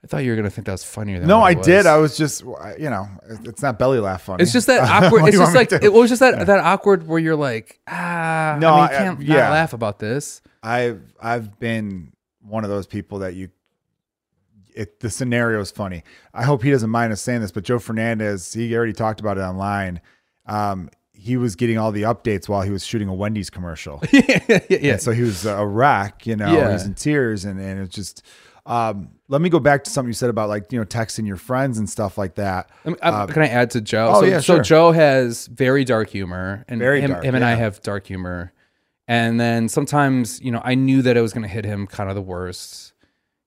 I 0.05 0.07
thought 0.07 0.19
you 0.19 0.31
were 0.31 0.37
gonna 0.37 0.51
think 0.51 0.67
that 0.67 0.73
was 0.73 0.85
funnier 0.85 1.19
than 1.19 1.27
No, 1.29 1.41
I 1.41 1.55
was. 1.55 1.67
did. 1.67 1.87
I 1.87 1.97
was 1.97 2.15
just, 2.17 2.43
you 2.79 2.91
know, 2.91 3.09
it's 3.45 3.63
not 3.63 3.79
belly 3.79 3.99
laugh 4.01 4.23
funny. 4.23 4.43
It's 4.43 4.53
just 4.53 4.67
that 4.67 4.83
awkward. 5.05 5.27
It's 5.29 5.39
just 5.39 5.55
like 5.55 5.73
it 5.73 5.93
was 5.93 6.11
just 6.11 6.21
that 6.21 6.47
that 6.47 6.61
awkward 6.61 7.07
where 7.09 7.19
you're 7.19 7.35
like, 7.37 7.81
ah, 7.89 8.59
No, 8.61 8.75
I 8.75 8.77
mean, 8.77 8.81
I- 8.81 8.83
you 8.93 8.99
can't 8.99 9.21
yeah. 9.23 9.35
not 9.45 9.51
laugh 9.53 9.73
about 9.73 9.99
this. 9.99 10.43
I've 10.63 11.01
I've 11.21 11.59
been 11.59 12.13
one 12.43 12.65
of 12.65 12.71
those 12.71 12.87
people 12.87 13.21
that 13.21 13.35
you. 13.35 13.49
It, 14.75 14.99
the 15.01 15.09
scenario 15.09 15.61
is 15.61 15.71
funny. 15.71 16.03
I 16.33 16.43
hope 16.43 16.63
he 16.65 16.71
doesn't 16.73 16.91
mind 16.91 17.13
us 17.13 17.23
saying 17.23 17.41
this, 17.43 17.53
but 17.53 17.63
Joe 17.63 17.79
Fernandez, 17.79 18.53
he 18.53 18.75
already 18.77 18.93
talked 18.93 19.21
about 19.21 19.39
it 19.39 19.43
online. 19.43 20.01
Um, 20.47 20.91
he 21.13 21.37
was 21.37 21.55
getting 21.55 21.79
all 21.79 21.93
the 21.93 22.03
updates 22.03 22.49
while 22.49 22.63
he 22.63 22.71
was 22.71 22.85
shooting 22.85 23.07
a 23.09 23.15
Wendy's 23.15 23.51
commercial. 23.51 24.03
yeah, 24.13 24.61
yeah. 24.69 24.93
And 24.95 25.01
so 25.01 25.13
he 25.13 25.23
was 25.23 25.47
a 25.47 25.65
wreck, 25.65 26.27
you 26.27 26.35
know, 26.35 26.53
Yeah. 26.53 26.73
he's 26.73 26.85
in 26.85 26.95
tears 26.95 27.45
and, 27.45 27.61
and 27.61 27.81
it's 27.81 27.95
just, 27.95 28.25
um, 28.67 29.11
let 29.29 29.41
me 29.41 29.49
go 29.49 29.59
back 29.59 29.85
to 29.85 29.91
something 29.91 30.09
you 30.09 30.15
said 30.15 30.31
about 30.31 30.49
like, 30.49 30.73
you 30.73 30.79
know, 30.79 30.85
texting 30.85 31.27
your 31.27 31.37
friends 31.37 31.79
and 31.79 31.89
stuff 31.89 32.17
like 32.17 32.37
that. 32.37 32.71
I'm- 33.03 33.29
can 33.29 33.43
I 33.43 33.49
add 33.49 33.71
to 33.73 33.81
Joe? 33.81 34.13
oh, 34.15 34.21
so, 34.21 34.27
yeah, 34.27 34.41
so. 34.41 34.61
Joe 34.61 34.93
has 34.93 35.47
very 35.49 35.85
dark 35.85 36.11
humor, 36.11 36.65
and 36.69 36.79
Very 36.81 37.01
him, 37.01 37.11
dark, 37.11 37.25
him 37.25 37.35
and 37.35 37.45
I 37.45 37.55
have 37.55 37.83
dark 37.83 38.07
humor. 38.07 38.53
And 39.07 39.39
then 39.39 39.69
sometimes, 39.69 40.41
you 40.41 40.51
know, 40.51 40.63
I 40.65 40.75
knew 40.75 41.03
that 41.03 41.17
it 41.17 41.21
was 41.21 41.33
going 41.35 41.43
to 41.43 41.49
hit 41.49 41.65
him 41.65 41.87
kind 41.87 42.09
of 42.09 42.15
the 42.15 42.23
worst. 42.23 42.93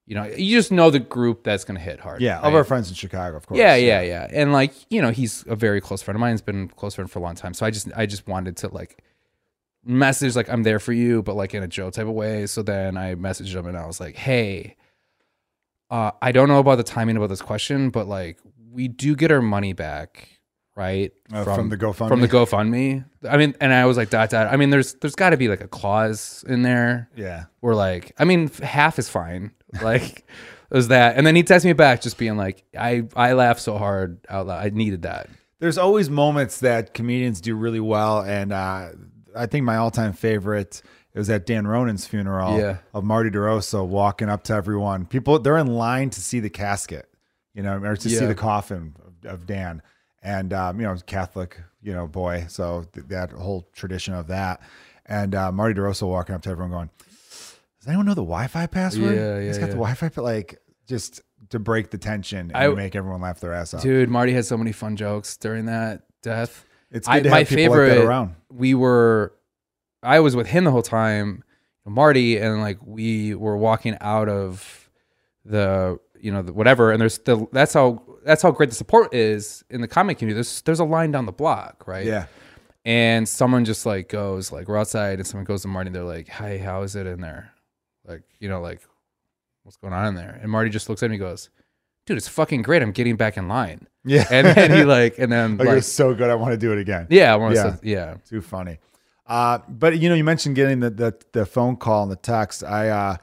You 0.05 0.15
know, 0.15 0.23
you 0.23 0.55
just 0.55 0.71
know 0.71 0.89
the 0.89 0.99
group 0.99 1.43
that's 1.43 1.63
going 1.65 1.77
to 1.77 1.83
hit 1.83 1.99
hard. 1.99 2.21
Yeah. 2.21 2.39
Of 2.39 2.53
our 2.53 2.63
friends 2.63 2.89
in 2.89 2.95
Chicago, 2.95 3.35
of 3.35 3.45
course. 3.47 3.57
Yeah, 3.57 3.75
yeah, 3.75 4.01
yeah. 4.01 4.27
And 4.31 4.53
like, 4.53 4.71
you 4.89 5.01
know, 5.01 5.09
he's 5.09 5.43
a 5.47 5.55
very 5.55 5.81
close 5.81 6.01
friend 6.01 6.15
of 6.15 6.21
mine. 6.21 6.31
He's 6.31 6.41
been 6.41 6.69
a 6.71 6.75
close 6.75 6.95
friend 6.95 7.09
for 7.11 7.19
a 7.19 7.21
long 7.21 7.35
time. 7.35 7.53
So 7.53 7.65
I 7.65 7.71
just 7.71 7.89
I 7.95 8.05
just 8.05 8.25
wanted 8.27 8.55
to 8.57 8.69
like 8.69 9.03
message 9.83 10.35
like 10.35 10.49
I'm 10.49 10.63
there 10.63 10.79
for 10.79 10.93
you, 10.93 11.23
but 11.23 11.35
like 11.35 11.53
in 11.53 11.63
a 11.63 11.67
Joe 11.67 11.89
type 11.89 12.07
of 12.07 12.13
way. 12.13 12.45
So 12.45 12.61
then 12.61 12.95
I 12.97 13.15
messaged 13.15 13.53
him 13.53 13.65
and 13.65 13.77
I 13.77 13.85
was 13.85 13.99
like, 13.99 14.15
hey, 14.15 14.75
uh, 15.89 16.11
I 16.21 16.31
don't 16.31 16.47
know 16.49 16.59
about 16.59 16.75
the 16.75 16.83
timing 16.83 17.17
about 17.17 17.29
this 17.29 17.41
question, 17.41 17.89
but 17.89 18.07
like 18.07 18.37
we 18.71 18.87
do 18.87 19.15
get 19.15 19.31
our 19.31 19.41
money 19.41 19.73
back, 19.73 20.27
right? 20.75 21.11
Uh, 21.31 21.43
from 21.43 21.69
the 21.69 21.77
GoFundMe? 21.77 22.07
From 22.07 22.21
the 22.21 22.27
GoFundMe. 22.27 23.05
I 23.29 23.37
mean, 23.37 23.55
and 23.61 23.73
I 23.73 23.85
was 23.85 23.97
like, 23.97 24.09
dot 24.09 24.29
dot. 24.29 24.47
I 24.47 24.57
mean, 24.57 24.69
there's 24.69 24.93
there's 24.95 25.15
got 25.15 25.31
to 25.31 25.37
be 25.37 25.47
like 25.47 25.61
a 25.61 25.67
clause 25.67 26.43
in 26.47 26.61
there 26.61 27.09
Yeah. 27.15 27.45
where 27.61 27.75
like, 27.75 28.13
I 28.19 28.25
mean, 28.25 28.49
half 28.63 28.99
is 28.99 29.09
fine. 29.09 29.51
Like, 29.81 30.25
was 30.69 30.87
that? 30.87 31.17
And 31.17 31.27
then 31.27 31.35
he 31.35 31.43
texted 31.43 31.65
me 31.65 31.73
back, 31.73 32.01
just 32.01 32.17
being 32.17 32.37
like, 32.37 32.63
I 32.77 33.03
I 33.15 33.33
laughed 33.33 33.59
so 33.61 33.77
hard 33.77 34.19
out 34.29 34.47
loud. 34.47 34.65
I 34.65 34.69
needed 34.69 35.01
that. 35.01 35.29
There's 35.59 35.77
always 35.77 36.09
moments 36.09 36.59
that 36.61 36.93
comedians 36.93 37.41
do 37.41 37.53
really 37.55 37.79
well. 37.81 38.21
And 38.21 38.53
uh, 38.53 38.89
I 39.35 39.45
think 39.47 39.65
my 39.65 39.75
all 39.75 39.91
time 39.91 40.13
favorite 40.13 40.81
it 41.17 41.19
was 41.19 41.31
at 41.31 41.47
Dan 41.47 41.65
Ronan's 41.65 42.05
funeral 42.05 42.59
Yeah. 42.59 42.77
of 42.93 43.03
Marty 43.03 43.31
DeRosa 43.31 43.83
walking 43.83 44.29
up 44.29 44.43
to 44.43 44.53
everyone. 44.53 45.07
People, 45.07 45.39
they're 45.39 45.57
in 45.57 45.65
line 45.65 46.11
to 46.11 46.21
see 46.21 46.39
the 46.39 46.49
casket, 46.51 47.09
you 47.55 47.63
know, 47.63 47.81
or 47.81 47.95
to 47.95 48.07
see 48.07 48.23
the 48.23 48.35
coffin 48.35 48.95
of, 49.03 49.25
of 49.31 49.45
Dan. 49.47 49.81
And, 50.21 50.53
um, 50.53 50.79
you 50.79 50.85
know, 50.85 50.95
Catholic, 51.07 51.59
you 51.81 51.91
know, 51.91 52.05
boy. 52.05 52.45
So 52.49 52.85
th- 52.93 53.07
that 53.07 53.31
whole 53.31 53.67
tradition 53.73 54.13
of 54.13 54.27
that. 54.27 54.61
And 55.07 55.33
uh, 55.33 55.51
Marty 55.51 55.73
DeRosa 55.73 56.07
walking 56.07 56.35
up 56.35 56.43
to 56.43 56.51
everyone 56.51 56.69
going, 56.69 56.89
Does 57.79 57.87
anyone 57.87 58.05
know 58.05 58.13
the 58.13 58.21
Wi 58.21 58.45
Fi 58.45 58.67
password? 58.67 59.15
Yeah, 59.15 59.41
He's 59.41 59.55
yeah, 59.55 59.61
got 59.61 59.69
the. 59.71 59.75
Wi 59.77 59.95
Fi, 59.95 60.09
but 60.09 60.23
like 60.23 60.59
just 60.87 61.21
to 61.49 61.57
break 61.57 61.89
the 61.89 61.97
tension 61.97 62.51
and 62.53 62.55
I- 62.57 62.67
make 62.75 62.95
everyone 62.95 63.21
laugh 63.21 63.39
their 63.39 63.53
ass 63.53 63.73
off. 63.73 63.81
Dude, 63.81 64.07
Marty 64.09 64.33
had 64.33 64.45
so 64.45 64.55
many 64.55 64.71
fun 64.71 64.95
jokes 64.95 65.35
during 65.35 65.65
that 65.65 66.03
death. 66.21 66.63
It's 66.91 67.07
good 67.07 67.13
I, 67.15 67.19
to 67.21 67.29
my 67.31 67.43
people 67.43 67.63
favorite. 67.73 67.87
like 67.89 67.97
that 67.97 68.05
around. 68.05 68.35
We 68.53 68.75
were, 68.75 69.33
I 70.07 70.19
was 70.21 70.35
with 70.35 70.47
him 70.47 70.63
the 70.63 70.71
whole 70.71 70.81
time, 70.81 71.43
Marty, 71.85 72.37
and 72.37 72.61
like 72.61 72.77
we 72.85 73.35
were 73.35 73.57
walking 73.57 73.97
out 74.01 74.29
of 74.29 74.89
the, 75.45 75.99
you 76.19 76.31
know, 76.31 76.41
the, 76.41 76.53
whatever. 76.53 76.91
And 76.91 76.99
there's 77.01 77.17
the 77.19 77.45
that's 77.51 77.73
how 77.73 78.01
that's 78.25 78.41
how 78.41 78.51
great 78.51 78.69
the 78.69 78.75
support 78.75 79.13
is 79.13 79.63
in 79.69 79.81
the 79.81 79.87
comic 79.87 80.17
community. 80.17 80.35
There's 80.35 80.61
there's 80.63 80.79
a 80.79 80.85
line 80.85 81.11
down 81.11 81.25
the 81.25 81.31
block, 81.31 81.87
right? 81.87 82.05
Yeah. 82.05 82.25
And 82.85 83.27
someone 83.27 83.65
just 83.65 83.85
like 83.85 84.07
goes 84.09 84.51
like 84.51 84.67
we're 84.67 84.77
outside, 84.77 85.19
and 85.19 85.27
someone 85.27 85.45
goes 85.45 85.61
to 85.63 85.67
Marty. 85.67 85.87
and 85.87 85.95
They're 85.95 86.03
like, 86.03 86.29
"Hi, 86.29 86.57
how 86.57 86.83
is 86.83 86.95
it 86.95 87.05
in 87.05 87.19
there? 87.21 87.51
Like, 88.05 88.23
you 88.39 88.47
know, 88.49 88.61
like 88.61 88.81
what's 89.63 89.77
going 89.77 89.93
on 89.93 90.07
in 90.07 90.15
there?" 90.15 90.39
And 90.41 90.49
Marty 90.51 90.69
just 90.69 90.87
looks 90.89 91.03
at 91.03 91.09
me, 91.09 91.15
and 91.17 91.21
goes, 91.21 91.49
"Dude, 92.05 92.15
it's 92.17 92.29
fucking 92.29 92.61
great. 92.61 92.81
I'm 92.81 92.91
getting 92.93 93.17
back 93.17 93.35
in 93.35 93.47
line." 93.49 93.87
Yeah. 94.05 94.25
And 94.31 94.47
then 94.47 94.71
he 94.71 94.83
like, 94.85 95.19
and 95.19 95.29
then 95.29 95.57
like, 95.57 95.67
like, 95.67 95.77
it's 95.79 95.87
so 95.91 96.13
good. 96.13 96.29
I 96.29 96.35
want 96.35 96.51
to 96.53 96.57
do 96.57 96.71
it 96.71 96.79
again. 96.79 97.07
yeah, 97.09 97.33
I 97.33 97.35
want 97.35 97.55
Yeah. 97.55 97.63
to, 97.71 97.79
yeah, 97.83 98.15
Too 98.25 98.39
funny. 98.41 98.79
Uh, 99.27 99.59
but 99.67 99.99
you 99.99 100.07
know, 100.07 100.15
you 100.15 100.23
mentioned 100.23 100.55
getting 100.55 100.79
the, 100.79 100.89
the 100.89 101.17
the 101.33 101.45
phone 101.45 101.75
call 101.75 102.03
and 102.03 102.11
the 102.11 102.15
text. 102.15 102.63
I 102.63 102.89
uh, 102.89 103.17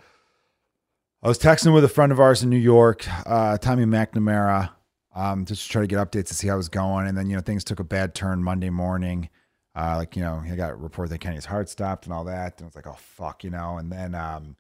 I 1.23 1.29
was 1.29 1.39
texting 1.39 1.73
with 1.73 1.85
a 1.85 1.89
friend 1.89 2.13
of 2.13 2.21
ours 2.21 2.43
in 2.43 2.51
New 2.51 2.59
York, 2.59 3.07
uh, 3.27 3.57
Tommy 3.57 3.87
McNamara, 3.87 4.71
um, 5.15 5.47
just 5.47 5.63
to 5.63 5.69
try 5.71 5.81
to 5.81 5.89
get 5.89 5.99
updates 5.99 6.29
to 6.29 6.35
see 6.35 6.49
how 6.49 6.55
it 6.55 6.59
was 6.59 6.69
going. 6.69 7.07
And 7.07 7.17
then 7.17 7.31
you 7.31 7.37
know 7.37 7.41
things 7.41 7.65
took 7.65 7.81
a 7.81 7.85
bad 7.85 8.15
turn 8.15 8.45
Monday 8.45 8.71
morning. 8.71 9.31
Uh, 9.75 9.97
like 9.97 10.15
you 10.15 10.23
know, 10.23 10.41
he 10.41 10.55
got 10.55 10.71
a 10.73 10.77
report 10.77 11.09
that 11.09 11.19
Kenny's 11.19 11.47
heart 11.47 11.69
stopped 11.69 12.05
and 12.05 12.13
all 12.13 12.25
that, 12.25 12.61
and 12.61 12.67
it's 12.67 12.77
like, 12.77 12.87
oh 12.87 12.97
fuck, 12.99 13.43
you 13.43 13.51
know. 13.51 13.79
And 13.79 13.91
then 13.91 14.15
um, 14.15 14.57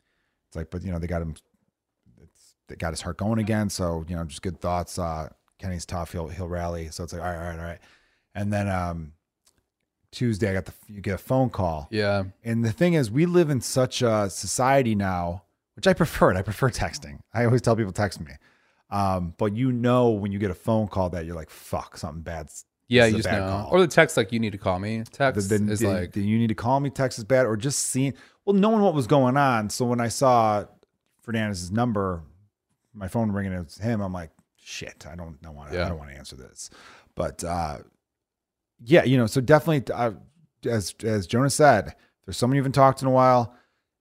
it's 0.48 0.56
like, 0.56 0.70
but 0.70 0.82
you 0.82 0.92
know, 0.92 0.98
they 0.98 1.06
got 1.06 1.22
him. 1.22 1.34
They 2.68 2.76
got 2.76 2.94
his 2.94 3.02
heart 3.02 3.18
going 3.18 3.38
again, 3.38 3.68
so 3.68 4.06
you 4.08 4.16
know, 4.16 4.24
just 4.24 4.40
good 4.40 4.60
thoughts. 4.60 4.98
Uh, 4.98 5.28
Kenny's 5.58 5.84
tough. 5.84 6.12
He'll 6.12 6.28
he'll 6.28 6.48
rally. 6.48 6.88
So 6.90 7.04
it's 7.04 7.12
like, 7.12 7.22
all 7.22 7.28
right, 7.28 7.36
all 7.36 7.44
right, 7.44 7.58
all 7.58 7.64
right. 7.64 7.80
And 8.34 8.52
then 8.52 8.68
um, 8.68 9.12
Tuesday, 10.14 10.50
I 10.50 10.54
got 10.54 10.64
the 10.66 10.72
you 10.88 11.00
get 11.00 11.14
a 11.14 11.18
phone 11.18 11.50
call. 11.50 11.88
yeah, 11.90 12.24
And 12.42 12.64
the 12.64 12.72
thing 12.72 12.94
is, 12.94 13.10
we 13.10 13.26
live 13.26 13.50
in 13.50 13.60
such 13.60 14.00
a 14.02 14.30
society 14.30 14.94
now, 14.94 15.42
which 15.76 15.86
I 15.86 15.92
prefer 15.92 16.30
it. 16.30 16.36
I 16.36 16.42
prefer 16.42 16.70
texting. 16.70 17.18
I 17.34 17.44
always 17.44 17.60
tell 17.62 17.76
people 17.76 17.92
text 17.92 18.20
me. 18.20 18.32
Um, 18.90 19.34
but 19.38 19.56
you 19.56 19.72
know 19.72 20.10
when 20.10 20.30
you 20.32 20.38
get 20.38 20.50
a 20.50 20.54
phone 20.54 20.86
call 20.88 21.10
that 21.10 21.24
you're 21.26 21.34
like, 21.34 21.50
fuck, 21.50 21.96
something 21.96 22.22
bad's 22.22 22.64
yeah. 22.86 23.06
You 23.06 23.16
just 23.16 23.28
know, 23.30 23.38
call. 23.48 23.68
or 23.72 23.80
the 23.80 23.86
text 23.88 24.16
like 24.16 24.30
you 24.30 24.38
need 24.38 24.52
to 24.52 24.58
call 24.58 24.78
me. 24.78 25.02
Text 25.10 25.48
the, 25.48 25.54
is 25.72 25.80
the- 25.80 25.88
like, 25.88 26.12
the 26.12 26.20
you 26.20 26.38
need 26.38 26.48
to 26.48 26.54
call 26.54 26.78
me, 26.80 26.90
text 26.90 27.18
is 27.18 27.24
bad, 27.24 27.46
or 27.46 27.56
just 27.56 27.78
seeing 27.80 28.12
well, 28.44 28.54
knowing 28.54 28.82
what 28.82 28.92
was 28.94 29.06
going 29.06 29.36
on. 29.38 29.70
So 29.70 29.84
when 29.86 30.00
I 30.00 30.08
saw 30.08 30.64
Fernandez's 31.22 31.70
number, 31.72 32.22
my 32.92 33.08
phone 33.08 33.32
ringing, 33.32 33.52
it 33.52 33.64
was 33.64 33.78
him. 33.78 34.00
I'm 34.02 34.12
like, 34.12 34.30
shit, 34.56 35.06
I 35.10 35.16
don't 35.16 35.42
know 35.42 35.50
want 35.50 35.70
I 35.72 35.76
Yeah. 35.76 35.88
don't 35.88 35.98
want 35.98 36.10
to 36.10 36.16
answer 36.16 36.36
this. 36.36 36.68
But 37.14 37.42
uh, 37.42 37.78
yeah, 38.84 39.04
you 39.04 39.16
know, 39.16 39.26
so 39.26 39.40
definitely, 39.40 39.92
uh, 39.92 40.12
as 40.64 40.94
as 41.02 41.26
Jonas 41.26 41.54
said, 41.54 41.94
there's 42.24 42.36
someone 42.36 42.56
you 42.56 42.62
haven't 42.62 42.72
talked 42.72 43.02
in 43.02 43.08
a 43.08 43.12
while. 43.12 43.54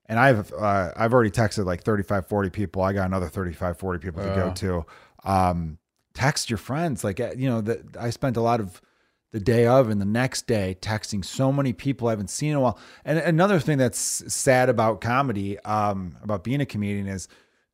And 0.08 0.20
I've 0.20 0.52
uh, 0.54 0.92
I've 0.96 1.14
already 1.14 1.32
texted 1.32 1.66
like 1.66 1.84
35, 1.84 2.28
40 2.28 2.50
people. 2.50 2.82
I 2.82 2.94
got 2.94 3.06
another 3.06 3.30
35, 3.30 3.78
40 3.78 4.00
people 4.00 4.22
to 4.22 4.30
go 4.30 4.52
to. 4.52 4.86
Um, 5.24 5.78
text 6.14 6.50
your 6.50 6.58
friends. 6.58 7.04
Like 7.04 7.20
uh, 7.20 7.32
you 7.38 7.50
know, 7.50 7.62
that 7.62 7.98
I 7.98 8.10
spent 8.10 8.38
a 8.38 8.42
lot 8.42 8.60
of 8.60 8.82
the 9.32 9.40
day 9.40 9.66
of 9.66 9.90
and 9.90 10.00
the 10.00 10.06
next 10.06 10.46
day, 10.46 10.78
texting 10.80 11.24
so 11.26 11.52
many 11.52 11.74
people 11.74 12.08
I 12.08 12.12
haven't 12.12 12.30
seen 12.30 12.52
in 12.52 12.58
a 12.58 12.60
while. 12.60 12.78
And 13.04 13.18
another 13.18 13.60
thing 13.60 13.80
that's 13.80 13.98
sad 14.32 14.70
about 14.70 15.02
comedy, 15.02 15.58
um, 15.62 16.18
about 16.22 16.44
being 16.44 16.62
a 16.62 16.66
comedian, 16.66 17.08
is 17.08 17.28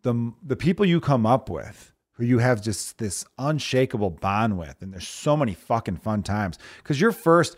the 0.03 0.31
the 0.43 0.55
people 0.55 0.85
you 0.85 1.01
come 1.01 1.25
up 1.25 1.49
with 1.49 1.88
who 2.19 2.25
you 2.25 2.37
have 2.39 2.61
just 2.61 2.97
this 2.97 3.25
unshakable 3.39 4.11
bond 4.11 4.57
with, 4.59 4.75
and 4.81 4.93
there's 4.93 5.07
so 5.07 5.35
many 5.37 5.53
fucking 5.53 5.97
fun 5.97 6.21
times 6.21 6.59
because 6.77 6.99
you're 7.01 7.11
first. 7.11 7.55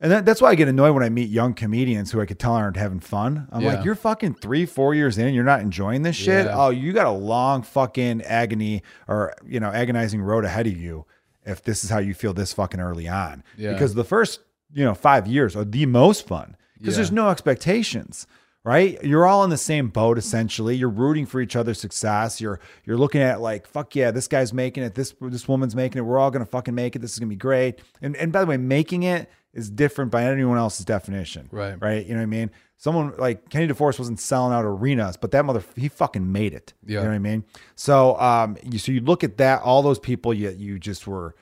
And 0.00 0.10
that, 0.12 0.24
that's 0.26 0.42
why 0.42 0.50
I 0.50 0.54
get 0.54 0.68
annoyed 0.68 0.92
when 0.92 1.02
I 1.04 1.08
meet 1.08 1.30
young 1.30 1.54
comedians 1.54 2.10
who 2.10 2.20
I 2.20 2.26
could 2.26 2.38
tell 2.38 2.52
aren't 2.54 2.76
having 2.76 3.00
fun. 3.00 3.48
I'm 3.52 3.62
Yeah. 3.62 3.74
like, 3.74 3.84
you're 3.84 3.94
fucking 3.94 4.34
three, 4.34 4.66
four 4.66 4.94
years 4.94 5.16
in, 5.18 5.32
you're 5.34 5.44
not 5.44 5.60
enjoying 5.60 6.02
this 6.02 6.16
shit. 6.16 6.46
Yeah. 6.46 6.52
Oh, 6.56 6.70
you 6.70 6.92
got 6.92 7.06
a 7.06 7.10
long 7.12 7.62
fucking 7.62 8.22
agony 8.22 8.82
or 9.08 9.34
you 9.46 9.60
know 9.60 9.68
agonizing 9.70 10.20
road 10.22 10.44
ahead 10.44 10.66
of 10.66 10.76
you 10.76 11.06
if 11.46 11.62
this 11.62 11.84
is 11.84 11.90
how 11.90 11.98
you 11.98 12.12
feel 12.14 12.32
this 12.34 12.52
fucking 12.52 12.80
early 12.80 13.08
on. 13.08 13.42
Yeah. 13.56 13.72
Because 13.72 13.94
the 13.94 14.04
first 14.04 14.40
you 14.72 14.84
know 14.84 14.94
five 14.94 15.26
years 15.26 15.54
are 15.56 15.64
the 15.64 15.86
most 15.86 16.26
fun 16.26 16.56
because 16.78 16.96
there's 16.96 17.12
no 17.12 17.30
expectations. 17.30 18.26
Right, 18.66 18.98
you're 19.04 19.26
all 19.26 19.44
in 19.44 19.50
the 19.50 19.58
same 19.58 19.88
boat 19.88 20.16
essentially. 20.16 20.74
You're 20.74 20.88
rooting 20.88 21.26
for 21.26 21.38
each 21.38 21.54
other's 21.54 21.78
success. 21.78 22.40
You're 22.40 22.60
you're 22.86 22.96
looking 22.96 23.20
at 23.20 23.42
like 23.42 23.66
fuck 23.66 23.94
yeah, 23.94 24.10
this 24.10 24.26
guy's 24.26 24.54
making 24.54 24.84
it. 24.84 24.94
This 24.94 25.14
this 25.20 25.46
woman's 25.46 25.76
making 25.76 25.98
it. 25.98 26.02
We're 26.02 26.18
all 26.18 26.30
gonna 26.30 26.46
fucking 26.46 26.74
make 26.74 26.96
it. 26.96 27.00
This 27.00 27.12
is 27.12 27.18
gonna 27.18 27.28
be 27.28 27.36
great. 27.36 27.80
And 28.00 28.16
and 28.16 28.32
by 28.32 28.40
the 28.40 28.46
way, 28.46 28.56
making 28.56 29.02
it 29.02 29.28
is 29.52 29.68
different 29.68 30.10
by 30.10 30.24
anyone 30.24 30.56
else's 30.56 30.86
definition. 30.86 31.46
Right. 31.52 31.76
Right. 31.78 32.06
You 32.06 32.14
know 32.14 32.20
what 32.20 32.24
I 32.24 32.26
mean? 32.26 32.50
Someone 32.78 33.12
like 33.18 33.50
Kenny 33.50 33.68
DeForest 33.68 33.98
wasn't 33.98 34.18
selling 34.18 34.54
out 34.54 34.64
arenas, 34.64 35.18
but 35.18 35.30
that 35.32 35.44
mother 35.44 35.62
he 35.76 35.88
fucking 35.88 36.32
made 36.32 36.54
it. 36.54 36.72
Yeah. 36.86 37.00
You 37.00 37.04
know 37.04 37.10
what 37.10 37.16
I 37.16 37.18
mean? 37.18 37.44
So 37.76 38.18
um 38.18 38.56
you 38.62 38.78
so 38.78 38.92
you 38.92 39.02
look 39.02 39.22
at 39.22 39.36
that, 39.36 39.60
all 39.60 39.82
those 39.82 39.98
people 39.98 40.32
you 40.32 40.48
you 40.50 40.78
just 40.78 41.06
were, 41.06 41.34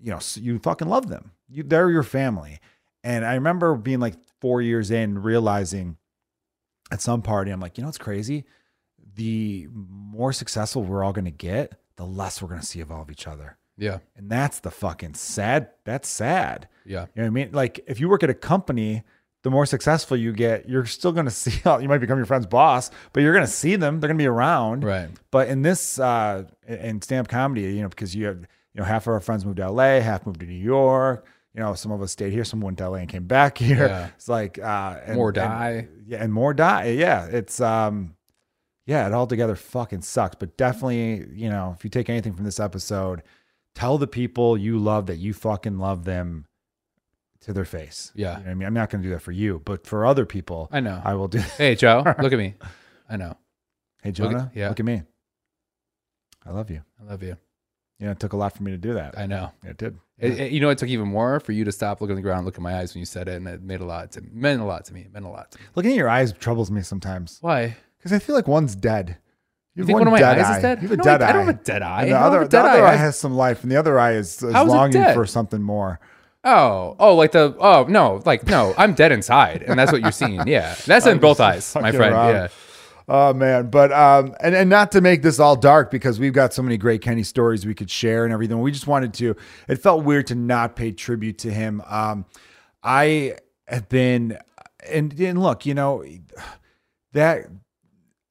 you 0.00 0.12
know, 0.12 0.20
you 0.36 0.60
fucking 0.60 0.88
love 0.88 1.08
them. 1.08 1.32
You 1.48 1.64
they're 1.64 1.90
your 1.90 2.04
family. 2.04 2.60
And 3.02 3.24
I 3.24 3.34
remember 3.34 3.74
being 3.74 3.98
like 3.98 4.14
four 4.40 4.62
years 4.62 4.92
in, 4.92 5.22
realizing 5.22 5.96
at 6.90 7.00
some 7.00 7.22
party, 7.22 7.50
I'm 7.50 7.60
like, 7.60 7.78
you 7.78 7.82
know 7.82 7.88
what's 7.88 7.98
crazy? 7.98 8.44
The 9.14 9.68
more 9.72 10.32
successful 10.32 10.82
we're 10.82 11.04
all 11.04 11.12
gonna 11.12 11.30
get, 11.30 11.78
the 11.96 12.06
less 12.06 12.40
we're 12.40 12.48
gonna 12.48 12.62
see 12.62 12.80
evolve 12.80 13.10
each 13.10 13.26
other. 13.26 13.56
Yeah. 13.76 13.98
And 14.14 14.30
that's 14.30 14.60
the 14.60 14.70
fucking 14.70 15.14
sad. 15.14 15.70
That's 15.84 16.08
sad. 16.08 16.68
Yeah. 16.84 17.06
You 17.14 17.22
know 17.22 17.22
what 17.22 17.26
I 17.26 17.30
mean? 17.30 17.50
Like 17.52 17.80
if 17.86 17.98
you 17.98 18.08
work 18.08 18.22
at 18.22 18.30
a 18.30 18.34
company, 18.34 19.04
the 19.42 19.50
more 19.50 19.64
successful 19.64 20.16
you 20.16 20.32
get, 20.32 20.68
you're 20.68 20.86
still 20.86 21.12
going 21.12 21.24
to 21.26 21.30
see. 21.30 21.60
You 21.64 21.88
might 21.88 21.98
become 21.98 22.18
your 22.18 22.26
friend's 22.26 22.46
boss, 22.46 22.90
but 23.12 23.22
you're 23.22 23.32
going 23.32 23.46
to 23.46 23.50
see 23.50 23.76
them. 23.76 24.00
They're 24.00 24.08
going 24.08 24.18
to 24.18 24.22
be 24.22 24.26
around. 24.26 24.84
Right. 24.84 25.08
But 25.30 25.48
in 25.48 25.62
this, 25.62 25.98
uh, 25.98 26.44
in 26.66 27.00
stand 27.02 27.26
up 27.26 27.28
comedy, 27.28 27.62
you 27.62 27.82
know, 27.82 27.88
because 27.88 28.14
you 28.14 28.26
have, 28.26 28.40
you 28.40 28.80
know, 28.80 28.84
half 28.84 29.06
of 29.06 29.14
our 29.14 29.20
friends 29.20 29.44
moved 29.44 29.56
to 29.56 29.70
LA, 29.70 30.00
half 30.00 30.26
moved 30.26 30.40
to 30.40 30.46
New 30.46 30.52
York. 30.52 31.26
You 31.54 31.60
know, 31.60 31.74
some 31.74 31.90
of 31.90 32.00
us 32.00 32.12
stayed 32.12 32.32
here, 32.32 32.44
some 32.44 32.60
went 32.60 32.78
to 32.78 32.88
LA 32.88 32.96
and 32.98 33.08
came 33.08 33.26
back 33.26 33.58
here. 33.66 33.86
Yeah. 33.86 34.08
It's 34.16 34.28
like 34.28 34.58
uh, 34.58 34.98
and, 35.04 35.16
More 35.16 35.28
and- 35.30 35.34
die. 35.34 35.88
yeah, 36.06 36.22
and 36.22 36.32
more 36.32 36.54
die. 36.54 36.90
Yeah, 36.90 37.26
it's 37.26 37.60
um, 37.60 38.14
yeah, 38.86 39.06
it 39.06 39.12
all 39.12 39.26
together 39.26 39.56
fucking 39.56 40.02
sucks. 40.02 40.36
But 40.36 40.56
definitely, 40.56 41.26
you 41.32 41.48
know, 41.50 41.74
if 41.76 41.82
you 41.84 41.90
take 41.90 42.08
anything 42.08 42.34
from 42.34 42.44
this 42.44 42.60
episode, 42.60 43.22
tell 43.74 43.98
the 43.98 44.06
people 44.06 44.56
you 44.56 44.78
love 44.78 45.06
that 45.06 45.16
you 45.16 45.32
fucking 45.34 45.78
love 45.78 46.04
them 46.04 46.46
to 47.40 47.52
their 47.52 47.64
face. 47.64 48.12
Yeah. 48.14 48.38
You 48.38 48.44
know 48.44 48.50
I 48.50 48.54
mean, 48.54 48.66
I'm 48.66 48.74
not 48.74 48.90
going 48.90 49.02
to 49.02 49.08
do 49.08 49.14
that 49.14 49.20
for 49.22 49.32
you, 49.32 49.60
but 49.64 49.86
for 49.86 50.04
other 50.06 50.26
people, 50.26 50.68
I 50.70 50.80
know. 50.80 51.00
I 51.04 51.14
will 51.14 51.28
do. 51.28 51.38
hey, 51.38 51.74
Joe, 51.74 52.02
look 52.20 52.32
at 52.32 52.38
me. 52.38 52.54
I 53.08 53.16
know. 53.16 53.36
hey, 54.02 54.10
Look 54.10 54.18
at- 54.20 54.30
Jonah, 54.30 54.52
yeah. 54.54 54.68
look 54.68 54.78
at 54.80 54.86
me. 54.86 55.02
I 56.46 56.50
love 56.52 56.70
you. 56.70 56.82
I 57.00 57.10
love 57.10 57.22
you. 57.22 57.36
You 58.00 58.06
know, 58.06 58.12
it 58.12 58.18
took 58.18 58.32
a 58.32 58.36
lot 58.36 58.56
for 58.56 58.62
me 58.62 58.70
to 58.72 58.78
do 58.78 58.94
that. 58.94 59.16
I 59.18 59.26
know. 59.26 59.52
it 59.62 59.76
did. 59.76 59.96
It, 60.18 60.40
it- 60.40 60.52
you 60.52 60.60
know, 60.60 60.70
it 60.70 60.78
took 60.78 60.88
even 60.88 61.06
more 61.08 61.38
for 61.38 61.52
you 61.52 61.64
to 61.64 61.70
stop, 61.72 62.00
looking 62.00 62.14
at 62.14 62.16
the 62.16 62.22
ground, 62.22 62.46
look 62.46 62.56
at 62.56 62.60
my 62.62 62.78
eyes 62.78 62.94
when 62.94 63.00
you 63.00 63.06
said 63.06 63.28
it, 63.28 63.34
and 63.36 63.46
it 63.46 63.62
made 63.62 63.80
a 63.80 63.84
lot 63.84 64.10
to 64.12 64.22
meant 64.32 64.60
a 64.60 64.64
lot 64.64 64.86
to 64.86 64.94
me. 64.94 65.02
It 65.02 65.12
meant 65.12 65.26
a 65.26 65.28
lot 65.28 65.50
to 65.52 65.58
me. 65.58 65.64
Looking 65.76 65.92
at 65.92 65.96
your 65.98 66.08
eyes 66.08 66.32
troubles 66.32 66.70
me 66.70 66.82
sometimes 66.82 67.38
Why? 67.42 67.76
because 67.98 68.12
I 68.12 68.18
feel 68.18 68.34
like 68.34 68.48
one's 68.48 68.74
dead. 68.74 69.18
You 69.76 69.82
have 69.82 69.86
think 69.86 69.98
one 69.98 70.08
of 70.08 70.12
my 70.12 70.18
dead 70.18 70.38
eyes 70.38 70.44
eye. 70.46 70.56
is 70.56 70.62
dead? 70.62 70.82
You 70.82 70.88
have 70.88 70.98
a 70.98 71.02
dead 71.02 71.22
I, 71.22 71.26
eye. 71.26 71.28
I 71.28 71.32
don't 71.32 71.46
have 71.46 71.54
a 71.60 71.62
dead 71.62 71.82
eye. 71.82 72.02
And 72.02 72.12
the 72.12 72.16
I 72.16 72.22
don't 72.22 72.32
have 72.32 72.40
other, 72.40 72.48
the 72.48 72.58
other 72.58 72.86
eye 72.86 72.92
I- 72.92 72.96
has 72.96 73.18
some 73.18 73.34
life, 73.36 73.62
and 73.62 73.70
the 73.70 73.76
other 73.76 74.00
eye 74.00 74.12
is, 74.14 74.42
is 74.42 74.52
How 74.52 74.62
is 74.66 74.72
it 74.72 74.76
longing 74.76 75.14
for 75.14 75.26
something 75.26 75.62
more. 75.62 76.00
Oh, 76.42 76.96
oh, 76.98 77.14
like 77.16 77.32
the 77.32 77.54
oh 77.58 77.84
no, 77.88 78.22
like 78.24 78.46
no, 78.46 78.72
I'm 78.78 78.94
dead 78.94 79.12
inside, 79.12 79.62
and 79.62 79.78
that's 79.78 79.92
what 79.92 80.00
you're 80.00 80.10
seeing. 80.10 80.46
Yeah, 80.46 80.74
that's 80.86 81.06
in 81.06 81.18
both 81.28 81.38
eyes, 81.38 81.74
my 81.74 81.92
friend. 81.92 82.14
Yeah, 82.14 82.48
Oh 83.12 83.34
man, 83.34 83.70
but 83.70 83.90
um, 83.90 84.36
and 84.40 84.54
and 84.54 84.70
not 84.70 84.92
to 84.92 85.00
make 85.00 85.22
this 85.22 85.40
all 85.40 85.56
dark 85.56 85.90
because 85.90 86.20
we've 86.20 86.32
got 86.32 86.54
so 86.54 86.62
many 86.62 86.76
great 86.76 87.02
Kenny 87.02 87.24
stories 87.24 87.66
we 87.66 87.74
could 87.74 87.90
share 87.90 88.24
and 88.24 88.32
everything. 88.32 88.60
We 88.60 88.70
just 88.70 88.86
wanted 88.86 89.12
to. 89.14 89.34
It 89.66 89.76
felt 89.82 90.04
weird 90.04 90.28
to 90.28 90.36
not 90.36 90.76
pay 90.76 90.92
tribute 90.92 91.38
to 91.38 91.50
him. 91.52 91.82
Um, 91.88 92.24
I 92.84 93.34
have 93.66 93.88
been, 93.88 94.38
and 94.88 95.12
and 95.18 95.42
look, 95.42 95.66
you 95.66 95.74
know, 95.74 96.04
that 97.12 97.46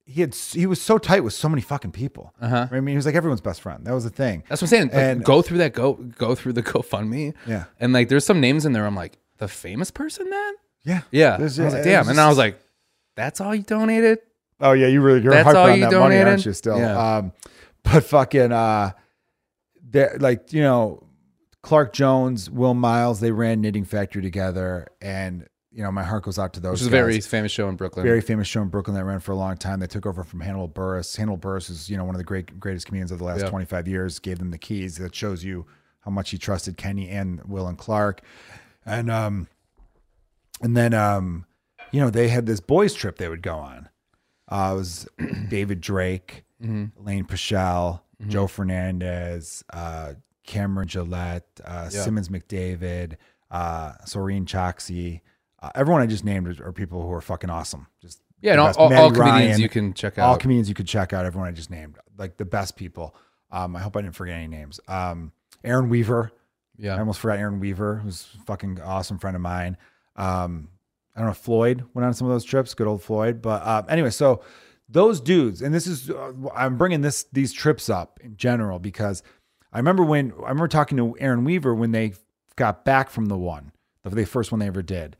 he 0.06 0.22
had 0.22 0.34
he 0.34 0.65
was 0.65 0.82
so 0.82 0.98
tight 0.98 1.26
with 1.26 1.34
so 1.34 1.50
many 1.50 1.62
fucking 1.62 1.92
people. 1.92 2.34
Uh-huh. 2.42 2.68
I 2.72 2.76
mean, 2.80 2.88
he 2.94 2.96
was 2.96 3.06
like 3.06 3.15
everyone's 3.15 3.42
best 3.42 3.60
friend. 3.62 3.86
That 3.86 3.94
was 3.94 4.06
the 4.06 4.10
thing. 4.10 4.44
that's 4.48 4.62
what 4.62 4.68
I'm 4.68 4.70
saying. 4.70 4.88
Like, 4.88 4.96
And- 4.96 5.26
go 5.26 5.42
through 5.42 5.58
that, 5.60 5.74
go 5.74 5.94
go 5.94 6.36
through 6.36 6.54
the 6.54 6.63
GoFundMe. 6.72 7.34
Yeah. 7.46 7.65
and 7.82 7.92
like 7.94 8.08
there's 8.10 8.26
some 8.26 8.39
names 8.39 8.65
in 8.65 8.72
there. 8.74 8.86
I'm 8.86 8.96
like 8.96 9.18
the 9.39 9.48
famous 9.50 9.92
person, 9.92 10.30
man. 10.30 10.54
Yeah, 10.86 11.02
Yeah, 11.12 11.36
There's- 11.38 11.60
I 11.60 11.65
was 11.65 11.74
like, 11.74 11.84
damn, 11.84 12.00
was 12.00 12.08
and 12.08 12.20
I 12.22 12.30
was 12.30 12.38
like, 12.38 12.58
that's 13.15 13.42
all 13.42 13.54
you 13.54 13.62
donated. 13.63 14.20
Oh 14.62 14.74
yeah, 14.74 14.88
you 14.88 15.02
really 15.02 15.22
you're 15.22 15.32
That's 15.34 15.48
hyped 15.50 15.56
all 15.56 15.69
on 15.69 15.80
you 15.80 15.89
that 15.89 16.00
money, 16.00 16.17
aren't 16.17 16.45
you? 16.45 16.54
Still, 16.54 16.78
Yeah. 16.80 17.17
um, 17.17 17.32
but 17.84 18.04
fucking 18.04 18.52
uh, 18.52 18.91
that 19.91 20.22
like 20.22 20.52
you 20.54 20.62
know, 20.62 21.04
Clark 21.63 21.93
Jones, 21.93 22.50
Will 22.50 22.74
Miles, 22.74 23.19
they 23.19 23.32
ran 23.32 23.62
Knitting 23.62 23.86
Factory 23.86 24.22
together, 24.22 24.88
and 25.02 25.48
you 25.72 25.84
know 25.84 25.91
my 25.91 26.04
heart 26.04 26.24
goes 26.24 26.38
out 26.39 26.54
to 26.54 26.60
those. 26.60 26.74
Which 26.74 26.82
is 26.82 26.88
a 26.88 26.91
very 26.91 27.22
famous 27.22 27.52
show 27.52 27.69
in 27.69 27.76
Brooklyn. 27.76 28.06
very 28.06 28.22
famous 28.22 28.48
show 28.48 28.62
in 28.62 28.67
Brooklyn 28.69 28.95
that 28.95 29.06
ran 29.06 29.19
for 29.19 29.32
a 29.32 29.36
long 29.36 29.56
time. 29.56 29.80
They 29.80 29.88
took 29.88 30.06
over 30.06 30.24
from 30.24 30.41
Hannibal 30.41 30.67
Buress. 30.67 31.15
Hannibal 31.15 31.38
Buress 31.38 31.69
is 31.69 31.89
you 31.89 31.95
know 31.98 32.04
one 32.04 32.15
of 32.15 32.19
the 32.19 32.26
great 32.26 32.60
greatest 32.60 32.86
comedians 32.88 33.12
of 33.12 33.19
the 33.19 33.26
last 33.26 33.41
Yeah. 33.43 33.50
25 33.50 33.88
years. 33.88 34.19
Gave 34.19 34.39
them 34.39 34.52
the 34.52 34.58
keys. 34.58 34.98
That 34.98 35.15
shows 35.15 35.43
you 35.43 35.65
how 36.02 36.12
much 36.12 36.32
he 36.32 36.38
trusted 36.38 36.76
Kenny 36.78 37.08
and 37.10 37.41
Will 37.45 37.67
and 37.67 37.78
Clark, 37.78 38.22
and 38.86 39.10
um, 39.10 39.48
and 40.62 40.76
then 40.76 40.93
um, 40.93 41.45
you 41.91 42.00
know 42.02 42.10
they 42.10 42.28
had 42.30 42.45
this 42.45 42.60
boys 42.60 42.93
trip 42.93 43.17
they 43.17 43.30
would 43.30 43.41
go 43.41 43.56
on. 43.56 43.88
Uh, 44.49 44.71
it 44.73 44.77
was 44.77 45.07
David 45.49 45.79
Drake, 45.81 46.43
Mm-hmm. 46.62 47.05
Lane 47.05 47.23
Pieschel, 47.23 48.01
Joe 48.27 48.45
Fernandez, 48.47 49.63
uh, 49.71 50.13
Cameron 50.45 50.88
Gillette, 50.89 51.47
uh, 51.63 51.89
Yeah. 51.91 52.01
Simmons 52.01 52.27
McDavid, 52.29 53.15
uh, 53.51 53.93
Soreen 54.05 54.45
Choxy. 54.45 55.21
Uh, 55.62 55.69
everyone 55.75 56.01
I 56.01 56.05
just 56.05 56.25
named 56.25 56.47
are, 56.59 56.67
are 56.67 56.73
people 56.73 57.01
who 57.01 57.12
are 57.13 57.21
fucking 57.21 57.49
awesome. 57.49 57.88
Just 58.01 58.21
Yeah, 58.41 58.51
and 58.53 58.62
all, 58.62 58.73
all, 58.77 58.93
all 58.93 59.12
comedians 59.12 59.51
Ryan, 59.51 59.62
you 59.62 59.69
can 59.69 59.93
check 59.93 60.17
out. 60.17 60.27
all 60.27 60.38
comedians 60.38 60.67
you 60.67 60.75
could 60.75 60.88
check 60.88 61.13
out. 61.13 61.25
Everyone 61.25 61.47
I 61.47 61.51
just 61.53 61.69
named, 61.71 61.97
like 62.17 62.35
the 62.38 62.45
best 62.45 62.75
people. 62.75 63.15
Um, 63.51 63.75
I 63.75 63.79
hope 63.79 63.95
I 63.95 64.01
didn't 64.01 64.15
forget 64.15 64.35
any 64.35 64.47
names. 64.47 64.79
Um, 64.88 65.31
Aaron 65.63 65.88
Weaver. 65.89 66.31
Yeah, 66.77 66.95
I 66.95 66.99
almost 66.99 67.19
forgot 67.19 67.39
Aaron 67.39 67.59
Weaver, 67.59 67.95
who's 67.97 68.27
a 68.39 68.43
fucking 68.45 68.79
awesome 68.81 69.17
friend 69.17 69.35
of 69.35 69.41
mine. 69.41 69.77
Um, 70.15 70.69
I 71.19 71.23
don't 71.23 71.27
know 71.32 71.34
Floyd 71.34 71.84
went 71.93 72.05
on 72.05 72.13
some 72.13 72.27
of 72.27 72.34
those 72.34 72.45
trips. 72.45 72.73
Good 72.73 72.88
old 72.88 73.03
Floyd. 73.03 73.41
But 73.41 73.62
uh, 73.63 73.84
anyway, 73.89 74.10
so 74.10 74.41
those 74.88 75.19
dudes, 75.19 75.62
and 75.62 75.75
this 75.75 75.86
is 75.86 76.10
uh, 76.10 76.32
I'm 76.55 76.77
bringing 76.77 77.01
this 77.01 77.25
these 77.34 77.51
trips 77.51 77.89
up 77.89 78.19
in 78.23 78.38
general 78.38 78.79
because 78.79 79.21
I 79.73 79.77
remember 79.79 80.03
when 80.03 80.32
I 80.32 80.43
remember 80.49 80.69
talking 80.69 80.97
to 80.97 81.17
Aaron 81.19 81.43
Weaver 81.43 81.75
when 81.75 81.91
they 81.91 82.13
got 82.55 82.86
back 82.86 83.10
from 83.10 83.25
the 83.25 83.38
one, 83.38 83.73
the, 84.03 84.10
the 84.12 84.25
first 84.25 84.51
one 84.53 84.60
they 84.60 84.67
ever 84.67 84.82
did, 84.82 85.17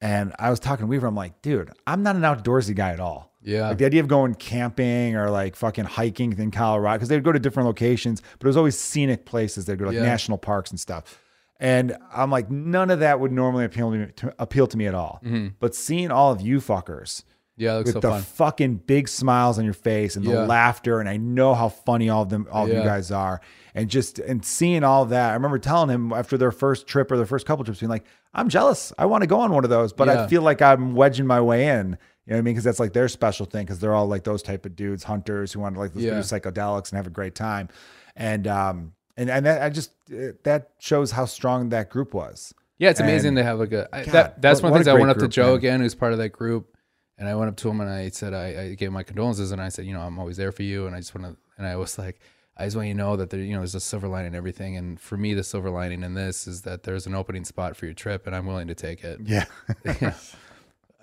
and 0.00 0.32
I 0.38 0.48
was 0.50 0.60
talking 0.60 0.84
to 0.86 0.88
Weaver. 0.88 1.08
I'm 1.08 1.16
like, 1.16 1.42
dude, 1.42 1.70
I'm 1.86 2.02
not 2.04 2.14
an 2.14 2.22
outdoorsy 2.22 2.74
guy 2.76 2.90
at 2.92 3.00
all. 3.00 3.32
yeah, 3.42 3.68
Like 3.68 3.78
the 3.78 3.86
idea 3.86 4.00
of 4.00 4.06
going 4.08 4.34
camping 4.36 5.16
or 5.16 5.28
like 5.28 5.56
fucking 5.56 5.84
hiking 5.86 6.38
in 6.38 6.52
Colorado, 6.52 6.96
because 6.98 7.08
they'd 7.08 7.24
go 7.24 7.32
to 7.32 7.40
different 7.40 7.66
locations, 7.66 8.22
but 8.38 8.46
it 8.46 8.48
was 8.48 8.56
always 8.56 8.78
scenic 8.78 9.26
places. 9.26 9.66
They'd 9.66 9.78
go 9.78 9.86
to 9.86 9.90
like 9.90 9.96
Yeah. 9.96 10.04
national 10.04 10.38
parks 10.38 10.70
and 10.70 10.78
stuff. 10.78 11.18
And 11.62 11.96
I'm 12.12 12.28
like, 12.30 12.50
none 12.50 12.90
of 12.90 12.98
that 13.00 13.20
would 13.20 13.30
normally 13.30 13.64
appeal 13.64 13.92
to 13.92 13.96
me, 13.98 14.06
to, 14.16 14.34
appeal 14.40 14.66
to 14.66 14.76
me 14.76 14.86
at 14.88 14.94
all. 14.96 15.22
But 15.60 15.74
seeing 15.76 16.10
all 16.10 16.32
of 16.32 16.40
you 16.40 16.58
fuckers 16.58 17.22
yeah. 17.56 17.74
Looks 17.74 17.88
with 17.88 17.94
so 17.96 18.00
the 18.00 18.08
fun. 18.08 18.22
fucking 18.22 18.74
big 18.76 19.06
smiles 19.08 19.58
on 19.58 19.64
your 19.64 19.74
face 19.74 20.16
and 20.16 20.24
the 20.26 20.30
Yeah. 20.32 20.46
laughter, 20.46 20.98
and 21.00 21.08
I 21.08 21.18
know 21.18 21.54
how 21.54 21.68
funny 21.68 22.08
all 22.08 22.22
of 22.22 22.30
them, 22.30 22.48
all 22.50 22.64
of 22.64 22.70
you 22.70 22.82
guys 22.82 23.12
are, 23.12 23.40
and 23.74 23.88
just 23.90 24.18
and 24.18 24.44
seeing 24.44 24.82
all 24.82 25.02
of 25.04 25.10
that. 25.10 25.30
I 25.30 25.34
remember 25.34 25.58
telling 25.58 25.90
him 25.90 26.12
after 26.12 26.36
their 26.38 26.50
first 26.50 26.86
trip 26.88 27.12
or 27.12 27.16
their 27.18 27.26
first 27.26 27.46
couple 27.46 27.62
trips, 27.64 27.78
being 27.80 27.90
like, 27.90 28.06
"I'm 28.34 28.48
jealous. 28.48 28.92
I 28.98 29.04
want 29.06 29.20
to 29.22 29.26
go 29.28 29.38
on 29.38 29.52
one 29.52 29.62
of 29.64 29.70
those, 29.70 29.92
but 29.92 30.08
I 30.08 30.26
feel 30.28 30.42
like 30.42 30.62
I'm 30.62 30.94
wedging 30.94 31.26
my 31.26 31.40
way 31.42 31.68
in." 31.68 31.98
You 32.26 32.30
know 32.30 32.36
what 32.36 32.38
I 32.38 32.40
mean? 32.42 32.54
Because 32.54 32.64
that's 32.64 32.80
like 32.80 32.94
their 32.94 33.06
special 33.08 33.44
thing. 33.46 33.66
Because 33.66 33.78
they're 33.80 33.94
all 33.94 34.08
like 34.08 34.24
those 34.24 34.42
type 34.42 34.64
of 34.66 34.74
dudes, 34.74 35.04
hunters 35.04 35.52
who 35.52 35.60
want 35.60 35.74
to 35.76 35.80
like 35.80 35.92
Yeah. 35.94 36.14
do 36.14 36.20
psychedelics 36.20 36.90
and 36.90 36.96
have 36.96 37.06
a 37.06 37.10
great 37.10 37.34
time, 37.36 37.68
and 38.16 38.48
um 38.48 38.92
and 39.16 39.30
and 39.30 39.46
that, 39.46 39.62
I 39.62 39.68
just 39.70 39.90
uh, 40.12 40.32
that 40.44 40.70
shows 40.78 41.10
how 41.10 41.24
strong 41.26 41.68
that 41.70 41.90
group 41.90 42.14
was. 42.14 42.54
Yeah, 42.78 42.90
it's 42.90 43.00
amazing 43.00 43.28
And- 43.28 43.36
to 43.38 43.44
have 43.44 43.58
like 43.60 43.72
a 43.72 43.88
I, 43.92 44.04
God, 44.04 44.12
that. 44.14 44.42
That's 44.42 44.62
what- 44.62 44.72
one 44.72 44.80
of 44.80 44.84
the 44.84 44.90
things 44.90 44.98
I 44.98 45.00
went 45.00 45.10
up 45.10 45.18
to 45.18 45.28
Joe 45.28 45.48
man. 45.48 45.54
again, 45.56 45.80
who's 45.80 45.94
part 45.94 46.12
of 46.12 46.18
that 46.18 46.30
group, 46.30 46.76
and 47.18 47.28
I 47.28 47.34
went 47.34 47.48
up 47.48 47.56
to 47.58 47.68
him 47.68 47.80
and 47.80 47.88
I 47.90 48.08
said 48.08 48.34
I, 48.34 48.46
I 48.62 48.74
gave 48.74 48.90
my 48.92 49.02
condolences 49.02 49.52
and 49.52 49.60
I 49.60 49.68
said, 49.68 49.86
you 49.86 49.92
know, 49.94 50.00
I'm 50.00 50.18
always 50.18 50.36
there 50.36 50.52
for 50.52 50.62
you, 50.64 50.86
and 50.86 50.94
I 50.96 50.98
just 50.98 51.14
want 51.14 51.26
to, 51.26 51.36
and 51.58 51.66
I 51.66 51.76
was 51.76 51.98
like, 51.98 52.18
I 52.56 52.64
just 52.64 52.76
want 52.76 52.88
you 52.88 52.94
to 52.94 52.98
know 52.98 53.16
that 53.16 53.30
there, 53.30 53.40
you 53.40 53.52
know, 53.54 53.60
there's 53.60 53.74
a 53.74 53.80
silver 53.80 54.08
lining 54.08 54.32
in 54.32 54.34
everything. 54.34 54.76
And 54.76 55.00
for 55.00 55.16
me, 55.16 55.32
the 55.32 55.42
silver 55.42 55.70
lining 55.70 56.02
in 56.02 56.14
this 56.14 56.46
is 56.46 56.62
that 56.62 56.82
there's 56.82 57.06
an 57.06 57.14
opening 57.14 57.44
spot 57.44 57.76
for 57.76 57.86
your 57.86 57.94
trip, 57.94 58.26
and 58.26 58.34
I'm 58.36 58.46
willing 58.46 58.68
to 58.68 58.74
take 58.74 59.04
it. 59.04 59.20
Yeah. 59.24 59.44
Yeah. 60.00 60.14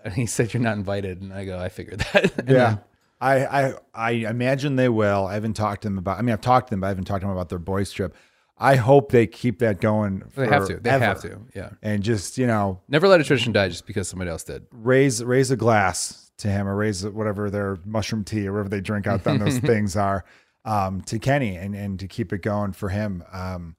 And 0.04 0.14
he 0.14 0.26
said 0.28 0.54
you're 0.54 0.64
not 0.64 0.78
invited, 0.78 1.22
and 1.22 1.34
I 1.34 1.44
go, 1.46 1.60
I 1.60 1.70
figured 1.70 2.00
that. 2.14 2.32
And 2.40 2.50
Yeah. 2.50 2.78
I, 3.22 3.46
I 3.46 3.74
I 3.94 4.12
imagine 4.12 4.76
they 4.76 4.90
will. 4.90 5.28
I 5.28 5.34
haven't 5.34 5.54
talked 5.56 5.82
to 5.84 5.88
them 5.90 5.98
about 5.98 6.18
I 6.18 6.22
mean 6.22 6.34
I've 6.34 6.42
talked 6.42 6.68
to 6.68 6.72
them, 6.72 6.82
but 6.82 6.88
I 6.88 6.90
haven't 6.90 7.06
talked 7.06 7.22
to 7.22 7.28
them 7.28 7.36
about 7.36 7.50
their 7.50 7.60
boys 7.60 7.92
trip. 7.92 8.16
I 8.58 8.76
hope 8.76 9.12
they 9.12 9.26
keep 9.26 9.60
that 9.60 9.80
going. 9.80 10.24
they 10.36 10.48
have 10.48 10.68
to. 10.68 10.78
They 10.78 10.90
have 10.90 11.22
to. 11.22 11.40
Yeah. 11.56 11.70
And 11.82 12.04
just, 12.04 12.38
you 12.38 12.46
know, 12.46 12.82
Never 12.90 13.08
let 13.08 13.22
a 13.22 13.24
tradition 13.24 13.54
die 13.54 13.70
just 13.70 13.88
because 13.88 14.10
somebody 14.10 14.30
else 14.30 14.44
did. 14.44 14.66
raise 14.72 15.24
raise 15.24 15.50
a 15.50 15.56
glass 15.56 16.32
to 16.40 16.50
him 16.50 16.68
or 16.68 16.76
raise 16.76 17.06
whatever 17.08 17.50
their 17.50 17.78
mushroom 17.86 18.24
tea 18.26 18.48
or 18.48 18.52
whatever 18.54 18.70
they 18.70 18.82
drink 18.82 19.08
out 19.08 19.26
on 19.28 19.38
those 19.40 19.58
things 19.72 19.96
are 19.96 20.26
um, 20.66 21.02
to 21.04 21.20
Kenny 21.20 21.56
and 21.56 21.74
and 21.74 22.00
to 22.00 22.08
keep 22.08 22.34
it 22.34 22.42
going 22.42 22.74
for 22.74 22.90
him 22.90 23.24
um, 23.32 23.76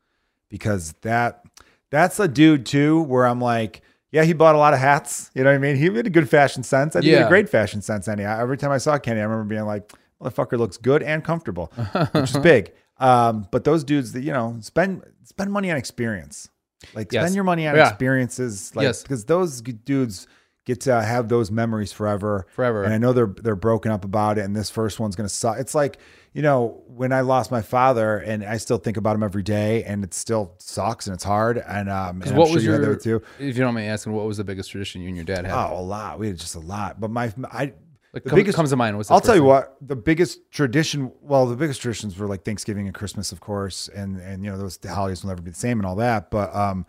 because 0.49 0.95
that 1.03 1.45
that's 1.91 2.19
a 2.19 2.29
dude 2.29 2.65
too 2.67 3.03
where 3.03 3.27
I'm 3.27 3.41
like 3.41 3.83
yeah 4.13 4.25
he 4.25 4.33
bought 4.33 4.55
a 4.55 4.59
lot 4.59 4.75
of 4.75 4.81
hats. 4.81 5.31
You 5.35 5.45
know 5.45 5.51
what 5.51 5.57
I 5.57 5.59
mean? 5.59 5.77
He 5.77 5.85
had 5.87 6.07
a 6.07 6.11
good 6.11 6.29
fashion 6.29 6.63
sense. 6.63 6.95
I 6.97 7.01
think 7.01 7.07
he 7.07 7.13
had 7.13 7.27
a 7.27 7.29
great 7.29 7.49
fashion 7.49 7.81
sense 7.83 8.09
and 8.09 8.21
every 8.21 8.57
time 8.59 8.71
I 8.71 8.79
saw 8.79 8.99
Kenny 8.99 9.21
I 9.21 9.25
remember 9.25 9.45
being 9.45 9.65
like 9.67 9.93
motherfucker 10.23 10.59
looks 10.59 10.77
good 10.77 11.03
and 11.03 11.25
comfortable 11.25 11.73
which 12.13 12.31
is 12.31 12.39
big. 12.43 12.73
Um, 12.99 13.47
but 13.51 13.65
those 13.65 13.83
dudes 13.85 14.13
that 14.13 14.23
you 14.23 14.33
know 14.33 14.57
spend 14.61 15.03
spend 15.25 15.53
money 15.53 15.71
on 15.71 15.77
experience. 15.77 16.49
Like 16.95 17.13
Yes. 17.13 17.23
spend 17.25 17.35
your 17.35 17.45
money 17.45 17.67
on 17.67 17.77
Yeah. 17.77 17.89
experiences 17.89 18.75
like 18.75 18.85
Yes. 18.85 19.03
because 19.03 19.25
those 19.27 19.61
dudes 19.63 20.27
get 20.67 20.81
to 20.83 21.01
have 21.03 21.29
those 21.29 21.51
memories 21.51 21.93
forever. 21.93 22.47
Forever. 22.55 22.85
and 22.85 22.93
i 22.93 22.99
know 22.99 23.13
they're 23.15 23.27
they're 23.43 23.57
broken 23.57 23.91
up 23.91 24.05
about 24.05 24.37
it 24.39 24.45
and 24.45 24.55
this 24.55 24.69
first 24.71 25.01
one's 25.01 25.17
gonna 25.17 25.29
suck. 25.29 25.59
It's 25.59 25.75
like 25.75 25.99
you 26.33 26.43
know 26.43 26.83
when 26.87 27.13
i 27.13 27.21
lost 27.21 27.51
my 27.51 27.63
father 27.63 28.19
and 28.19 28.45
i 28.45 28.57
still 28.57 28.79
think 28.79 28.97
about 28.97 29.15
him 29.17 29.23
every 29.23 29.43
day 29.43 29.85
and 29.85 30.05
it 30.05 30.15
still 30.15 30.55
sucks 30.59 31.07
and 31.07 31.15
it's 31.15 31.25
hard 31.25 31.59
and 31.59 31.89
um 31.89 32.23
and 32.23 32.37
what 32.37 32.47
sure 32.47 32.55
was 32.57 32.65
you 32.65 32.73
your, 32.73 32.97
too 32.97 33.23
if 33.39 33.57
you 33.57 33.63
don't 33.65 33.75
mind 33.75 33.87
me 33.87 33.91
asking, 33.91 34.13
what 34.13 34.27
was 34.27 34.37
the 34.37 34.45
biggest 34.45 34.71
tradition 34.71 35.01
you 35.03 35.09
and 35.09 35.17
your 35.17 35.25
dad 35.25 35.45
had? 35.45 35.55
oh 35.55 35.79
a 35.79 35.83
lot 35.83 36.19
we 36.19 36.29
had 36.29 36.39
just 36.39 36.55
a 36.55 36.61
lot 36.61 37.01
but 37.01 37.11
my 37.11 37.33
i 37.51 37.73
like, 38.13 38.25
the 38.25 38.31
come- 38.31 38.37
biggest- 38.39 38.57
comes 38.57 38.71
to 38.71 38.77
mind. 38.77 38.97
What's 38.97 39.09
I'll 39.09 39.21
tell 39.21 39.37
you 39.37 39.43
thing? 39.43 39.49
what, 39.49 39.77
the 39.81 39.95
biggest 39.95 40.51
tradition, 40.51 41.13
well, 41.21 41.47
the 41.47 41.55
biggest 41.55 41.81
traditions 41.81 42.19
were 42.19 42.27
like 42.27 42.45
Thanksgiving 42.45 42.87
and 42.87 42.95
Christmas, 42.95 43.31
of 43.31 43.39
course, 43.39 43.89
and 43.95 44.21
and 44.21 44.45
you 44.45 44.51
know 44.51 44.59
those 44.59 44.81
holidays 44.85 45.23
will 45.23 45.29
never 45.29 45.43
be 45.43 45.51
the 45.53 45.57
same 45.57 45.79
and 45.79 45.87
all 45.87 45.95
that. 45.95 46.29
But 46.29 46.53
um, 46.53 46.87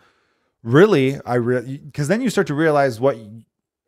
really, 0.63 1.19
I 1.23 1.35
really 1.35 1.77
because 1.77 2.07
then 2.07 2.21
you 2.21 2.31
start 2.31 2.47
to 2.47 2.55
realize 2.55 2.99
what 2.99 3.17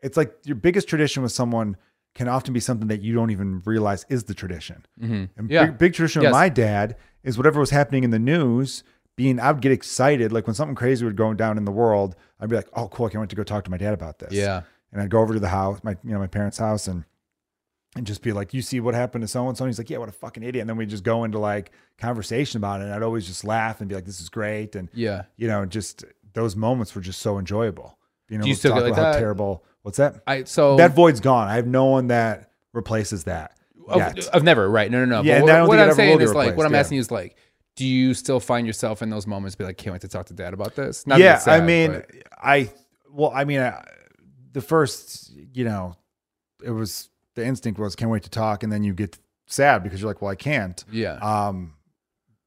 it's 0.04 0.16
like. 0.16 0.36
Your 0.44 0.56
biggest 0.56 0.88
tradition 0.88 1.24
with 1.24 1.32
someone 1.32 1.76
can 2.16 2.28
often 2.28 2.54
be 2.54 2.60
something 2.60 2.88
that 2.90 3.02
you 3.02 3.14
don't 3.14 3.32
even 3.32 3.62
realize 3.66 4.06
is 4.10 4.26
the 4.26 4.34
tradition. 4.34 4.86
Mhm. 5.02 5.30
And 5.38 5.50
Yeah. 5.50 5.66
big, 5.66 5.78
big 5.78 5.94
tradition 5.94 6.22
Yes. 6.22 6.30
with 6.30 6.34
my 6.34 6.50
dad 6.50 6.96
is 7.24 7.38
whatever 7.38 7.60
was 7.60 7.72
happening 7.72 8.04
in 8.04 8.12
the 8.12 8.20
news. 8.20 8.84
Being, 9.16 9.40
I 9.40 9.52
would 9.52 9.62
get 9.62 9.72
excited 9.72 10.32
like 10.32 10.48
when 10.48 10.54
something 10.56 10.76
crazy 10.76 11.06
would 11.06 11.16
go 11.16 11.34
down 11.34 11.58
in 11.58 11.66
the 11.66 11.72
world. 11.72 12.16
I'd 12.40 12.50
be 12.50 12.56
like, 12.56 12.68
"Oh, 12.74 12.88
cool! 12.88 13.06
I 13.06 13.10
can't 13.10 13.20
wait 13.22 13.30
to 13.30 13.36
go 13.36 13.44
talk 13.44 13.64
to 13.66 13.72
my 13.72 13.78
dad 13.78 13.94
about 13.94 14.20
this." 14.20 14.34
Yeah. 14.34 14.62
and 14.92 15.02
I'd 15.02 15.10
go 15.10 15.22
over 15.22 15.34
to 15.34 15.40
the 15.40 15.48
house, 15.50 15.80
my 15.84 15.98
you 16.04 16.12
know 16.12 16.20
my 16.20 16.28
parents' 16.28 16.58
house, 16.60 16.88
and 16.88 17.04
and 17.96 18.06
just 18.08 18.22
be 18.24 18.32
like, 18.32 18.54
"You 18.56 18.62
see 18.64 18.80
what 18.80 18.94
happened 18.96 19.22
to 19.24 19.28
so 19.28 19.48
and 19.48 19.56
so?" 19.58 19.66
He's 19.66 19.78
like, 19.80 19.90
"Yeah, 19.90 19.98
what 20.00 20.10
a 20.10 20.12
fucking 20.12 20.44
idiot!" 20.44 20.62
And 20.62 20.70
then 20.70 20.78
we 20.78 20.86
just 20.88 21.04
go 21.04 21.24
into 21.24 21.38
like 21.40 21.72
conversation 22.00 22.58
about 22.58 22.82
it. 22.82 22.86
And 22.86 22.94
I'd 22.94 23.02
always 23.04 23.26
just 23.28 23.44
laugh 23.44 23.80
and 23.82 23.90
be 23.90 23.96
like, 23.96 24.06
"This 24.06 24.20
is 24.22 24.30
great," 24.30 24.76
and 24.76 24.90
Yeah. 24.94 25.24
you 25.36 25.48
know, 25.48 25.66
just 25.66 26.06
those 26.34 26.56
moments 26.56 26.94
were 26.96 27.02
just 27.02 27.22
so 27.22 27.38
enjoyable. 27.40 27.98
You 28.30 28.38
know, 28.40 28.44
Do 28.44 28.50
you 28.50 28.56
still 28.56 28.74
talk 28.74 28.84
like 28.84 28.94
about 28.94 29.14
how 29.16 29.20
terrible. 29.20 29.64
What's 29.84 29.98
that? 29.98 30.24
I 30.26 30.46
so 30.46 30.78
that 30.78 30.96
void's 30.96 31.20
gone. 31.20 31.48
I 31.48 31.56
have 31.56 31.68
no 31.68 31.86
one 31.86 32.08
that 32.08 32.52
replaces 32.74 33.26
that. 33.26 33.58
Of, 33.88 34.18
of 34.30 34.44
never, 34.44 34.70
right? 34.70 34.90
No, 34.90 35.04
no, 35.04 35.22
no. 35.22 35.24
Yeah, 35.24 35.42
what, 35.42 35.68
what 35.68 35.80
I'm 35.80 35.94
saying 35.94 36.22
is 36.22 36.34
like, 36.34 36.56
what 36.56 36.66
I'm 36.66 36.72
yeah. 36.72 36.80
asking 36.80 36.96
you 36.96 37.02
is 37.02 37.12
like, 37.12 37.36
do 37.76 37.86
you 37.86 38.14
still 38.14 38.40
find 38.40 38.66
yourself 38.66 39.02
in 39.02 39.10
those 39.10 39.28
moments 39.28 39.56
be 39.56 39.66
like, 39.66 39.78
can't 39.78 39.94
wait 39.94 40.02
to 40.02 40.08
talk 40.08 40.28
to 40.28 40.34
dad 40.34 40.54
about 40.54 40.76
this? 40.76 41.06
Not 41.06 41.20
yeah, 41.20 41.36
it's 41.36 41.48
I 41.48 41.60
mean, 41.60 41.92
but- 41.92 42.10
I 42.42 42.72
well, 43.12 43.32
I 43.36 43.44
mean, 43.44 43.60
I, 43.60 43.84
the 44.54 44.62
first, 44.62 45.34
you 45.54 45.66
know, 45.66 45.96
it 46.64 46.72
was 46.72 47.10
the 47.36 47.46
instinct 47.46 47.80
was 47.80 47.96
can't 47.96 48.10
wait 48.10 48.24
to 48.24 48.30
talk, 48.30 48.64
and 48.64 48.72
then 48.72 48.84
you 48.84 48.94
get 48.94 49.20
sad 49.48 49.84
because 49.84 50.02
you're 50.02 50.10
like, 50.10 50.22
well, 50.22 50.32
I 50.32 50.36
can't. 50.36 50.84
yeah, 50.92 51.16
Um, 51.16 51.74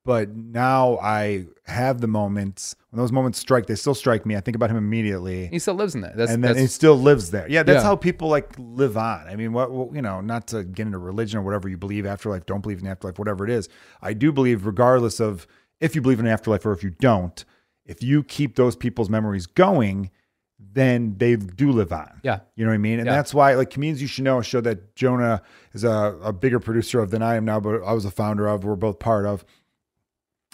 but 0.07 0.35
now 0.35 0.97
I 1.03 1.47
have 1.67 2.01
the 2.01 2.07
moments 2.07 2.75
when 2.91 2.99
those 3.03 3.13
moments 3.13 3.39
strike. 3.39 3.67
They 3.67 3.75
still 3.75 3.95
strike 3.95 4.25
me. 4.25 4.37
I 4.37 4.41
think 4.41 4.55
about 4.55 4.71
him 4.71 4.77
immediately, 4.79 5.49
he 5.49 5.59
still 5.59 5.75
lives 5.75 5.95
in 5.95 6.01
that. 6.01 6.17
That's 6.17 6.31
and 6.33 6.43
then 6.43 6.53
that's 6.55 6.61
he 6.61 6.67
still 6.69 6.97
lives 6.99 7.31
there. 7.33 7.47
Yeah, 7.51 7.63
that's 7.65 7.83
Yeah. 7.83 7.89
how 7.89 7.97
people 7.97 8.29
like 8.29 8.55
live 8.57 8.97
on. 8.97 9.27
I 9.29 9.37
mean, 9.37 9.53
what, 9.53 9.71
what 9.71 9.95
you 9.95 10.01
know, 10.01 10.21
not 10.23 10.47
to 10.49 10.65
get 10.65 10.87
into 10.87 10.99
religion 10.99 11.39
or 11.39 11.43
whatever 11.43 11.69
you 11.69 11.77
believe 11.77 12.07
afterlife, 12.07 12.47
don't 12.47 12.63
believe 12.63 12.81
in 12.81 12.87
afterlife, 12.87 13.19
whatever 13.19 13.45
it 13.45 13.51
is. 13.51 13.69
I 14.01 14.15
do 14.15 14.33
believe, 14.33 14.65
regardless 14.65 15.21
of 15.21 15.47
if 15.81 15.95
you 15.95 16.01
believe 16.01 16.21
in 16.21 16.27
an 16.27 16.33
afterlife 16.33 16.65
or 16.65 16.73
if 16.73 16.83
you 16.83 16.91
don't, 16.91 17.45
if 17.85 18.03
you 18.03 18.23
keep 18.23 18.57
those 18.57 18.77
people's 18.77 19.11
memories 19.11 19.47
going, 19.47 20.11
then 20.59 21.17
they 21.19 21.37
do 21.37 21.71
live 21.71 21.93
on. 21.93 22.21
yeah, 22.23 22.41
You 22.55 22.65
know 22.65 22.71
what 22.71 22.77
I 22.77 22.79
mean? 22.79 22.99
And 22.99 23.07
Yeah. 23.07 23.13
that's 23.17 23.35
why, 23.35 23.55
like, 23.55 23.69
Comedians 23.71 24.01
You 24.01 24.09
Should 24.09 24.25
Know, 24.25 24.39
a 24.39 24.43
show 24.43 24.61
that 24.63 24.95
Jonah 24.97 25.43
is 25.75 25.85
a, 25.85 26.17
a 26.23 26.33
bigger 26.33 26.59
producer 26.61 27.01
of 27.01 27.11
than 27.11 27.23
I 27.23 27.35
am 27.37 27.45
now, 27.45 27.61
but 27.61 27.83
I 27.83 27.93
was 27.93 28.05
a 28.07 28.11
founder 28.11 28.47
of, 28.49 28.65
we're 28.65 28.75
both 28.77 28.99
part 28.99 29.27
of. 29.27 29.45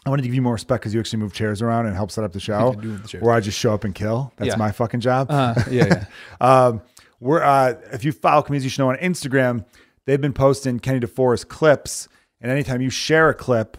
I 0.05 0.11
wanted 0.11 0.23
to 0.23 0.29
give 0.29 0.35
you 0.35 0.43
more 0.43 0.55
respect 0.55 0.83
because 0.83 0.93
you 0.95 1.01
actually 1.01 1.21
move 1.21 1.33
chairs 1.33 1.63
around 1.63 1.87
and 1.87 1.95
help 1.95 2.11
set 2.11 2.25
up 2.25 2.33
the 2.33 2.41
show, 2.41 2.73
the 2.73 3.19
where 3.21 3.33
I 3.35 3.41
just 3.41 3.59
show 3.59 3.73
up 3.73 3.85
and 3.85 3.95
kill. 3.95 4.33
That's 4.37 4.49
Yeah. 4.49 4.57
my 4.57 4.73
fucking 4.73 5.01
job. 5.01 5.29
uh, 5.31 5.55
yeah, 5.71 5.85
yeah. 5.87 6.05
Um, 6.41 6.83
we're 7.21 7.43
uh, 7.43 7.75
if 7.93 8.05
you 8.05 8.11
follow 8.11 8.43
Comedians 8.43 8.65
You 8.65 8.71
Should 8.71 8.81
Know 8.81 8.91
on 8.91 8.97
Instagram, 8.97 9.65
they've 10.07 10.21
been 10.21 10.33
posting 10.33 10.81
Kenny 10.81 10.99
DeForest 10.99 11.47
clips, 11.49 12.09
and 12.41 12.51
anytime 12.51 12.81
you 12.81 12.91
share 12.91 13.29
a 13.29 13.35
clip, 13.35 13.77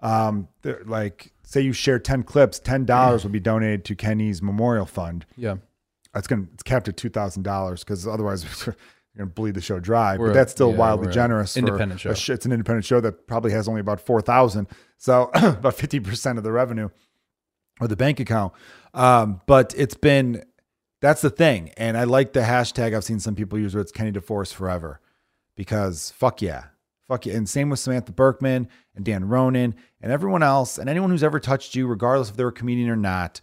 um, 0.00 0.48
like 0.86 1.32
say 1.42 1.60
you 1.60 1.74
share 1.74 1.98
ten 1.98 2.22
clips, 2.22 2.58
ten 2.58 2.86
dollars 2.86 3.22
will 3.22 3.30
be 3.30 3.40
donated 3.40 3.84
to 3.86 3.94
Kenny's 3.94 4.40
memorial 4.42 4.86
fund 4.86 5.26
yeah. 5.36 5.56
it's 6.14 6.26
gonna 6.26 6.46
it's 6.54 6.62
capped 6.62 6.88
at 6.88 6.96
two 6.96 7.08
thousand 7.10 7.42
dollars 7.42 7.84
because 7.84 8.06
otherwise 8.08 8.44
you're 8.66 8.74
gonna 9.16 9.30
bleed 9.30 9.54
the 9.54 9.60
show 9.60 9.78
dry. 9.78 10.16
We're 10.16 10.28
but 10.28 10.32
that's 10.34 10.52
still 10.52 10.70
yeah, 10.70 10.76
wildly 10.78 11.12
generous. 11.12 11.52
for 11.52 11.58
independent 11.58 12.00
show. 12.00 12.10
a 12.10 12.16
sh- 12.16 12.30
it's 12.30 12.46
an 12.46 12.52
independent 12.52 12.84
show 12.86 13.00
that 13.00 13.26
probably 13.26 13.52
has 13.52 13.68
only 13.68 13.80
about 13.82 14.00
four 14.00 14.20
thousand, 14.22 14.68
so 14.98 15.30
about 15.34 15.74
fifty 15.74 16.00
percent 16.00 16.38
of 16.38 16.44
the 16.44 16.52
revenue 16.52 16.88
or 17.80 17.88
the 17.88 17.96
bank 17.96 18.20
account. 18.20 18.52
Um, 18.94 19.40
but 19.46 19.74
it's 19.76 19.94
been 19.94 20.44
that's 21.00 21.22
the 21.22 21.30
thing, 21.30 21.70
and 21.76 21.96
I 21.96 22.04
like 22.04 22.32
the 22.32 22.40
hashtag 22.40 22.94
I've 22.94 23.04
seen 23.04 23.20
some 23.20 23.34
people 23.34 23.58
use 23.58 23.74
where 23.74 23.82
it's 23.82 23.92
Kenny 23.92 24.12
DeForest 24.12 24.54
forever 24.54 25.00
because 25.54 26.12
fuck 26.12 26.42
yeah. 26.42 26.64
Fuck 27.06 27.26
yeah. 27.26 27.34
And 27.34 27.48
same 27.48 27.70
with 27.70 27.78
Samantha 27.78 28.10
Berkman 28.10 28.68
and 28.96 29.04
Dan 29.04 29.28
Ronan 29.28 29.76
and 30.00 30.10
everyone 30.10 30.42
else 30.42 30.76
and 30.76 30.90
anyone 30.90 31.10
who's 31.10 31.22
ever 31.22 31.38
touched 31.38 31.76
you, 31.76 31.86
regardless 31.86 32.30
if 32.30 32.36
they're 32.36 32.48
a 32.48 32.52
comedian 32.52 32.88
or 32.90 32.96
not 32.96 33.40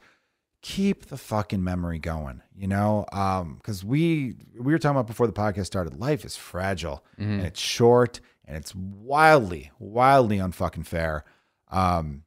keep 0.64 1.08
the 1.08 1.18
fucking 1.18 1.64
memory 1.64 2.00
going, 2.00 2.42
you 2.56 2.68
know? 2.68 3.06
Um, 3.12 3.56
because 3.56 3.84
we 3.84 4.36
we 4.58 4.72
were 4.72 4.80
talking 4.80 4.96
about 4.96 5.08
before 5.08 5.28
the 5.28 5.34
podcast 5.34 5.68
started, 5.68 6.00
life 6.00 6.26
is 6.26 6.36
fragile 6.36 7.04
and 7.18 7.42
it's 7.42 7.60
short 7.60 8.20
and 8.46 8.58
it's 8.58 8.74
wildly, 8.74 9.72
wildly 9.78 10.38
unfucking 10.38 10.88
fair. 10.88 11.26
Um, 11.74 12.24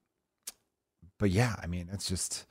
but 1.19 1.31
yeah, 1.31 1.55
I 1.63 1.67
mean, 1.67 1.89
it's 1.93 2.09
just 2.09 2.45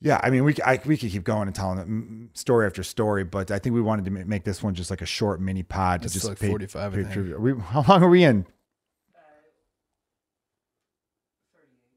yeah, 0.00 0.20
I 0.22 0.30
mean, 0.30 0.44
we 0.44 0.54
I, 0.64 0.80
we 0.84 0.96
could 0.96 1.10
keep 1.10 1.24
going 1.24 1.46
and 1.48 1.54
telling 1.54 2.28
story 2.34 2.66
after 2.66 2.82
story, 2.82 3.24
but 3.24 3.50
I 3.50 3.58
think 3.58 3.74
we 3.74 3.80
wanted 3.80 4.04
to 4.06 4.10
make 4.10 4.44
this 4.44 4.62
one 4.62 4.74
just 4.74 4.90
like 4.90 5.00
a 5.00 5.06
short 5.06 5.40
mini 5.40 5.62
pod 5.62 6.02
to 6.02 6.06
It's 6.06 6.14
just 6.14 6.26
like 6.28 6.38
pay- 6.40 6.48
45, 6.48 6.92
I 6.92 6.96
pay 6.96 7.02
think. 7.02 7.12
tribute. 7.14 7.40
We, 7.40 7.54
how 7.60 7.84
long 7.88 8.02
are 8.02 8.08
we 8.08 8.24
in? 8.24 8.44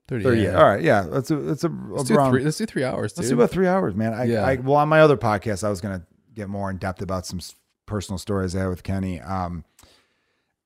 30, 0.07 0.23
Thirty. 0.23 0.41
yeah. 0.43 0.53
All 0.59 0.65
right, 0.65 0.83
yeah, 0.83 1.01
that's 1.01 1.31
a 1.31 1.35
that's 1.37 1.63
a 1.63 1.67
Let's 1.67 2.07
do 2.07 2.15
three. 2.29 2.43
Let's 2.43 2.57
do 2.59 2.67
three 2.67 2.83
hours. 2.83 3.17
Let's 3.17 3.27
do 3.29 3.35
about 3.35 3.49
three 3.49 3.67
hours, 3.67 3.95
man. 3.95 4.13
I, 4.13 4.25
Yeah. 4.25 4.45
I 4.45 4.55
well 4.57 4.75
on 4.77 4.87
my 4.87 5.01
other 5.01 5.17
podcast, 5.17 5.63
I 5.63 5.69
was 5.69 5.81
gonna 5.81 6.05
get 6.35 6.47
more 6.47 6.69
in 6.69 6.77
depth 6.77 7.01
about 7.01 7.25
some 7.25 7.39
personal 7.87 8.19
stories 8.19 8.55
I 8.55 8.59
had 8.61 8.67
with 8.67 8.83
Kenny. 8.83 9.19
Um, 9.19 9.63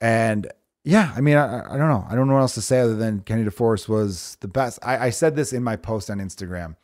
and 0.02 0.52
yeah, 0.89 1.13
I 1.15 1.21
mean, 1.21 1.38
I, 1.38 1.60
I 1.73 1.78
don't 1.78 1.88
know. 1.89 2.06
I 2.10 2.15
don't 2.15 2.28
know 2.28 2.34
what 2.34 2.41
else 2.41 2.56
to 2.56 2.62
say 2.62 2.80
other 2.80 2.95
than 2.95 3.21
Kenny 3.21 3.43
DeForest 3.43 3.88
was 3.88 4.38
the 4.41 4.47
best. 4.47 4.80
I, 4.84 5.08
I 5.08 5.10
said 5.12 5.36
this 5.36 5.54
in 5.54 5.63
my 5.63 5.75
post 5.75 6.10
on 6.10 6.19
Instagram 6.19 6.75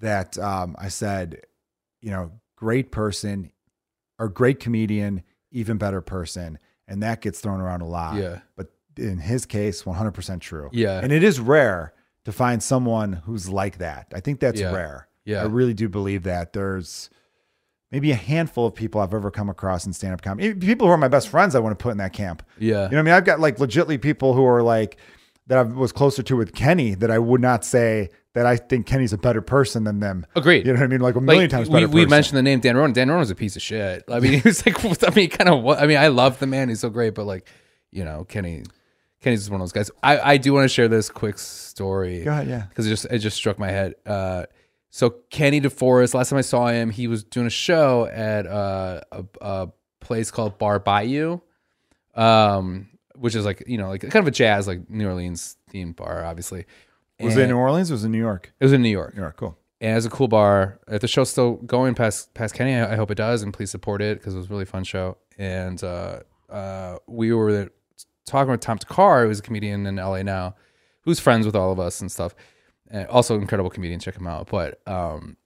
that 0.00 0.36
um, 0.38 0.74
I 0.78 0.88
said, 0.88 1.40
you 2.02 2.10
know, 2.10 2.32
great 2.56 2.90
person 2.90 3.52
or 4.18 4.28
great 4.28 4.60
comedian, 4.60 5.22
even 5.52 5.78
better 5.78 6.00
person, 6.00 6.58
and 6.88 7.02
that 7.02 7.20
gets 7.20 7.40
thrown 7.40 7.60
around 7.60 7.80
a 7.80 7.86
lot. 7.86 8.16
Yeah. 8.16 8.40
but 8.56 8.72
in 8.96 9.18
his 9.18 9.46
case, 9.46 9.82
100% 9.84 10.40
true. 10.40 10.70
Yeah. 10.72 11.00
and 11.02 11.12
it 11.12 11.22
is 11.24 11.40
rare 11.40 11.92
to 12.24 12.32
find 12.32 12.62
someone 12.62 13.12
who's 13.12 13.48
like 13.48 13.78
that. 13.78 14.12
I 14.14 14.20
think 14.20 14.40
that's 14.40 14.60
Yeah. 14.60 14.72
rare. 14.72 15.08
Yeah. 15.24 15.42
I 15.42 15.46
really 15.46 15.74
do 15.74 15.88
believe 15.88 16.24
that 16.24 16.52
there's 16.52 17.08
maybe 17.94 18.10
a 18.10 18.16
handful 18.16 18.66
of 18.66 18.74
people 18.74 19.00
I've 19.00 19.14
ever 19.14 19.30
come 19.30 19.48
across 19.48 19.86
in 19.86 19.92
stand 19.92 20.14
up 20.14 20.20
comedy. 20.20 20.52
People 20.52 20.88
who 20.88 20.92
are 20.92 20.98
my 20.98 21.06
best 21.06 21.28
friends, 21.28 21.54
I 21.54 21.60
want 21.60 21.78
to 21.78 21.80
put 21.80 21.92
in 21.92 21.98
that 21.98 22.12
camp. 22.12 22.42
Yeah. 22.58 22.66
You 22.66 22.74
know 22.74 22.82
what 22.82 22.98
I 22.98 23.02
mean? 23.02 23.14
I've 23.14 23.24
got 23.24 23.38
like 23.38 23.58
legitly 23.58 24.02
people 24.02 24.34
who 24.34 24.44
are 24.44 24.64
like 24.64 24.96
that 25.46 25.58
I 25.58 25.62
was 25.62 25.92
closer 25.92 26.20
to 26.24 26.36
with 26.36 26.56
Kenny 26.56 26.96
that 26.96 27.12
I 27.12 27.20
would 27.20 27.40
not 27.40 27.64
say 27.64 28.08
that 28.32 28.46
I 28.46 28.56
think 28.56 28.86
Kenny's 28.86 29.12
a 29.12 29.18
better 29.18 29.40
person 29.40 29.84
than 29.84 30.00
them. 30.00 30.26
Agreed. 30.34 30.66
You 30.66 30.72
know 30.72 30.80
what 30.80 30.86
I 30.86 30.88
mean? 30.88 31.02
Like 31.02 31.14
a 31.14 31.20
million 31.20 31.44
like, 31.44 31.50
times 31.50 31.68
we, 31.68 31.74
better. 31.74 31.86
we 31.86 32.00
person. 32.00 32.10
mentioned 32.10 32.38
the 32.38 32.42
name 32.42 32.58
Dan 32.58 32.76
Ronan. 32.76 32.94
Dan 32.94 33.06
Ron 33.06 33.14
Ronan's 33.14 33.30
a 33.30 33.36
piece 33.36 33.54
of 33.54 33.62
shit. 33.62 34.02
I 34.08 34.18
mean, 34.18 34.32
he 34.40 34.40
was 34.40 34.66
like, 34.66 34.84
I 35.06 35.14
mean, 35.14 35.30
kind 35.30 35.48
of 35.48 35.62
what? 35.62 35.78
I 35.78 35.86
mean, 35.86 35.98
I 35.98 36.08
love 36.08 36.40
the 36.40 36.48
man. 36.48 36.68
He's 36.68 36.80
so 36.80 36.90
great, 36.90 37.14
but 37.14 37.26
like, 37.26 37.46
you 37.92 38.04
know, 38.04 38.24
Kenny, 38.24 38.64
Kenny's 39.20 39.42
just 39.42 39.52
one 39.52 39.60
of 39.60 39.68
those 39.68 39.72
guys. 39.72 39.92
I, 40.02 40.32
I 40.32 40.36
do 40.36 40.52
want 40.52 40.64
to 40.64 40.68
share 40.68 40.88
this 40.88 41.10
quick 41.10 41.38
story 41.38 42.24
Go 42.24 42.32
ahead, 42.32 42.48
yeah. 42.48 42.66
because 42.68 42.88
it 42.88 42.90
just 42.90 43.04
it 43.04 43.18
just 43.18 43.36
struck 43.36 43.56
my 43.56 43.70
head. 43.70 43.94
Uh, 44.04 44.46
so 44.94 45.10
Kenny 45.28 45.60
DeForest, 45.60 46.14
last 46.14 46.30
time 46.30 46.38
I 46.38 46.42
saw 46.42 46.68
him, 46.68 46.88
he 46.88 47.08
was 47.08 47.24
doing 47.24 47.48
a 47.48 47.50
show 47.50 48.06
at 48.06 48.46
uh, 48.46 49.00
a, 49.10 49.24
a 49.40 49.68
place 49.98 50.30
called 50.30 50.56
Bar 50.56 50.78
Bayou, 50.78 51.40
um, 52.14 52.90
which 53.16 53.34
is 53.34 53.44
like 53.44 53.64
you 53.66 53.76
know 53.76 53.88
like 53.88 54.02
kind 54.02 54.14
of 54.14 54.28
a 54.28 54.30
jazz 54.30 54.68
like 54.68 54.88
New 54.88 55.08
Orleans 55.08 55.56
themed 55.72 55.96
bar, 55.96 56.24
obviously. 56.24 56.64
Was 57.18 57.36
it 57.36 57.40
in 57.42 57.48
New 57.48 57.56
Orleans 57.56 57.90
or 57.90 57.94
was 57.94 58.04
it 58.04 58.06
in 58.06 58.12
New 58.12 58.18
York? 58.18 58.52
It 58.60 58.64
was 58.64 58.72
in 58.72 58.82
New 58.82 58.88
York. 58.88 59.16
New 59.16 59.22
York, 59.22 59.36
cool. 59.36 59.58
And 59.80 59.96
it's 59.96 60.06
a 60.06 60.10
cool 60.10 60.28
bar. 60.28 60.78
If 60.86 61.00
the 61.00 61.08
show's 61.08 61.28
still 61.28 61.54
going 61.54 61.96
past 61.96 62.32
past 62.34 62.54
Kenny, 62.54 62.76
I, 62.76 62.92
I 62.92 62.94
hope 62.94 63.10
it 63.10 63.16
does, 63.16 63.42
and 63.42 63.52
please 63.52 63.72
support 63.72 64.00
it 64.00 64.18
because 64.18 64.34
it 64.34 64.36
was 64.36 64.46
a 64.46 64.50
really 64.50 64.64
fun 64.64 64.84
show. 64.84 65.16
And 65.36 65.82
uh, 65.82 66.20
uh, 66.48 66.98
we 67.08 67.32
were 67.32 67.68
talking 68.26 68.52
with 68.52 68.60
Tom 68.60 68.78
Thakkar, 68.78 69.26
who's 69.26 69.40
a 69.40 69.42
comedian 69.42 69.86
in 69.86 69.96
LA 69.96 70.22
now, 70.22 70.54
who's 71.00 71.18
friends 71.18 71.46
with 71.46 71.56
all 71.56 71.72
of 71.72 71.80
us 71.80 72.00
and 72.00 72.12
stuff. 72.12 72.36
And 72.90 73.08
also 73.08 73.36
incredible 73.36 73.70
comedian, 73.70 74.00
check 74.00 74.16
him 74.16 74.26
out. 74.26 74.48
But 74.48 74.80
um, 74.86 75.36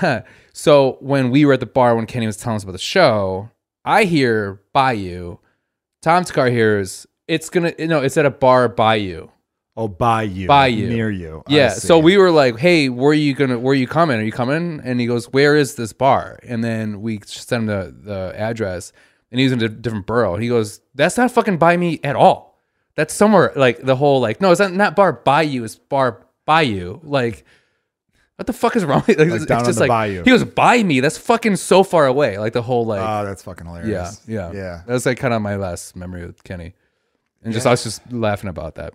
so 0.52 0.98
when 1.00 1.30
we 1.30 1.44
were 1.44 1.54
at 1.54 1.60
the 1.60 1.66
bar 1.66 1.96
when 1.96 2.06
Kenny 2.06 2.26
was 2.26 2.36
telling 2.36 2.56
us 2.56 2.62
about 2.62 2.72
the 2.72 2.78
show, 2.78 3.50
I 3.84 4.04
hear 4.04 4.60
Bayou. 4.72 5.38
Tom's 6.00 6.30
car 6.30 6.48
hears 6.48 7.06
it's 7.28 7.50
gonna 7.50 7.72
no, 7.78 8.02
it's 8.02 8.16
at 8.16 8.26
a 8.26 8.30
bar 8.30 8.68
Bayou. 8.68 9.28
Oh, 9.74 9.88
by 9.88 10.24
you. 10.24 10.48
By 10.48 10.66
you. 10.66 10.86
Near 10.88 11.10
you. 11.10 11.42
Yeah. 11.48 11.70
So 11.70 11.98
we 11.98 12.18
were 12.18 12.30
like, 12.30 12.58
"Hey, 12.58 12.90
where 12.90 13.10
are 13.10 13.14
you 13.14 13.32
gonna? 13.32 13.58
Where 13.58 13.72
are 13.72 13.76
you 13.76 13.86
coming? 13.86 14.18
Are 14.18 14.22
you 14.22 14.32
coming?" 14.32 14.82
And 14.84 15.00
he 15.00 15.06
goes, 15.06 15.32
"Where 15.32 15.56
is 15.56 15.76
this 15.76 15.94
bar?" 15.94 16.38
And 16.42 16.62
then 16.62 17.00
we 17.00 17.20
sent 17.24 17.62
him 17.62 17.66
the 17.66 17.94
the 17.98 18.34
address, 18.36 18.92
and 19.30 19.40
he's 19.40 19.50
in 19.50 19.62
a 19.62 19.68
different 19.70 20.06
borough. 20.06 20.36
He 20.36 20.48
goes, 20.48 20.82
"That's 20.94 21.16
not 21.16 21.30
fucking 21.30 21.56
by 21.56 21.78
me 21.78 22.00
at 22.04 22.16
all. 22.16 22.60
That's 22.96 23.14
somewhere 23.14 23.52
like 23.56 23.82
the 23.82 23.96
whole 23.96 24.20
like 24.20 24.42
no, 24.42 24.50
it's 24.50 24.60
not, 24.60 24.72
not 24.72 24.94
bar 24.94 25.14
by 25.14 25.42
you. 25.42 25.64
It's 25.64 25.76
bar 25.76 26.26
by 26.44 26.62
you. 26.62 27.00
Like." 27.02 27.44
What 28.36 28.46
the 28.48 28.52
fuck 28.54 28.74
is 28.74 28.84
wrong? 28.84 29.04
Like, 29.06 29.18
it's 29.18 29.44
down 29.46 29.60
on 29.60 29.66
just 29.66 29.76
the 29.78 29.82
like 29.84 29.88
bayou. 29.88 30.24
he 30.24 30.30
goes 30.30 30.42
by 30.42 30.82
me. 30.82 30.98
That's 30.98 31.16
fucking 31.18 31.54
so 31.56 31.84
far 31.84 32.06
away. 32.06 32.38
Like 32.38 32.54
the 32.54 32.62
whole 32.62 32.84
like 32.84 33.00
Oh, 33.00 33.24
that's 33.24 33.42
fucking 33.42 33.66
hilarious. 33.66 34.20
yeah 34.26 34.50
Yeah. 34.52 34.82
That 34.84 34.92
was 34.94 35.06
like 35.06 35.18
kind 35.18 35.32
of 35.32 35.42
my 35.42 35.54
last 35.54 35.94
memory 35.94 36.26
with 36.26 36.42
Kenny, 36.42 36.74
and 37.44 37.52
just 37.52 37.66
I 37.66 37.70
was 37.70 37.84
just 37.84 38.10
laughing 38.10 38.48
about 38.50 38.76
that 38.76 38.94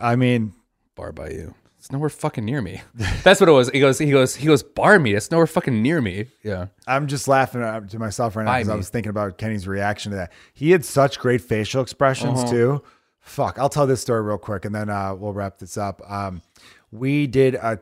I 0.00 0.16
mean, 0.16 0.54
bar 0.96 1.12
by 1.12 1.30
you. 1.30 1.54
It's 1.78 1.90
nowhere 1.90 2.08
fucking 2.10 2.44
near 2.44 2.62
me. 2.62 2.80
That's 3.22 3.40
what 3.40 3.48
it 3.48 3.52
was. 3.52 3.68
He 3.70 3.80
goes, 3.80 3.98
he 3.98 4.10
goes, 4.10 4.36
he 4.36 4.46
goes, 4.46 4.62
bar 4.62 4.98
me. 5.00 5.14
It's 5.14 5.30
nowhere 5.30 5.46
fucking 5.48 5.82
near 5.82 6.00
me. 6.00 6.26
Yeah. 6.44 6.66
I'm 6.86 7.08
just 7.08 7.26
laughing 7.26 7.60
uh, 7.62 7.80
to 7.80 7.98
myself 7.98 8.34
right 8.36 8.44
now 8.44 8.54
because 8.54 8.68
I 8.68 8.76
was 8.76 8.88
thinking 8.88 9.10
about 9.10 9.38
Kenny's 9.38 9.66
reaction 9.66 10.10
to 10.12 10.16
that. 10.16 10.32
He 10.54 10.70
had 10.70 10.84
such 10.84 11.18
great 11.18 11.40
facial 11.42 11.82
expressions 11.82 12.40
Uh-huh. 12.40 12.50
too. 12.50 12.82
Fuck, 13.22 13.58
I'll 13.58 13.68
tell 13.68 13.86
this 13.86 14.00
story 14.02 14.20
real 14.22 14.36
quick 14.36 14.64
and 14.64 14.74
then 14.74 14.90
uh, 14.90 15.14
we'll 15.14 15.32
wrap 15.32 15.58
this 15.58 15.78
up. 15.78 16.02
Um, 16.10 16.42
we 16.90 17.26
did 17.26 17.54
a, 17.54 17.80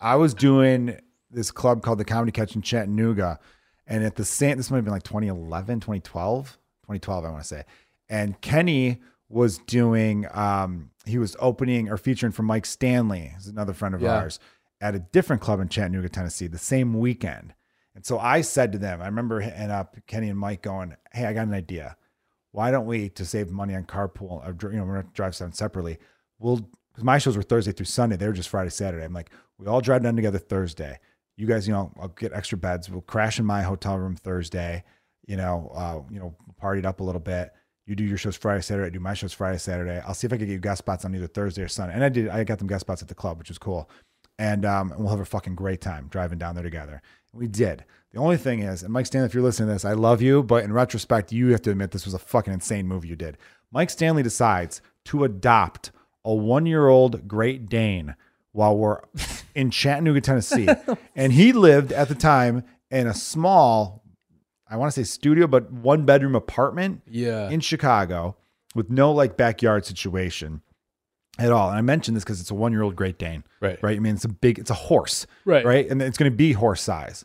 I 0.00 0.16
was 0.16 0.34
doing 0.34 0.98
this 1.30 1.50
club 1.50 1.82
called 1.82 1.98
the 1.98 2.04
Comedy 2.04 2.32
Catch 2.32 2.56
in 2.56 2.62
Chattanooga, 2.62 3.38
and 3.86 4.02
at 4.02 4.16
the 4.16 4.24
same, 4.24 4.56
this 4.56 4.70
might 4.70 4.78
have 4.78 4.84
been 4.84 4.94
like 4.94 5.02
2011, 5.02 5.80
2012, 5.80 6.58
2012, 6.82 7.24
I 7.24 7.28
want 7.30 7.42
to 7.42 7.46
say. 7.46 7.64
And 8.08 8.40
Kenny 8.40 8.98
was 9.28 9.58
doing, 9.58 10.26
um, 10.32 10.90
he 11.04 11.18
was 11.18 11.36
opening 11.38 11.88
or 11.88 11.96
featuring 11.96 12.32
for 12.32 12.42
Mike 12.42 12.66
Stanley, 12.66 13.32
who's 13.36 13.46
another 13.46 13.72
friend 13.74 13.94
of 13.94 14.00
Yeah. 14.00 14.16
ours, 14.16 14.40
at 14.80 14.94
a 14.94 14.98
different 14.98 15.42
club 15.42 15.60
in 15.60 15.68
Chattanooga, 15.68 16.08
Tennessee, 16.08 16.46
the 16.46 16.58
same 16.58 16.94
weekend. 16.98 17.54
And 17.94 18.04
so 18.06 18.18
I 18.18 18.40
said 18.40 18.72
to 18.72 18.78
them, 18.78 19.02
I 19.02 19.06
remember 19.06 19.40
hitting 19.40 19.70
up 19.70 19.96
Kenny 20.06 20.30
and 20.30 20.38
Mike 20.38 20.62
going, 20.62 20.96
Hey, 21.12 21.26
I 21.26 21.32
got 21.34 21.46
an 21.46 21.54
idea. 21.54 21.96
Why 22.52 22.70
don't 22.70 22.86
we, 22.86 23.08
to 23.10 23.24
save 23.24 23.50
money 23.50 23.74
on 23.74 23.84
carpool, 23.84 24.44
or, 24.44 24.72
you 24.72 24.78
know, 24.78 24.84
we're 24.84 24.94
going 24.94 25.06
to 25.06 25.12
drive 25.12 25.36
down 25.36 25.52
separately. 25.52 25.98
We'll, 26.38 26.56
because 26.92 27.04
my 27.04 27.18
shows 27.18 27.36
were 27.36 27.42
Thursday 27.42 27.72
through 27.72 27.86
Sunday. 27.86 28.16
They 28.16 28.26
were 28.26 28.32
just 28.32 28.48
Friday, 28.48 28.70
Saturday. 28.70 29.04
I'm 29.04 29.12
like, 29.12 29.30
we 29.58 29.66
all 29.66 29.80
drive 29.80 30.02
down 30.02 30.16
together 30.16 30.38
Thursday. 30.38 30.98
You 31.36 31.46
guys, 31.46 31.66
you 31.68 31.72
know, 31.72 31.92
I'll 32.00 32.08
get 32.08 32.32
extra 32.32 32.58
beds. 32.58 32.90
We'll 32.90 33.02
crash 33.02 33.38
in 33.38 33.44
my 33.46 33.62
hotel 33.62 33.96
room 33.96 34.16
Thursday. 34.16 34.84
You 35.26 35.36
know, 35.36 35.70
uh, 35.74 36.00
you 36.12 36.18
know, 36.18 36.34
party 36.58 36.84
up 36.84 37.00
a 37.00 37.04
little 37.04 37.20
bit. 37.20 37.52
You 37.86 37.94
do 37.94 38.04
your 38.04 38.18
shows 38.18 38.36
Friday, 38.36 38.62
Saturday. 38.62 38.88
I 38.88 38.90
do 38.90 39.00
my 39.00 39.14
shows 39.14 39.32
Friday, 39.32 39.58
Saturday. 39.58 40.02
I'll 40.06 40.14
see 40.14 40.26
if 40.26 40.32
I 40.32 40.36
can 40.36 40.46
get 40.46 40.52
you 40.52 40.58
guest 40.58 40.78
spots 40.78 41.04
on 41.04 41.14
either 41.14 41.26
Thursday 41.26 41.62
or 41.62 41.68
Sunday. 41.68 41.94
And 41.94 42.04
I 42.04 42.08
did. 42.08 42.28
I 42.28 42.44
got 42.44 42.58
them 42.58 42.66
guest 42.66 42.82
spots 42.82 43.02
at 43.02 43.08
the 43.08 43.14
club, 43.14 43.38
which 43.38 43.48
was 43.48 43.58
cool. 43.58 43.88
And 44.38 44.64
um, 44.64 44.90
and 44.92 45.00
we'll 45.00 45.10
have 45.10 45.20
a 45.20 45.24
fucking 45.24 45.54
great 45.54 45.80
time 45.80 46.08
driving 46.10 46.38
down 46.38 46.54
there 46.54 46.64
together. 46.64 47.00
We 47.32 47.46
did. 47.46 47.84
The 48.12 48.18
only 48.18 48.36
thing 48.36 48.60
is, 48.60 48.82
and 48.82 48.92
Mike 48.92 49.06
Stanley, 49.06 49.26
if 49.26 49.34
you're 49.34 49.42
listening 49.42 49.68
to 49.68 49.74
this, 49.74 49.84
I 49.84 49.92
love 49.92 50.20
you, 50.20 50.42
but 50.42 50.64
in 50.64 50.72
retrospect, 50.72 51.30
you 51.32 51.48
have 51.52 51.62
to 51.62 51.70
admit 51.70 51.92
this 51.92 52.04
was 52.04 52.14
a 52.14 52.18
fucking 52.18 52.52
insane 52.52 52.86
move 52.88 53.04
you 53.04 53.14
did. 53.14 53.38
Mike 53.70 53.88
Stanley 53.90 54.22
decides 54.24 54.82
to 55.06 55.22
adopt 55.24 55.92
a 56.24 56.34
one 56.34 56.66
year 56.66 56.88
old 56.88 57.28
Great 57.28 57.68
Dane 57.68 58.16
while 58.52 58.76
we're 58.76 58.98
in 59.54 59.70
Chattanooga, 59.70 60.20
Tennessee. 60.20 60.68
Oh. 60.88 60.96
and 61.14 61.32
he 61.32 61.52
lived 61.52 61.92
at 61.92 62.08
the 62.08 62.16
time 62.16 62.64
in 62.90 63.06
a 63.06 63.14
small, 63.14 64.02
I 64.68 64.76
want 64.76 64.92
to 64.92 65.00
say 65.00 65.08
studio, 65.08 65.46
but 65.46 65.70
one 65.72 66.04
bedroom 66.04 66.34
apartment 66.34 67.02
Yeah. 67.06 67.48
in 67.48 67.60
Chicago 67.60 68.36
with 68.74 68.90
no 68.90 69.12
like 69.12 69.36
backyard 69.36 69.86
situation 69.86 70.62
at 71.38 71.52
all. 71.52 71.68
And 71.68 71.78
I 71.78 71.80
mentioned 71.80 72.16
this 72.16 72.24
because 72.24 72.40
it's 72.40 72.50
a 72.50 72.54
one 72.54 72.72
year 72.72 72.82
old 72.82 72.96
Great 72.96 73.18
Dane. 73.18 73.44
Right. 73.60 73.80
Right. 73.84 73.96
I 73.96 74.00
mean, 74.00 74.14
it's 74.16 74.24
a 74.24 74.28
big, 74.28 74.58
it's 74.58 74.70
a 74.70 74.74
horse. 74.74 75.28
Right. 75.44 75.64
Right. 75.64 75.88
And 75.88 76.02
it's 76.02 76.18
going 76.18 76.30
to 76.30 76.36
be 76.36 76.52
horse 76.52 76.82
size. 76.82 77.24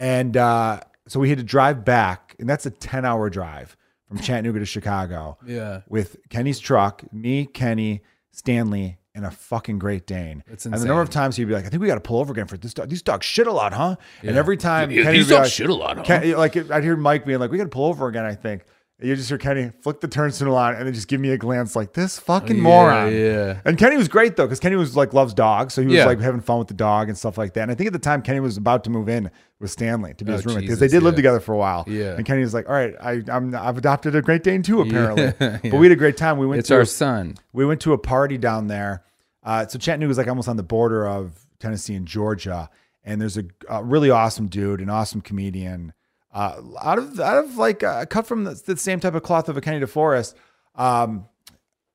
And 0.00 0.36
uh, 0.36 0.80
so 1.08 1.20
we 1.20 1.28
had 1.28 1.38
to 1.38 1.44
drive 1.44 1.84
back, 1.84 2.34
and 2.38 2.48
that's 2.48 2.66
a 2.66 2.70
10 2.70 3.04
hour 3.04 3.30
drive 3.30 3.76
from 4.08 4.18
Chattanooga 4.18 4.58
to 4.58 4.66
Chicago 4.66 5.38
Yeah. 5.46 5.80
with 5.88 6.16
Kenny's 6.28 6.58
truck, 6.58 7.04
me, 7.12 7.46
Kenny, 7.46 8.02
Stanley, 8.32 8.98
and 9.14 9.24
a 9.24 9.30
fucking 9.30 9.78
Great 9.78 10.06
Dane. 10.06 10.42
That's 10.48 10.66
And 10.66 10.74
the 10.74 10.84
number 10.86 11.00
of 11.00 11.08
times 11.10 11.36
he'd 11.36 11.44
be 11.44 11.54
like, 11.54 11.64
I 11.64 11.68
think 11.68 11.80
we 11.80 11.86
got 11.86 11.94
to 11.94 12.00
pull 12.00 12.18
over 12.18 12.32
again 12.32 12.46
for 12.48 12.56
this 12.56 12.74
dog. 12.74 12.88
These 12.88 13.02
dogs 13.02 13.24
shit 13.24 13.46
a 13.46 13.52
lot, 13.52 13.72
huh? 13.72 13.96
And 14.22 14.36
every 14.36 14.56
time 14.56 14.90
Yeah, 14.90 15.04
Kenny 15.04 15.18
these 15.18 15.26
would 15.26 15.30
be 15.30 15.36
dogs 15.36 15.46
like, 15.46 15.52
shit 15.52 15.70
a 15.70 15.74
lot, 15.74 15.96
huh? 15.98 16.02
Ken- 16.04 16.32
like 16.36 16.56
I'd 16.70 16.82
hear 16.82 16.96
Mike 16.96 17.24
being 17.24 17.38
like, 17.38 17.50
"We 17.52 17.56
got 17.58 17.64
to 17.64 17.70
pull 17.70 17.86
over 17.86 18.08
again." 18.08 18.24
I 18.24 18.34
think 18.34 18.62
and 18.62 18.68
you 19.00 19.14
just 19.16 19.28
hear 19.28 19.38
Kenny 19.38 19.72
flick 19.82 20.00
the 20.00 20.08
turn 20.08 20.30
signal 20.30 20.56
on 20.56 20.74
and 20.76 20.86
then 20.86 20.94
just 20.94 21.08
give 21.08 21.20
me 21.20 21.30
a 21.30 21.36
glance 21.36 21.74
like 21.74 21.92
this 21.94 22.18
fucking 22.18 22.56
Yeah, 22.56 22.62
moron. 22.62 23.12
yeah. 23.12 23.60
And 23.64 23.76
Kenny 23.76 23.96
was 23.96 24.08
great 24.08 24.36
though 24.36 24.44
because 24.46 24.60
Kenny 24.60 24.76
was 24.76 24.96
like 24.96 25.12
loves 25.12 25.34
dogs, 25.34 25.74
so 25.74 25.82
he 25.82 25.88
was 25.88 25.96
Yeah. 25.96 26.06
like 26.06 26.20
having 26.20 26.40
fun 26.40 26.58
with 26.58 26.68
the 26.68 26.74
dog 26.74 27.08
and 27.08 27.18
stuff 27.18 27.36
like 27.36 27.54
that. 27.54 27.62
And 27.62 27.70
I 27.72 27.74
think 27.74 27.88
at 27.88 27.92
the 27.92 27.98
time 27.98 28.22
Kenny 28.22 28.40
was 28.40 28.56
about 28.56 28.84
to 28.84 28.90
move 28.90 29.08
in 29.08 29.30
with 29.60 29.70
Stanley 29.72 30.14
to 30.14 30.24
be 30.24 30.32
Oh, 30.32 30.36
his 30.36 30.46
roommate 30.46 30.62
because 30.62 30.78
they 30.78 30.88
did 30.88 31.02
live 31.02 31.16
together 31.16 31.40
for 31.40 31.52
a 31.52 31.58
while. 31.58 31.84
Yeah. 31.88 32.14
And 32.14 32.24
Kenny 32.24 32.42
was 32.42 32.54
like, 32.54 32.68
"All 32.68 32.74
right, 32.74 32.94
I, 33.00 33.22
I'm 33.30 33.54
I've 33.54 33.76
adopted 33.78 34.14
a 34.14 34.22
Great 34.22 34.42
Dane 34.44 34.62
too 34.62 34.80
apparently." 34.80 35.24
Yeah. 35.40 35.58
But 35.62 35.78
we 35.78 35.86
had 35.86 35.92
a 35.92 35.96
great 35.96 36.16
time. 36.16 36.38
We 36.38 36.46
went 36.46 36.60
It's 36.60 36.68
to 36.68 36.76
our 36.76 36.84
son. 36.84 37.36
we 37.52 37.66
went 37.66 37.80
to 37.82 37.92
a 37.92 37.98
party 37.98 38.38
down 38.38 38.68
there. 38.68 39.02
Uh, 39.42 39.66
so 39.66 39.78
Chattanooga 39.78 40.10
is 40.12 40.18
like 40.18 40.28
almost 40.28 40.48
on 40.48 40.56
the 40.56 40.62
border 40.62 41.06
of 41.06 41.32
Tennessee 41.58 41.94
and 41.94 42.06
Georgia, 42.06 42.70
and 43.04 43.20
there's 43.20 43.36
a, 43.36 43.44
a 43.68 43.82
really 43.84 44.08
awesome 44.10 44.46
dude, 44.46 44.80
an 44.80 44.88
awesome 44.88 45.20
comedian, 45.20 45.92
uh, 46.34 46.60
out 46.82 46.98
of 46.98 47.18
out 47.20 47.44
of 47.44 47.56
like 47.56 47.82
uh, 47.82 48.04
cut 48.06 48.26
from 48.26 48.44
the, 48.44 48.60
the 48.66 48.76
same 48.76 49.00
type 49.00 49.14
of 49.14 49.22
cloth 49.22 49.48
of 49.48 49.56
a 49.56 49.60
Kenny 49.60 49.80
DeForest, 49.84 50.34
um, 50.74 51.26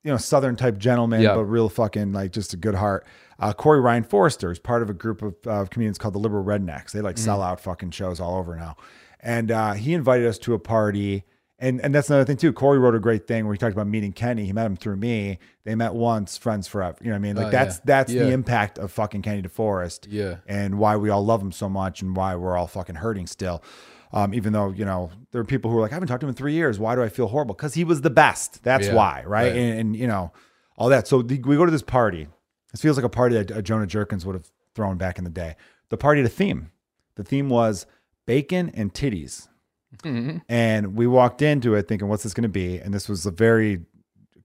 you 0.02 0.10
know, 0.10 0.16
southern 0.16 0.56
type 0.56 0.78
gentleman, 0.78 1.20
Yeah. 1.20 1.34
but 1.34 1.44
real 1.44 1.68
fucking 1.68 2.12
like 2.12 2.32
just 2.32 2.54
a 2.54 2.56
good 2.56 2.74
heart. 2.74 3.06
Uh, 3.38 3.52
Corey 3.52 3.80
Ryan 3.80 4.02
Forrester 4.04 4.50
is 4.50 4.58
part 4.58 4.82
of 4.82 4.90
a 4.90 4.94
group 4.94 5.22
of 5.22 5.34
uh, 5.46 5.64
comedians 5.70 5.98
called 5.98 6.14
the 6.14 6.18
Liberal 6.18 6.44
Rednecks. 6.44 6.90
They 6.92 7.00
like 7.00 7.18
sell 7.18 7.40
out 7.42 7.60
fucking 7.60 7.90
shows 7.92 8.18
all 8.20 8.36
over 8.36 8.56
now, 8.56 8.76
and 9.20 9.50
uh, 9.50 9.72
he 9.74 9.94
invited 9.94 10.26
us 10.26 10.38
to 10.40 10.54
a 10.54 10.58
party. 10.58 11.24
And, 11.62 11.78
and 11.82 11.94
that's 11.94 12.08
another 12.08 12.24
thing 12.24 12.38
too. 12.38 12.54
Corey 12.54 12.78
wrote 12.78 12.94
a 12.94 12.98
great 12.98 13.26
thing 13.26 13.44
where 13.44 13.52
he 13.52 13.58
talked 13.58 13.74
about 13.74 13.86
meeting 13.86 14.14
Kenny. 14.14 14.46
He 14.46 14.52
met 14.54 14.64
him 14.64 14.76
through 14.78 14.96
me. 14.96 15.38
They 15.64 15.74
met 15.74 15.92
once, 15.92 16.38
friends 16.38 16.66
forever. 16.66 16.96
You 17.02 17.08
know 17.08 17.12
what 17.12 17.16
I 17.16 17.20
mean? 17.20 17.36
Like 17.36 17.46
Oh, 17.48 17.50
that's 17.50 17.76
yeah. 17.76 17.82
that's 17.84 18.12
Yeah. 18.14 18.22
the 18.22 18.30
impact 18.30 18.78
of 18.78 18.90
fucking 18.90 19.20
Kenny 19.20 19.42
DeForest 19.42 20.06
Yeah. 20.08 20.36
and 20.46 20.78
why 20.78 20.96
we 20.96 21.10
all 21.10 21.22
love 21.22 21.42
him 21.42 21.52
so 21.52 21.68
much 21.68 22.00
and 22.00 22.16
why 22.16 22.34
we're 22.34 22.56
all 22.56 22.66
fucking 22.66 22.94
hurting 22.94 23.26
still. 23.26 23.62
Um, 24.12 24.34
even 24.34 24.52
though, 24.52 24.70
you 24.70 24.84
know, 24.84 25.10
there 25.30 25.40
are 25.40 25.44
people 25.44 25.70
who 25.70 25.78
are 25.78 25.80
like, 25.80 25.92
I 25.92 25.94
haven't 25.94 26.08
talked 26.08 26.20
to 26.20 26.26
him 26.26 26.30
in 26.30 26.34
three 26.34 26.54
years. 26.54 26.78
Why 26.78 26.94
do 26.96 27.02
I 27.02 27.08
feel 27.08 27.28
horrible? 27.28 27.54
Because 27.54 27.74
he 27.74 27.84
was 27.84 28.00
the 28.00 28.10
best. 28.10 28.62
That's 28.64 28.88
Yeah, 28.88 28.94
why, 28.94 29.22
right? 29.24 29.44
right. 29.44 29.56
And, 29.56 29.78
and, 29.78 29.96
you 29.96 30.06
know, 30.06 30.32
all 30.76 30.88
that. 30.88 31.06
So 31.06 31.22
the, 31.22 31.38
we 31.38 31.56
go 31.56 31.64
to 31.64 31.70
this 31.70 31.82
party. 31.82 32.26
This 32.72 32.80
feels 32.80 32.96
like 32.96 33.04
a 33.04 33.08
party 33.10 33.36
that 33.36 33.50
uh, 33.52 33.62
Jonah 33.62 33.86
Jerkins 33.86 34.26
would 34.26 34.34
have 34.34 34.50
thrown 34.74 34.96
back 34.96 35.18
in 35.18 35.24
the 35.24 35.30
day. 35.30 35.54
The 35.90 35.96
party 35.96 36.22
had 36.22 36.26
a 36.26 36.34
theme. 36.34 36.70
The 37.14 37.24
theme 37.24 37.48
was 37.48 37.86
bacon 38.26 38.70
and 38.74 38.92
titties. 38.92 39.48
And 40.48 40.96
we 40.96 41.06
walked 41.06 41.42
into 41.42 41.74
it 41.74 41.88
thinking, 41.88 42.08
what's 42.08 42.22
this 42.22 42.34
going 42.34 42.42
to 42.42 42.48
be? 42.48 42.78
And 42.78 42.94
this 42.94 43.08
was 43.08 43.26
a 43.26 43.30
very 43.30 43.80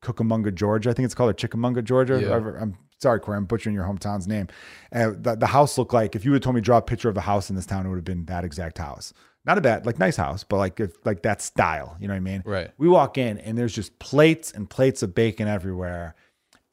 Cucamonga, 0.02 0.54
Georgia. 0.54 0.90
I 0.90 0.94
think 0.94 1.06
it's 1.06 1.16
called 1.16 1.30
or 1.30 1.34
Chickamauga, 1.34 1.82
Georgia. 1.82 2.20
Yeah. 2.22 2.36
I'm 2.36 2.78
sorry, 3.00 3.20
Corey, 3.20 3.38
I'm 3.38 3.46
butchering 3.46 3.76
your 3.76 3.86
hometown's 3.86 4.28
name. 4.28 4.48
And 4.92 5.24
the, 5.24 5.36
the 5.36 5.48
house 5.48 5.78
looked 5.78 5.94
like 5.94 6.16
if 6.16 6.26
you 6.26 6.34
had 6.34 6.44
told 6.44 6.56
me 6.56 6.62
to 6.62 6.66
draw 6.66 6.78
a 6.78 6.82
picture 6.82 7.10
of 7.10 7.18
a 7.18 7.22
house 7.22 7.50
in 7.50 7.56
this 7.56 7.66
town, 7.66 7.86
it 7.86 7.90
would 7.90 7.96
have 7.98 8.06
been 8.06 8.26
that 8.26 8.44
exact 8.44 8.78
house. 8.78 9.14
Not 9.46 9.58
a 9.58 9.62
bad, 9.62 9.86
like 9.86 10.00
nice 10.00 10.16
house, 10.18 10.44
but 10.44 10.58
like 10.58 10.80
if, 10.80 10.94
like 11.06 11.22
that 11.24 11.42
style. 11.42 11.96
You 12.00 12.08
know 12.08 12.14
what 12.14 12.18
I 12.18 12.22
mean? 12.22 12.44
Right. 12.46 12.72
We 12.78 12.88
walk 12.88 13.18
in 13.18 13.38
and 13.40 13.58
there's 13.58 13.74
just 13.76 13.98
plates 14.00 14.52
and 14.52 14.70
plates 14.70 15.04
of 15.04 15.14
bacon 15.14 15.48
everywhere. 15.48 16.16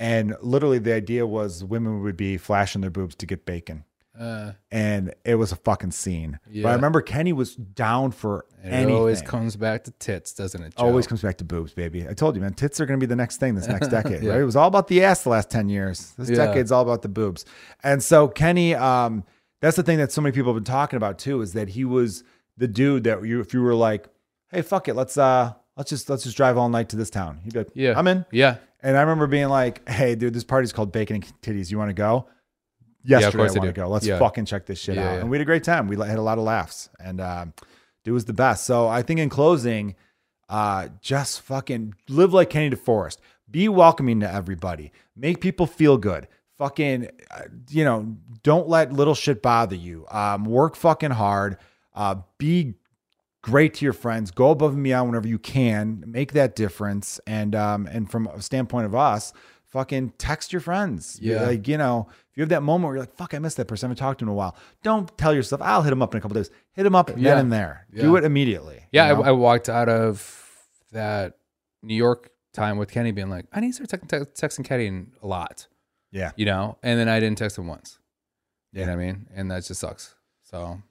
And 0.00 0.34
literally, 0.40 0.78
the 0.78 0.92
idea 0.94 1.26
was 1.26 1.62
women 1.62 2.02
would 2.02 2.16
be 2.16 2.36
flashing 2.38 2.80
their 2.80 2.90
boobs 2.90 3.14
to 3.16 3.26
get 3.26 3.44
bacon. 3.46 3.84
Uh, 4.18 4.52
and 4.70 5.14
it 5.24 5.36
was 5.36 5.52
a 5.52 5.56
fucking 5.56 5.90
scene. 5.90 6.38
Yeah. 6.50 6.64
But 6.64 6.68
I 6.70 6.74
remember 6.74 7.00
Kenny 7.00 7.32
was 7.32 7.54
down 7.56 8.10
for 8.10 8.44
and 8.62 8.72
anything. 8.74 8.94
it 8.94 8.98
always 8.98 9.22
comes 9.22 9.56
back 9.56 9.84
to 9.84 9.90
tits, 9.92 10.34
doesn't 10.34 10.62
it? 10.62 10.76
Joe? 10.76 10.84
Always 10.84 11.06
comes 11.06 11.22
back 11.22 11.38
to 11.38 11.44
boobs, 11.44 11.72
baby. 11.72 12.06
I 12.06 12.12
told 12.12 12.34
you, 12.34 12.42
man. 12.42 12.52
Tits 12.52 12.78
are 12.80 12.84
going 12.86 13.00
to 13.00 13.04
be 13.06 13.08
the 13.08 13.16
next 13.16 13.38
thing 13.38 13.54
this 13.54 13.68
next 13.68 13.88
decade, 13.90 14.22
Yeah. 14.22 14.32
right? 14.32 14.40
It 14.40 14.44
was 14.44 14.56
all 14.56 14.68
about 14.68 14.88
the 14.88 15.02
ass 15.02 15.22
the 15.22 15.30
last 15.30 15.50
10 15.50 15.68
years. 15.70 16.12
This 16.18 16.28
Yeah. 16.30 16.46
decade's 16.46 16.70
all 16.72 16.82
about 16.82 17.02
the 17.02 17.08
boobs. 17.08 17.44
And 17.82 18.02
so 18.02 18.28
Kenny, 18.28 18.74
um, 18.74 19.24
that's 19.60 19.76
the 19.76 19.82
thing 19.82 19.98
that 19.98 20.12
so 20.12 20.20
many 20.20 20.32
people 20.34 20.52
have 20.52 20.62
been 20.62 20.70
talking 20.72 20.96
about 20.98 21.18
too, 21.18 21.40
is 21.40 21.52
that 21.54 21.70
he 21.70 21.84
was 21.84 22.22
the 22.62 22.68
dude 22.68 23.02
that 23.04 23.24
you, 23.24 23.40
if 23.40 23.52
you 23.52 23.60
were 23.60 23.74
like, 23.74 24.06
hey, 24.52 24.62
fuck 24.62 24.86
it, 24.86 24.94
let's, 24.94 25.18
uh, 25.18 25.52
let's 25.76 25.90
just, 25.90 26.08
let's 26.08 26.22
just 26.22 26.36
drive 26.36 26.56
all 26.56 26.68
night 26.68 26.88
to 26.90 26.96
this 26.96 27.10
town. 27.10 27.40
He'd 27.42 27.52
be 27.52 27.58
like, 27.58 27.70
Yeah. 27.74 27.98
I'm 27.98 28.06
in. 28.06 28.24
Yeah. 28.30 28.56
And 28.84 28.96
I 28.96 29.00
remember 29.00 29.26
being 29.26 29.48
like, 29.48 29.88
hey, 29.88 30.14
dude, 30.14 30.32
this 30.32 30.44
party's 30.44 30.72
called 30.72 30.92
Bacon 30.92 31.16
and 31.16 31.24
Titties. 31.42 31.70
You 31.72 31.78
want 31.78 31.90
to 31.90 31.94
go? 31.94 32.26
Yesterday, 33.04 33.36
course 33.36 33.56
I 33.56 33.58
want 33.58 33.74
to 33.74 33.80
go. 33.80 33.88
Let's 33.88 34.06
Yeah. 34.06 34.18
fucking 34.20 34.44
check 34.44 34.66
this 34.66 34.78
shit 34.78 34.94
Yeah, 34.94 35.08
out. 35.08 35.12
yeah. 35.14 35.20
And 35.22 35.30
we 35.30 35.36
had 35.36 35.42
a 35.42 35.44
great 35.44 35.64
time. 35.64 35.88
We 35.88 35.96
had 35.96 36.18
a 36.18 36.22
lot 36.22 36.38
of 36.38 36.44
laughs. 36.44 36.88
And 37.00 37.20
um, 37.20 37.52
dude 38.04 38.14
was 38.14 38.26
the 38.26 38.32
best. 38.32 38.64
So 38.64 38.86
I 38.88 39.02
think 39.02 39.18
in 39.18 39.28
closing, 39.28 39.96
uh, 40.48 40.88
just 41.00 41.40
fucking 41.40 41.94
live 42.08 42.32
like 42.32 42.50
Kenny 42.50 42.70
DeForest. 42.74 43.18
Be 43.50 43.68
welcoming 43.68 44.20
to 44.20 44.32
everybody. 44.32 44.92
Make 45.16 45.40
people 45.40 45.66
feel 45.66 45.98
good. 45.98 46.28
Fucking, 46.58 47.08
uh, 47.30 47.40
you 47.70 47.84
know, 47.84 48.16
don't 48.44 48.68
let 48.68 48.92
little 48.92 49.14
shit 49.16 49.42
bother 49.42 49.74
you. 49.74 50.06
Um, 50.10 50.44
work 50.44 50.76
fucking 50.76 51.10
hard. 51.12 51.56
Uh, 51.94 52.16
be 52.38 52.74
great 53.42 53.74
to 53.74 53.84
your 53.84 53.92
friends. 53.92 54.30
Go 54.30 54.50
above 54.50 54.74
and 54.74 54.84
beyond 54.84 55.08
whenever 55.10 55.28
you 55.28 55.38
can. 55.38 56.04
Make 56.06 56.32
that 56.32 56.54
difference. 56.56 57.20
And 57.26 57.54
um, 57.54 57.86
and 57.86 58.10
from 58.10 58.26
a 58.28 58.40
standpoint 58.40 58.86
of 58.86 58.94
us, 58.94 59.32
fucking 59.64 60.12
text 60.18 60.52
your 60.52 60.60
friends. 60.60 61.18
Yeah. 61.20 61.42
Like, 61.42 61.66
you 61.68 61.78
know, 61.78 62.06
if 62.30 62.36
you 62.36 62.42
have 62.42 62.50
that 62.50 62.62
moment 62.62 62.84
where 62.88 62.94
you're 62.96 63.02
like, 63.02 63.16
fuck, 63.16 63.34
I 63.34 63.38
missed 63.38 63.56
that 63.56 63.66
person. 63.68 63.86
I 63.86 63.88
haven't 63.88 63.98
talked 63.98 64.18
to 64.20 64.24
him 64.24 64.28
in 64.28 64.32
a 64.32 64.36
while. 64.36 64.56
Don't 64.82 65.16
tell 65.18 65.34
yourself, 65.34 65.60
I'll 65.62 65.82
hit 65.82 65.92
him 65.92 66.02
up 66.02 66.14
in 66.14 66.18
a 66.18 66.20
couple 66.20 66.34
days. 66.34 66.50
Hit 66.72 66.86
him 66.86 66.94
up 66.94 67.10
Yeah. 67.10 67.16
then 67.34 67.38
and 67.38 67.52
there. 67.52 67.86
Yeah. 67.92 68.02
Do 68.02 68.16
it 68.16 68.24
immediately. 68.24 68.84
Yeah. 68.92 69.08
you 69.10 69.14
know? 69.16 69.22
I, 69.22 69.28
I 69.28 69.32
walked 69.32 69.68
out 69.68 69.88
of 69.88 70.50
that 70.92 71.38
New 71.82 71.94
York 71.94 72.30
time 72.52 72.76
with 72.76 72.90
Kenny 72.90 73.12
being 73.12 73.30
like, 73.30 73.46
I 73.52 73.60
need 73.60 73.72
to 73.74 73.84
start 73.86 74.08
text- 74.08 74.34
texting 74.40 74.64
Kenny 74.64 75.06
a 75.22 75.26
lot, 75.26 75.66
yeah. 76.10 76.32
you 76.36 76.44
know? 76.44 76.76
And 76.82 76.98
then 77.00 77.08
I 77.08 77.18
didn't 77.18 77.38
text 77.38 77.56
him 77.58 77.66
once. 77.66 77.98
You 78.72 78.80
Yeah. 78.80 78.86
know 78.86 78.96
what 78.96 79.02
I 79.02 79.06
mean? 79.06 79.26
And 79.34 79.50
that 79.50 79.64
just 79.64 79.80
sucks. 79.80 80.14
So 80.42 80.82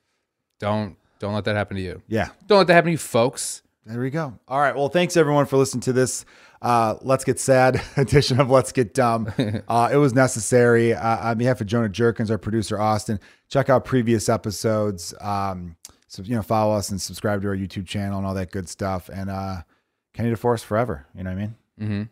don't, 0.61 0.95
don't 1.19 1.33
let 1.33 1.45
that 1.45 1.55
happen 1.55 1.77
to 1.77 1.83
you. 1.83 2.01
Yeah. 2.07 2.29
Don't 2.47 2.59
let 2.59 2.67
that 2.67 2.73
happen 2.73 2.87
to 2.87 2.91
you, 2.93 2.97
folks. 2.97 3.61
There 3.85 3.99
we 3.99 4.09
go. 4.09 4.39
All 4.47 4.59
right. 4.59 4.75
Well, 4.75 4.89
thanks 4.89 5.17
everyone 5.17 5.47
for 5.47 5.57
listening 5.57 5.81
to 5.81 5.93
this 5.93 6.23
uh, 6.61 6.95
Let's 7.01 7.23
Get 7.23 7.39
Sad 7.39 7.81
edition 7.97 8.39
of 8.39 8.49
Let's 8.49 8.71
Get 8.71 8.93
Dumb. 8.93 9.31
Uh, 9.67 9.89
it 9.91 9.97
was 9.97 10.13
necessary. 10.13 10.93
Uh, 10.93 11.29
on 11.29 11.37
behalf 11.37 11.61
of 11.61 11.67
Jonah 11.67 11.89
Jerkins, 11.89 12.29
our 12.29 12.37
producer, 12.37 12.79
Austin, 12.79 13.19
check 13.49 13.69
out 13.69 13.85
previous 13.85 14.27
episodes. 14.27 15.13
Um, 15.21 15.77
so, 16.07 16.21
you 16.23 16.35
know, 16.35 16.41
follow 16.41 16.75
us 16.75 16.89
and 16.89 17.01
subscribe 17.01 17.41
to 17.41 17.47
our 17.47 17.55
YouTube 17.55 17.87
channel 17.87 18.17
and 18.17 18.27
all 18.27 18.33
that 18.33 18.51
good 18.51 18.67
stuff. 18.67 19.09
And 19.11 19.29
uh, 19.29 19.61
Kenny 20.13 20.31
DeForest 20.31 20.63
forever. 20.65 21.05
You 21.15 21.23
know 21.23 21.29
what 21.29 21.37
I 21.37 21.41
mean? 21.41 21.55
Mm-hmm. 21.79 22.03